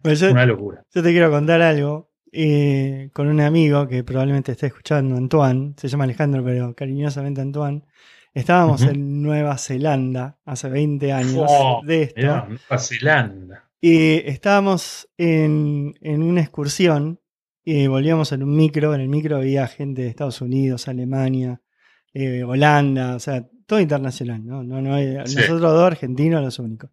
Una 0.03 0.45
locura. 0.45 0.83
Yo 0.93 1.03
te 1.03 1.11
quiero 1.11 1.29
contar 1.29 1.61
algo 1.61 2.11
eh, 2.31 3.09
con 3.13 3.27
un 3.27 3.41
amigo 3.41 3.87
que 3.87 4.03
probablemente 4.03 4.53
esté 4.53 4.67
escuchando, 4.67 5.17
Antoine, 5.17 5.73
se 5.75 5.87
llama 5.87 6.05
Alejandro, 6.05 6.43
pero 6.43 6.73
cariñosamente 6.75 7.41
Antoine. 7.41 7.83
Estábamos 8.33 8.83
en 8.83 9.23
Nueva 9.23 9.57
Zelanda 9.57 10.37
hace 10.45 10.69
20 10.69 11.11
años 11.11 11.49
de 11.83 12.03
esto. 12.03 12.21
Nueva 12.21 12.77
Zelanda. 12.77 13.69
Y 13.81 14.17
estábamos 14.29 15.09
en, 15.17 15.95
en 16.01 16.21
una 16.21 16.41
excursión 16.41 17.19
y 17.63 17.87
volvíamos 17.87 18.31
en 18.31 18.43
un 18.43 18.55
micro. 18.55 18.93
En 18.93 19.01
el 19.01 19.09
micro 19.09 19.37
había 19.37 19.67
gente 19.67 20.03
de 20.03 20.09
Estados 20.09 20.39
Unidos, 20.41 20.87
Alemania, 20.87 21.61
eh, 22.13 22.43
Holanda, 22.43 23.15
o 23.15 23.19
sea, 23.19 23.47
todo 23.67 23.79
internacional, 23.79 24.43
¿no? 24.43 24.63
no, 24.63 24.81
no 24.81 24.95
hay, 24.95 25.13
Nosotros 25.15 25.61
dos 25.61 25.83
argentinos 25.85 26.41
los 26.41 26.57
únicos. 26.57 26.89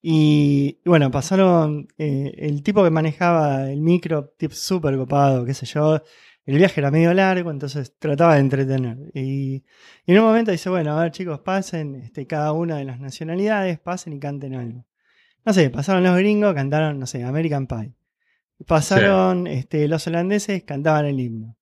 Y, 0.00 0.80
bueno, 0.84 1.10
pasaron, 1.10 1.88
eh, 1.96 2.34
el 2.36 2.62
tipo 2.62 2.84
que 2.84 2.90
manejaba 2.90 3.70
el 3.70 3.80
micro, 3.80 4.26
tip 4.36 4.52
súper 4.52 4.96
copado, 4.98 5.46
qué 5.46 5.54
sé 5.54 5.64
yo, 5.64 6.02
el 6.44 6.58
viaje 6.58 6.80
era 6.80 6.90
medio 6.90 7.14
largo, 7.14 7.50
entonces 7.50 7.94
trataba 7.98 8.34
de 8.34 8.40
entretener. 8.40 8.98
Y, 9.14 9.64
en 10.06 10.18
un 10.18 10.24
momento 10.26 10.50
dice, 10.52 10.68
bueno, 10.68 10.96
a 10.98 11.02
ver 11.02 11.10
chicos, 11.10 11.40
pasen, 11.40 11.94
este, 11.96 12.26
cada 12.26 12.52
una 12.52 12.76
de 12.76 12.84
las 12.84 13.00
nacionalidades, 13.00 13.80
pasen 13.80 14.12
y 14.12 14.20
canten 14.20 14.54
algo. 14.54 14.84
No 15.44 15.54
sé, 15.54 15.70
pasaron 15.70 16.04
los 16.04 16.16
gringos, 16.18 16.54
cantaron, 16.54 16.98
no 16.98 17.06
sé, 17.06 17.24
American 17.24 17.66
Pie. 17.66 17.94
Pasaron 18.66 19.46
este, 19.46 19.88
los 19.88 20.06
holandeses, 20.06 20.64
cantaban 20.64 21.06
el 21.06 21.18
himno. 21.18 21.56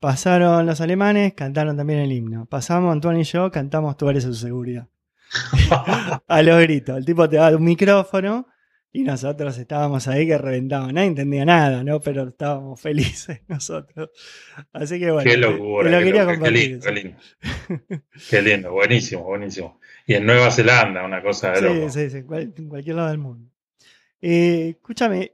Pasaron 0.00 0.64
los 0.64 0.80
alemanes, 0.80 1.34
cantaron 1.34 1.76
también 1.76 2.00
el 2.00 2.10
himno. 2.10 2.46
Pasamos 2.46 2.90
Antoine 2.90 3.20
y 3.20 3.24
yo, 3.24 3.50
cantamos 3.50 3.98
Tú 3.98 4.08
eres 4.08 4.24
su 4.24 4.34
seguridad. 4.34 4.88
a 6.26 6.42
los 6.42 6.60
gritos. 6.62 6.96
El 6.96 7.04
tipo 7.04 7.28
te 7.28 7.36
da 7.36 7.54
un 7.54 7.62
micrófono 7.62 8.48
y 8.92 9.02
nosotros 9.02 9.58
estábamos 9.58 10.08
ahí 10.08 10.26
que 10.26 10.38
reventábamos. 10.38 10.94
Nadie 10.94 11.08
entendía 11.08 11.44
nada, 11.44 11.84
¿no? 11.84 12.00
Pero 12.00 12.28
estábamos 12.28 12.80
felices 12.80 13.42
nosotros. 13.48 14.08
Así 14.72 14.98
que 14.98 15.10
bueno. 15.10 15.30
Qué 15.30 15.36
locura. 15.36 15.90
Lo 15.90 15.98
quería 15.98 16.24
compartir. 16.24 16.80
Qué 16.80 16.92
lindo, 16.92 17.18
qué 18.30 18.42
lindo. 18.42 18.72
buenísimo, 18.72 19.22
buenísimo. 19.24 19.80
Y 20.06 20.14
en 20.14 20.24
Nueva 20.24 20.50
Zelanda, 20.50 21.04
una 21.04 21.22
cosa 21.22 21.52
de 21.52 21.60
loco. 21.60 21.90
Sí, 21.90 22.08
sí, 22.08 22.10
sí, 22.10 22.24
en 22.26 22.68
cualquier 22.70 22.96
lado 22.96 23.08
del 23.08 23.18
mundo. 23.18 23.50
Eh, 24.22 24.76
escúchame, 24.76 25.32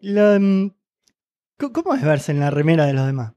¿cómo 1.57 1.95
es 1.95 2.03
verse 2.03 2.33
en 2.33 2.41
la 2.41 2.51
remera 2.51 2.85
de 2.87 2.95
los 2.95 3.07
demás? 3.07 3.33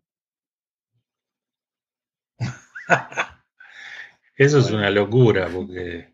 Eso 4.36 4.60
es 4.60 4.72
una 4.72 4.90
locura, 4.90 5.48
porque. 5.54 6.14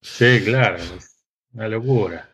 Sí, 0.00 0.42
claro, 0.44 0.76
es 0.76 1.22
una 1.52 1.68
locura. 1.68 2.30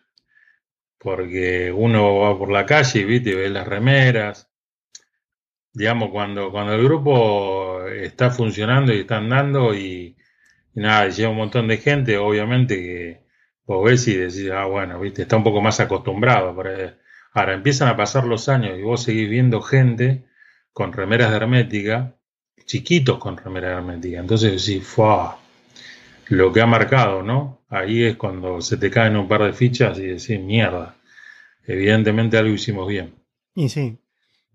Porque 0.98 1.72
uno 1.72 2.18
va 2.20 2.38
por 2.38 2.50
la 2.50 2.64
calle 2.66 3.00
y 3.00 3.04
¿viste? 3.04 3.34
ve 3.34 3.50
las 3.50 3.66
remeras. 3.66 4.50
Digamos, 5.72 6.10
cuando, 6.10 6.50
cuando 6.50 6.72
el 6.74 6.82
grupo 6.82 7.86
está 7.86 8.30
funcionando 8.30 8.94
y 8.94 9.00
está 9.00 9.18
andando 9.18 9.74
y, 9.74 10.16
nada, 10.74 11.08
lleva 11.08 11.30
un 11.30 11.36
montón 11.36 11.68
de 11.68 11.76
gente, 11.78 12.16
obviamente 12.16 12.76
que 12.76 13.26
vos 13.66 13.84
ves 13.84 14.08
y 14.08 14.16
decís, 14.16 14.50
ah, 14.50 14.64
bueno, 14.64 14.98
¿viste? 15.00 15.22
está 15.22 15.36
un 15.36 15.44
poco 15.44 15.60
más 15.60 15.80
acostumbrado. 15.80 16.56
Ahora 17.32 17.52
empiezan 17.52 17.88
a 17.88 17.96
pasar 17.96 18.24
los 18.24 18.48
años 18.48 18.78
y 18.78 18.82
vos 18.82 19.02
seguís 19.02 19.28
viendo 19.28 19.60
gente 19.60 20.26
con 20.72 20.92
remeras 20.92 21.30
de 21.30 21.36
hermética 21.36 22.16
chiquitos 22.64 23.18
con 23.18 23.36
remera 23.36 23.72
hermética. 23.72 24.20
Entonces, 24.20 24.62
sí, 24.62 24.80
fue 24.80 25.28
lo 26.28 26.52
que 26.52 26.60
ha 26.60 26.66
marcado, 26.66 27.22
¿no? 27.22 27.62
Ahí 27.68 28.04
es 28.04 28.16
cuando 28.16 28.60
se 28.60 28.76
te 28.76 28.90
caen 28.90 29.16
un 29.16 29.28
par 29.28 29.42
de 29.42 29.52
fichas 29.52 29.98
y 29.98 30.06
decís, 30.06 30.40
mierda, 30.40 30.96
evidentemente 31.66 32.38
algo 32.38 32.54
hicimos 32.54 32.88
bien. 32.88 33.14
Y 33.54 33.68
sí. 33.68 33.98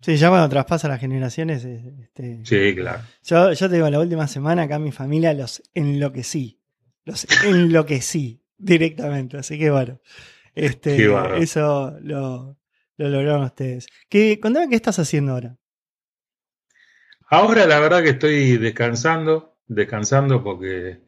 Sí, 0.02 0.18
ya 0.18 0.30
cuando 0.30 0.50
traspasa 0.50 0.88
las 0.88 1.00
generaciones. 1.00 1.64
Este, 1.64 2.44
sí, 2.44 2.76
claro. 2.76 3.02
Yo, 3.24 3.54
yo 3.54 3.70
te 3.70 3.76
digo, 3.76 3.90
la 3.90 4.00
última 4.00 4.28
semana 4.28 4.64
acá 4.64 4.80
mi 4.80 4.92
familia 4.92 5.34
los 5.34 5.62
enloquecí. 5.76 6.60
Los 7.06 7.28
enloquecí 7.44 8.44
directamente. 8.58 9.38
Así 9.38 9.60
que 9.60 9.70
bueno. 9.70 10.00
Este, 10.56 11.08
eso 11.38 11.98
lo, 12.02 12.58
lo 12.98 13.10
lograron 13.10 13.44
ustedes. 13.44 13.88
¿Qué, 14.10 14.40
contame 14.40 14.70
qué 14.70 14.76
estás 14.76 15.00
haciendo 15.00 15.34
ahora. 15.34 15.58
Ahora 17.34 17.66
la 17.66 17.80
verdad 17.80 18.04
que 18.04 18.10
estoy 18.10 18.58
descansando, 18.58 19.56
descansando 19.66 20.44
porque 20.44 21.00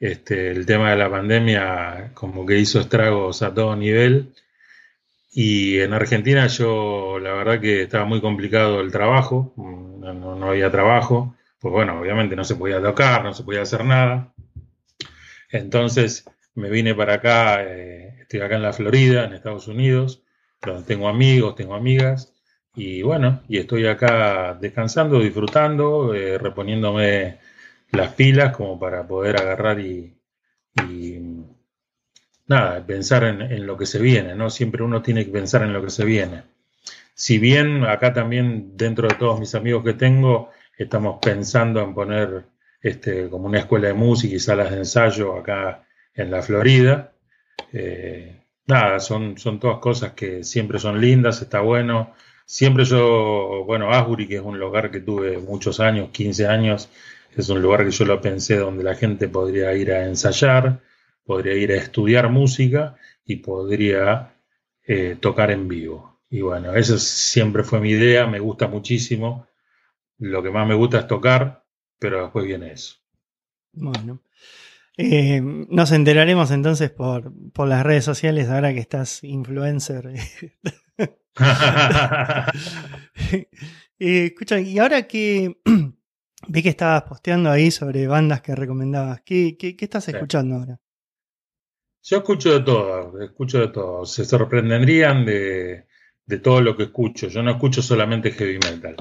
este, 0.00 0.52
el 0.52 0.64
tema 0.64 0.90
de 0.90 0.96
la 0.96 1.10
pandemia 1.10 2.12
como 2.14 2.46
que 2.46 2.58
hizo 2.58 2.80
estragos 2.80 3.42
a 3.42 3.52
todo 3.52 3.76
nivel. 3.76 4.32
Y 5.32 5.78
en 5.80 5.92
Argentina 5.92 6.46
yo 6.46 7.18
la 7.18 7.34
verdad 7.34 7.60
que 7.60 7.82
estaba 7.82 8.06
muy 8.06 8.22
complicado 8.22 8.80
el 8.80 8.90
trabajo, 8.90 9.52
no, 9.58 10.48
había 10.48 10.70
trabajo, 10.70 11.36
pues 11.58 11.72
bueno, 11.72 12.00
obviamente 12.00 12.36
no 12.36 12.44
se 12.44 12.56
podía 12.56 12.80
tocar, 12.80 13.22
no 13.22 13.34
se 13.34 13.44
podía 13.44 13.60
hacer 13.60 13.84
nada. 13.84 14.32
Entonces 15.50 16.24
me 16.54 16.70
vine 16.70 16.94
para 16.94 17.16
acá, 17.16 17.62
eh, 17.64 18.16
estoy 18.22 18.40
acá 18.40 18.56
en 18.56 18.62
la 18.62 18.72
Florida, 18.72 19.26
en 19.26 19.34
Estados 19.34 19.68
Unidos, 19.68 20.22
donde 20.62 20.84
tengo 20.84 21.06
amigos, 21.06 21.54
tengo 21.54 21.74
amigas, 21.74 22.32
y 22.74 23.02
bueno, 23.02 23.42
y 23.48 23.58
estoy 23.58 23.86
acá 23.86 24.56
descansando, 24.60 25.20
disfrutando, 25.20 26.14
eh, 26.14 26.38
reponiéndome 26.38 27.38
las 27.92 28.14
pilas 28.14 28.54
como 28.56 28.78
para 28.78 29.06
poder 29.06 29.36
agarrar 29.40 29.80
y, 29.80 30.16
nada, 32.46 32.84
pensar 32.84 33.24
en, 33.24 33.66
lo 33.66 33.76
que 33.76 33.86
se 33.86 33.98
viene, 34.00 34.34
¿no? 34.34 34.50
Siempre 34.50 34.82
uno 34.82 35.02
tiene 35.02 35.24
que 35.24 35.32
pensar 35.32 35.62
en 35.62 35.72
lo 35.72 35.82
que 35.82 35.90
se 35.90 36.04
viene. 36.04 36.42
Si 37.14 37.38
bien 37.38 37.84
acá 37.84 38.12
también, 38.12 38.76
dentro 38.76 39.08
de 39.08 39.14
todos 39.14 39.38
mis 39.38 39.54
amigos 39.54 39.84
que 39.84 39.94
tengo, 39.94 40.50
estamos 40.76 41.18
pensando 41.22 41.80
en 41.82 41.94
poner 41.94 42.46
este, 42.82 43.28
como 43.28 43.46
una 43.46 43.58
escuela 43.60 43.88
de 43.88 43.94
música 43.94 44.34
y 44.34 44.40
salas 44.40 44.70
de 44.70 44.78
ensayo 44.78 45.36
acá 45.36 45.84
en 46.14 46.30
la 46.30 46.42
Florida. 46.42 47.12
Eh, 47.72 48.40
nada, 48.66 49.00
son, 49.00 49.38
son 49.38 49.60
todas 49.60 49.78
cosas 49.78 50.12
que 50.12 50.42
siempre 50.44 50.78
son 50.78 51.00
lindas, 51.00 51.42
está 51.42 51.60
bueno. 51.60 52.14
Siempre 52.50 52.84
yo, 52.84 53.62
bueno, 53.64 53.92
Asbury, 53.92 54.26
que 54.26 54.34
es 54.34 54.42
un 54.42 54.58
lugar 54.58 54.90
que 54.90 54.98
tuve 54.98 55.38
muchos 55.38 55.78
años, 55.78 56.10
15 56.10 56.48
años, 56.48 56.90
es 57.36 57.48
un 57.48 57.62
lugar 57.62 57.84
que 57.84 57.92
yo 57.92 58.04
lo 58.04 58.20
pensé 58.20 58.56
donde 58.56 58.82
la 58.82 58.96
gente 58.96 59.28
podría 59.28 59.72
ir 59.76 59.92
a 59.92 60.04
ensayar, 60.04 60.80
podría 61.24 61.54
ir 61.54 61.70
a 61.70 61.76
estudiar 61.76 62.28
música 62.28 62.96
y 63.24 63.36
podría 63.36 64.34
eh, 64.84 65.16
tocar 65.20 65.52
en 65.52 65.68
vivo. 65.68 66.22
Y 66.28 66.40
bueno, 66.40 66.74
esa 66.74 66.98
siempre 66.98 67.62
fue 67.62 67.78
mi 67.78 67.90
idea, 67.90 68.26
me 68.26 68.40
gusta 68.40 68.66
muchísimo. 68.66 69.46
Lo 70.18 70.42
que 70.42 70.50
más 70.50 70.66
me 70.66 70.74
gusta 70.74 70.98
es 70.98 71.06
tocar, 71.06 71.64
pero 72.00 72.20
después 72.20 72.46
viene 72.46 72.72
eso. 72.72 72.96
Bueno. 73.74 74.22
Eh, 74.96 75.40
nos 75.40 75.92
enteraremos 75.92 76.50
entonces 76.50 76.90
por, 76.90 77.32
por, 77.52 77.68
las 77.68 77.86
redes 77.86 78.04
sociales 78.04 78.48
ahora 78.48 78.74
que 78.74 78.80
estás 78.80 79.22
influencer. 79.22 80.14
eh, 83.98 84.26
escucha, 84.26 84.60
y 84.60 84.78
ahora 84.78 85.06
que 85.06 85.60
vi 86.48 86.62
que 86.62 86.68
estabas 86.68 87.02
posteando 87.04 87.50
ahí 87.50 87.70
sobre 87.70 88.06
bandas 88.06 88.40
que 88.42 88.54
recomendabas, 88.54 89.22
¿qué, 89.22 89.56
qué, 89.58 89.76
estás 89.78 90.08
escuchando 90.08 90.56
ahora? 90.56 90.80
Yo 92.02 92.18
escucho 92.18 92.52
de 92.52 92.60
todo, 92.60 93.20
escucho 93.22 93.60
de 93.60 93.68
todo. 93.68 94.06
Se 94.06 94.24
sorprenderían 94.24 95.26
de, 95.26 95.86
de 96.26 96.38
todo 96.38 96.62
lo 96.62 96.76
que 96.76 96.84
escucho. 96.84 97.28
Yo 97.28 97.42
no 97.42 97.50
escucho 97.50 97.82
solamente 97.82 98.32
heavy 98.32 98.54
metal. 98.54 98.96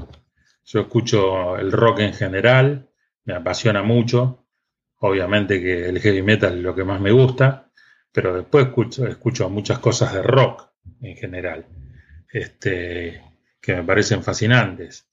Yo 0.65 0.81
escucho 0.81 1.57
el 1.57 1.71
rock 1.71 1.99
en 1.99 2.13
general, 2.13 2.89
me 3.23 3.35
apasiona 3.35 3.83
mucho. 3.83 4.45
Obviamente 4.97 5.61
que 5.61 5.87
el 5.87 5.99
heavy 5.99 6.21
metal 6.21 6.57
es 6.57 6.63
lo 6.63 6.75
que 6.75 6.83
más 6.83 6.99
me 6.99 7.11
gusta, 7.11 7.71
pero 8.11 8.35
después 8.35 8.67
escucho, 8.67 9.07
escucho 9.07 9.49
muchas 9.49 9.79
cosas 9.79 10.13
de 10.13 10.21
rock 10.21 10.69
en 11.01 11.15
general, 11.15 11.65
este, 12.31 13.21
que 13.61 13.75
me 13.75 13.83
parecen 13.83 14.23
fascinantes. 14.23 15.07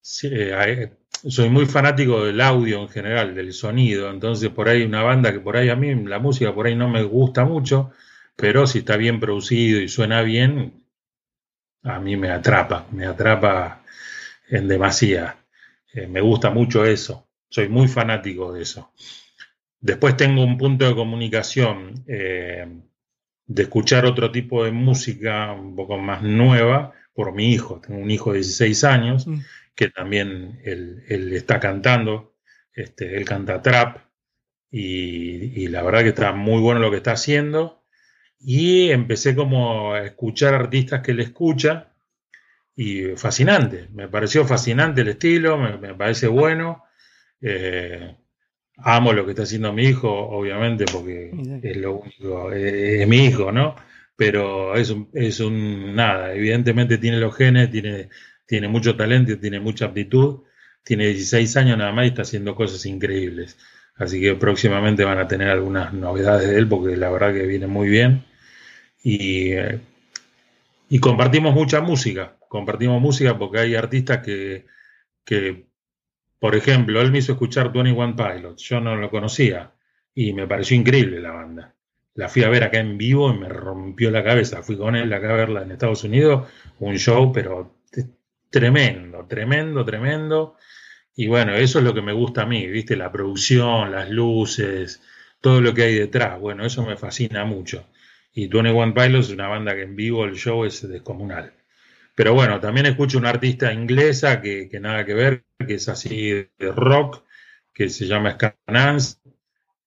Soy 0.00 1.48
muy 1.50 1.66
fanático 1.66 2.24
del 2.24 2.40
audio 2.40 2.82
en 2.82 2.88
general, 2.88 3.34
del 3.34 3.52
sonido, 3.52 4.10
entonces 4.10 4.50
por 4.50 4.68
ahí 4.68 4.82
una 4.82 5.02
banda 5.02 5.32
que 5.32 5.40
por 5.40 5.56
ahí 5.56 5.68
a 5.68 5.76
mí 5.76 5.94
la 6.04 6.18
música 6.18 6.54
por 6.54 6.66
ahí 6.66 6.76
no 6.76 6.88
me 6.88 7.02
gusta 7.02 7.44
mucho, 7.44 7.90
pero 8.36 8.66
si 8.66 8.80
está 8.80 8.96
bien 8.96 9.18
producido 9.18 9.80
y 9.80 9.88
suena 9.88 10.22
bien, 10.22 10.84
a 11.82 11.98
mí 11.98 12.16
me 12.16 12.30
atrapa, 12.30 12.86
me 12.92 13.06
atrapa 13.06 13.82
en 14.48 14.68
demasía. 14.68 15.36
Eh, 15.92 16.06
me 16.06 16.20
gusta 16.20 16.50
mucho 16.50 16.84
eso, 16.84 17.28
soy 17.48 17.68
muy 17.68 17.88
fanático 17.88 18.52
de 18.52 18.62
eso. 18.62 18.92
Después 19.80 20.16
tengo 20.16 20.42
un 20.44 20.58
punto 20.58 20.86
de 20.86 20.94
comunicación, 20.94 22.04
eh, 22.06 22.66
de 23.46 23.62
escuchar 23.62 24.04
otro 24.06 24.30
tipo 24.32 24.64
de 24.64 24.72
música 24.72 25.52
un 25.52 25.76
poco 25.76 25.98
más 25.98 26.22
nueva 26.22 26.92
por 27.14 27.32
mi 27.32 27.52
hijo. 27.52 27.80
Tengo 27.80 28.00
un 28.00 28.10
hijo 28.10 28.32
de 28.32 28.38
16 28.38 28.84
años 28.84 29.26
mm. 29.26 29.38
que 29.74 29.88
también 29.88 30.60
él, 30.64 31.02
está 31.32 31.60
cantando, 31.60 32.34
este, 32.74 33.16
él 33.16 33.24
canta 33.24 33.62
trap 33.62 33.98
y, 34.70 35.62
y, 35.62 35.68
la 35.68 35.82
verdad 35.82 36.02
que 36.02 36.08
está 36.08 36.32
muy 36.32 36.60
bueno 36.60 36.80
lo 36.80 36.90
que 36.90 36.98
está 36.98 37.12
haciendo. 37.12 37.84
Y 38.38 38.90
empecé 38.90 39.34
como 39.34 39.94
a 39.94 40.04
escuchar 40.04 40.54
artistas 40.54 41.02
que 41.02 41.12
él 41.12 41.20
escucha 41.20 41.92
y 42.76 43.16
fascinante. 43.16 43.88
Me 43.92 44.08
pareció 44.08 44.44
fascinante 44.44 45.00
el 45.00 45.08
estilo, 45.08 45.56
me, 45.56 45.94
parece 45.94 46.26
bueno. 46.28 46.84
Eh, 47.40 48.16
amo 48.78 49.12
lo 49.12 49.24
que 49.24 49.32
está 49.32 49.42
haciendo 49.44 49.72
mi 49.72 49.84
hijo, 49.84 50.10
obviamente, 50.10 50.84
porque 50.90 51.30
es 51.62 51.76
lo 51.76 51.96
único, 51.96 52.52
es, 52.52 53.06
mi 53.08 53.24
hijo, 53.24 53.52
¿no? 53.52 53.76
Pero 54.16 54.76
es 54.76 54.90
un, 54.90 55.08
es 55.12 55.40
un 55.40 55.94
nada, 55.94 56.34
evidentemente 56.34 56.98
tiene 56.98 57.18
los 57.18 57.34
genes, 57.36 57.70
tiene, 57.70 58.08
tiene 58.46 58.68
mucho 58.68 58.96
talento, 58.96 59.38
tiene 59.38 59.60
mucha 59.60 59.86
aptitud, 59.86 60.42
tiene 60.82 61.06
16 61.08 61.56
años 61.56 61.78
nada 61.78 61.92
más 61.92 62.04
y 62.06 62.08
está 62.08 62.22
haciendo 62.22 62.54
cosas 62.54 62.84
increíbles. 62.86 63.58
Así 63.96 64.20
que 64.20 64.34
próximamente 64.34 65.04
van 65.04 65.18
a 65.18 65.28
tener 65.28 65.48
algunas 65.48 65.92
novedades 65.92 66.48
de 66.50 66.58
él, 66.58 66.68
porque 66.68 66.96
la 66.96 67.10
verdad 67.10 67.32
que 67.32 67.46
viene 67.46 67.66
muy 67.66 67.88
bien. 67.88 68.24
Y, 69.02 69.52
eh, 69.52 69.80
y 70.88 70.98
compartimos 70.98 71.54
mucha 71.54 71.80
música 71.80 72.36
compartimos 72.48 73.00
música 73.00 73.36
porque 73.38 73.58
hay 73.58 73.74
artistas 73.74 74.18
que, 74.24 74.66
que, 75.24 75.65
por 76.38 76.54
ejemplo, 76.54 77.00
él 77.00 77.10
me 77.10 77.18
hizo 77.18 77.32
escuchar 77.32 77.72
21 77.72 78.16
Pilots, 78.16 78.62
yo 78.62 78.80
no 78.80 78.96
lo 78.96 79.10
conocía 79.10 79.72
y 80.14 80.32
me 80.32 80.46
pareció 80.46 80.76
increíble 80.76 81.20
la 81.20 81.32
banda. 81.32 81.74
La 82.14 82.28
fui 82.28 82.42
a 82.42 82.48
ver 82.48 82.64
acá 82.64 82.78
en 82.78 82.96
vivo 82.96 83.30
y 83.30 83.38
me 83.38 83.48
rompió 83.48 84.10
la 84.10 84.24
cabeza. 84.24 84.62
Fui 84.62 84.76
con 84.76 84.96
él 84.96 85.12
acá 85.12 85.30
a 85.30 85.36
verla 85.36 85.62
en 85.62 85.72
Estados 85.72 86.02
Unidos, 86.04 86.48
un 86.78 86.96
show, 86.96 87.30
pero 87.32 87.76
tremendo, 88.50 89.26
tremendo, 89.26 89.84
tremendo. 89.84 90.56
Y 91.14 91.26
bueno, 91.26 91.54
eso 91.54 91.78
es 91.78 91.84
lo 91.84 91.94
que 91.94 92.02
me 92.02 92.12
gusta 92.12 92.42
a 92.42 92.46
mí, 92.46 92.66
¿viste? 92.66 92.96
La 92.96 93.12
producción, 93.12 93.92
las 93.92 94.10
luces, 94.10 95.02
todo 95.40 95.60
lo 95.60 95.74
que 95.74 95.82
hay 95.82 95.94
detrás. 95.94 96.40
Bueno, 96.40 96.64
eso 96.64 96.84
me 96.86 96.96
fascina 96.96 97.44
mucho. 97.44 97.86
Y 98.32 98.48
21 98.48 98.94
Pilots 98.94 99.28
es 99.28 99.32
una 99.32 99.48
banda 99.48 99.74
que 99.74 99.82
en 99.82 99.96
vivo 99.96 100.24
el 100.24 100.36
show 100.36 100.64
es 100.64 100.86
descomunal. 100.88 101.52
Pero 102.16 102.32
bueno, 102.32 102.58
también 102.60 102.86
escucho 102.86 103.18
una 103.18 103.28
artista 103.28 103.70
inglesa 103.74 104.40
que, 104.40 104.70
nada 104.80 105.04
que 105.04 105.12
ver, 105.12 105.44
que 105.58 105.74
es 105.74 105.86
así 105.90 106.30
de 106.30 106.72
rock, 106.74 107.22
que 107.74 107.90
se 107.90 108.06
llama 108.06 108.32
Scanans, 108.32 109.20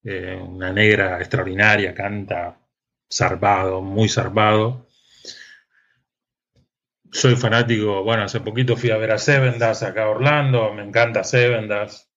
eh, 0.04 0.40
una 0.40 0.72
negra 0.72 1.18
extraordinaria, 1.18 1.96
canta 1.96 2.60
zarpado, 3.12 3.82
muy 3.82 4.08
zarpado. 4.08 4.88
Soy 7.12 7.36
fanático, 7.36 8.04
bueno, 8.04 8.24
hace 8.24 8.42
poquito 8.42 8.78
fui 8.78 8.92
a 8.92 8.98
ver 8.98 9.12
a 9.12 9.18
Sevendas 9.18 9.82
acá 9.82 10.04
a 10.04 10.10
Orlando, 10.10 10.72
me 10.72 10.84
encanta 10.84 11.24
Sevendas. 11.24 12.12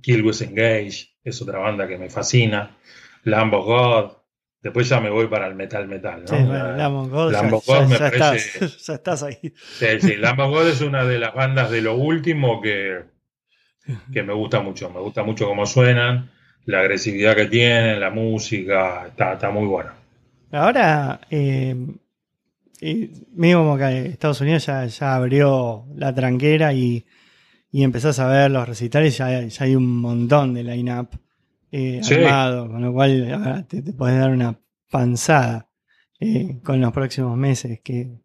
Kill 0.00 0.24
With 0.24 0.40
Engage 0.40 1.18
es 1.22 1.42
otra 1.42 1.58
banda 1.58 1.86
que 1.86 1.98
me 1.98 2.08
fascina. 2.08 2.78
Lambo 3.24 3.62
God, 3.62 4.23
Después 4.64 4.88
ya 4.88 4.98
me 4.98 5.10
voy 5.10 5.26
para 5.26 5.46
el 5.46 5.54
metal 5.54 5.86
metal, 5.86 6.22
¿no? 6.22 6.26
Sí, 6.26 6.42
bueno, 6.42 6.74
Lamb 6.74 7.10
God, 7.10 7.32
ya, 7.32 7.42
me 7.42 7.98
parece... 7.98 8.06
estás, 8.06 8.78
ya 8.86 8.94
estás 8.94 9.22
ahí. 9.22 9.38
Sí, 9.52 9.86
sí, 10.00 10.16
Lamb 10.16 10.40
God 10.40 10.68
es 10.68 10.80
una 10.80 11.04
de 11.04 11.18
las 11.18 11.34
bandas 11.34 11.70
de 11.70 11.82
lo 11.82 11.96
último 11.96 12.62
que, 12.62 13.02
que 14.10 14.22
me 14.22 14.32
gusta 14.32 14.60
mucho. 14.60 14.88
Me 14.88 15.00
gusta 15.00 15.22
mucho 15.22 15.46
cómo 15.46 15.66
suenan, 15.66 16.30
la 16.64 16.80
agresividad 16.80 17.36
que 17.36 17.44
tienen, 17.44 18.00
la 18.00 18.08
música, 18.08 19.08
está, 19.08 19.34
está 19.34 19.50
muy 19.50 19.66
bueno. 19.66 19.90
Ahora, 20.50 21.20
eh, 21.28 21.76
medio 23.34 23.58
como 23.58 23.76
que 23.76 24.06
Estados 24.06 24.40
Unidos 24.40 24.64
ya, 24.64 24.86
ya 24.86 25.14
abrió 25.14 25.84
la 25.94 26.14
tranquera 26.14 26.72
y, 26.72 27.04
y, 27.70 27.82
empezás 27.82 28.18
a 28.18 28.28
ver 28.28 28.50
los 28.50 28.66
recitales, 28.66 29.18
ya, 29.18 29.42
ya 29.42 29.64
hay 29.64 29.76
un 29.76 30.00
montón 30.00 30.54
de 30.54 30.64
line-up 30.64 31.10
eh, 31.76 32.00
armado, 32.08 32.68
con 32.68 32.82
lo 32.82 32.92
cual 32.92 33.66
te, 33.68 33.82
puedes 33.94 34.16
dar 34.16 34.30
una 34.30 34.60
panzada 34.92 35.68
eh, 36.20 36.60
con 36.62 36.80
los 36.80 36.92
próximos 36.92 37.36
meses 37.36 37.80
que, 37.82 38.20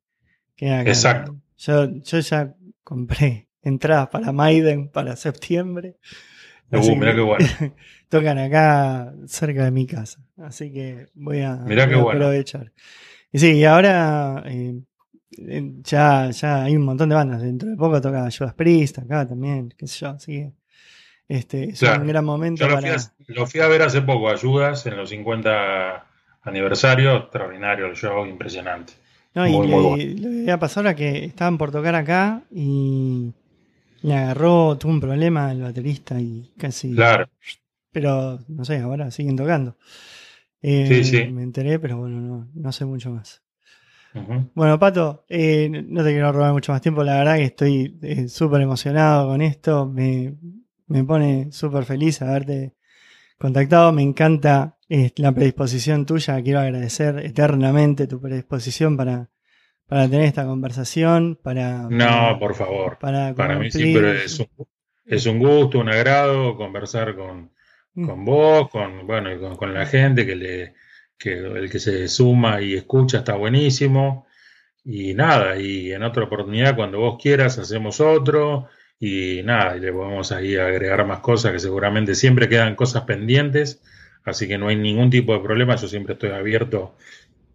Exacto. 0.56 1.36
Yo, 1.58 1.90
yo 2.02 2.20
ya 2.20 2.54
compré 2.84 3.48
entradas 3.64 4.10
para 4.10 4.32
Maiden 4.32 4.90
para 4.90 5.16
septiembre. 5.16 5.98
Uh, 6.72 6.96
mirá 6.96 7.16
qué 7.16 7.22
bueno. 7.22 7.48
tocan 8.10 8.38
acá 8.38 9.16
cerca 9.26 9.66
de 9.66 9.72
mi 9.72 9.88
casa, 9.88 10.24
así 10.38 10.72
que 10.72 11.08
voy 11.16 11.40
a, 11.40 11.54
aprovechar. 11.54 12.72
Y 13.32 13.40
sí, 13.40 13.54
y 13.54 13.64
ahora 13.66 14.44
eh, 14.46 14.80
ya, 15.82 16.30
ya 16.30 16.64
hay 16.66 16.76
un 16.76 16.84
montón 16.84 17.10
de 17.10 17.16
bandas. 17.16 17.42
Dentro 17.42 17.68
de 17.68 17.76
poco 17.76 18.00
toca 18.00 18.30
Judas 18.30 18.54
Priest 18.54 19.00
acá 19.00 19.28
también, 19.28 19.74
qué 19.76 19.88
sé 19.88 20.02
yo, 20.02 20.10
así 20.10 20.34
que 20.34 20.59
este, 21.30 21.70
es 21.70 21.82
un 21.84 22.08
gran 22.08 22.26
momento. 22.26 22.68
Yo 22.68 22.76
lo, 23.28 23.46
fui 23.46 23.62
a, 23.62 23.68
ver 23.68 23.84
hace 23.84 24.02
poco, 24.02 24.30
ayudas 24.30 24.86
en 24.88 24.98
los 24.98 25.10
50 25.10 26.06
aniversarios, 26.42 27.22
extraordinario 27.22 27.86
el 27.86 27.96
show, 27.96 28.26
impresionante. 28.26 28.94
No, 29.36 29.48
y 29.48 29.68
lo 29.68 29.96
que 29.96 30.40
había 30.42 30.58
pasado 30.58 30.88
era 30.88 30.96
que 30.96 31.26
estaban 31.26 31.60
por 31.60 31.72
tocar 31.72 31.94
acá 31.94 32.42
y 32.52 33.32
le 34.02 34.16
agarró, 34.16 34.76
tuvo 34.80 34.92
un 34.92 35.00
problema 35.00 35.52
el 35.52 35.62
baterista 35.62 36.20
y 36.20 36.50
casi. 36.58 36.96
Claro. 36.96 37.30
Pero 37.92 38.40
no 38.48 38.66
sé, 38.66 38.80
ahora 38.80 39.12
siguen 39.12 39.36
tocando. 39.36 39.78
Eh, 40.64 40.88
sí, 40.88 41.04
sí. 41.04 41.26
Me 41.32 41.44
enteré, 41.44 41.78
pero 41.78 41.98
bueno, 41.98 42.20
no, 42.20 42.48
no 42.54 42.72
sé 42.72 42.86
mucho 42.86 43.12
más. 43.12 43.44
Bueno, 44.56 44.80
Pato, 44.80 45.26
eh, 45.30 45.70
no 45.70 46.04
te 46.04 46.10
quiero 46.10 46.32
robar 46.32 46.54
mucho 46.54 46.72
más 46.72 46.82
tiempo. 46.82 47.04
La 47.04 47.18
verdad 47.20 47.36
que 47.36 47.44
estoy 47.44 48.00
eh, 48.02 48.28
súper 48.28 48.62
emocionado 48.62 49.28
con 49.28 49.42
esto. 49.42 49.86
Me, 49.86 50.34
pone 51.04 51.52
súper 51.52 51.86
feliz 51.86 52.22
haberte 52.22 52.76
contactado. 53.38 53.92
Me 53.92 54.02
encanta 54.02 54.78
eh, 54.90 55.12
la 55.16 55.32
predisposición 55.32 56.06
tuya. 56.06 56.42
Quiero 56.42 56.60
agradecer 56.60 57.20
eternamente 57.20 58.08
tu 58.08 58.20
predisposición 58.20 58.98
para, 58.98 59.30
para 59.88 60.10
tener 60.10 60.26
esta 60.26 60.46
conversación. 60.46 61.40
Para, 61.42 61.88
no, 61.90 62.38
por 62.40 62.56
favor. 62.56 62.98
Para, 63.00 63.34
mí 63.58 63.72
siempre 63.72 64.26
es 64.26 64.40
un, 64.40 64.48
es 65.06 65.26
un, 65.26 65.40
gusto, 65.40 65.80
un 65.80 65.90
agrado 65.90 66.58
conversar 66.58 67.16
con, 67.16 67.52
mm. 67.94 68.06
con 68.06 68.26
vos, 68.26 68.70
con, 68.70 69.08
bueno, 69.08 69.34
y 69.34 69.58
con 69.58 69.74
la 69.74 69.86
gente 69.86 70.26
que 70.26 70.36
le 70.36 70.74
que 71.20 71.34
el 71.34 71.70
que 71.70 71.80
se 71.80 72.08
suma 72.08 72.62
y 72.62 72.74
escucha 72.76 73.20
está 73.20 73.36
buenísimo. 73.36 74.26
Y 74.86 75.14
nada, 75.14 75.58
y 75.60 75.92
en 75.92 76.04
otra 76.04 76.24
oportunidad, 76.24 76.76
cuando 76.76 77.00
vos 77.00 77.22
quieras, 77.22 77.60
hacemos 77.60 78.00
otro. 78.00 78.70
Y 79.00 79.42
nada, 79.44 79.78
y 79.78 79.80
le 79.80 79.94
podemos 79.94 80.32
ahí 80.32 80.58
agregar 80.58 81.06
más 81.06 81.20
cosas 81.20 81.54
que 81.54 81.60
seguramente 81.60 82.16
siempre 82.16 82.50
quedan 82.50 82.76
cosas 82.76 83.04
pendientes. 83.04 83.82
Así 84.26 84.48
que 84.48 84.58
no 84.58 84.68
hay 84.68 84.76
ningún 84.76 85.10
tipo 85.10 85.34
de 85.34 85.40
problema. 85.40 85.76
Yo 85.76 85.88
siempre 85.88 86.14
estoy 86.14 86.32
abierto, 86.32 86.96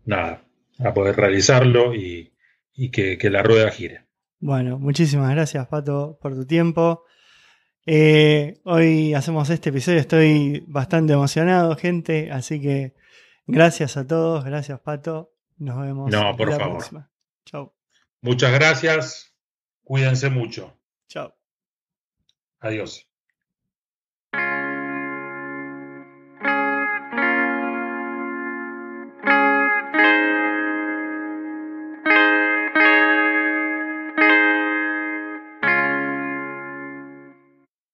nada, 0.06 0.42
a 0.78 0.94
poder 0.94 1.16
realizarlo 1.16 1.94
y, 1.94 2.32
que, 2.90 3.18
la 3.30 3.42
rueda 3.42 3.70
gire. 3.70 4.06
Bueno, 4.40 4.78
muchísimas 4.78 5.30
gracias, 5.30 5.66
Pato, 5.68 6.18
por 6.20 6.34
tu 6.34 6.46
tiempo. 6.46 7.04
Eh, 7.86 8.54
hoy 8.64 9.12
hacemos 9.12 9.50
este 9.50 9.68
episodio, 9.68 10.00
estoy 10.00 10.64
bastante 10.66 11.12
emocionado, 11.12 11.76
gente, 11.76 12.30
así 12.30 12.60
que 12.60 12.94
Gracias 13.46 13.96
a 13.96 14.06
todos, 14.06 14.44
gracias 14.44 14.80
Pato. 14.80 15.32
Nos 15.58 15.80
vemos. 15.80 16.10
No, 16.10 16.36
por 16.36 16.50
favor. 16.50 16.78
Próxima. 16.78 17.10
Chao. 17.44 17.74
Muchas 18.22 18.52
gracias. 18.52 19.34
Cuídense 19.82 20.30
mucho. 20.30 20.78
Adiós. 22.66 23.06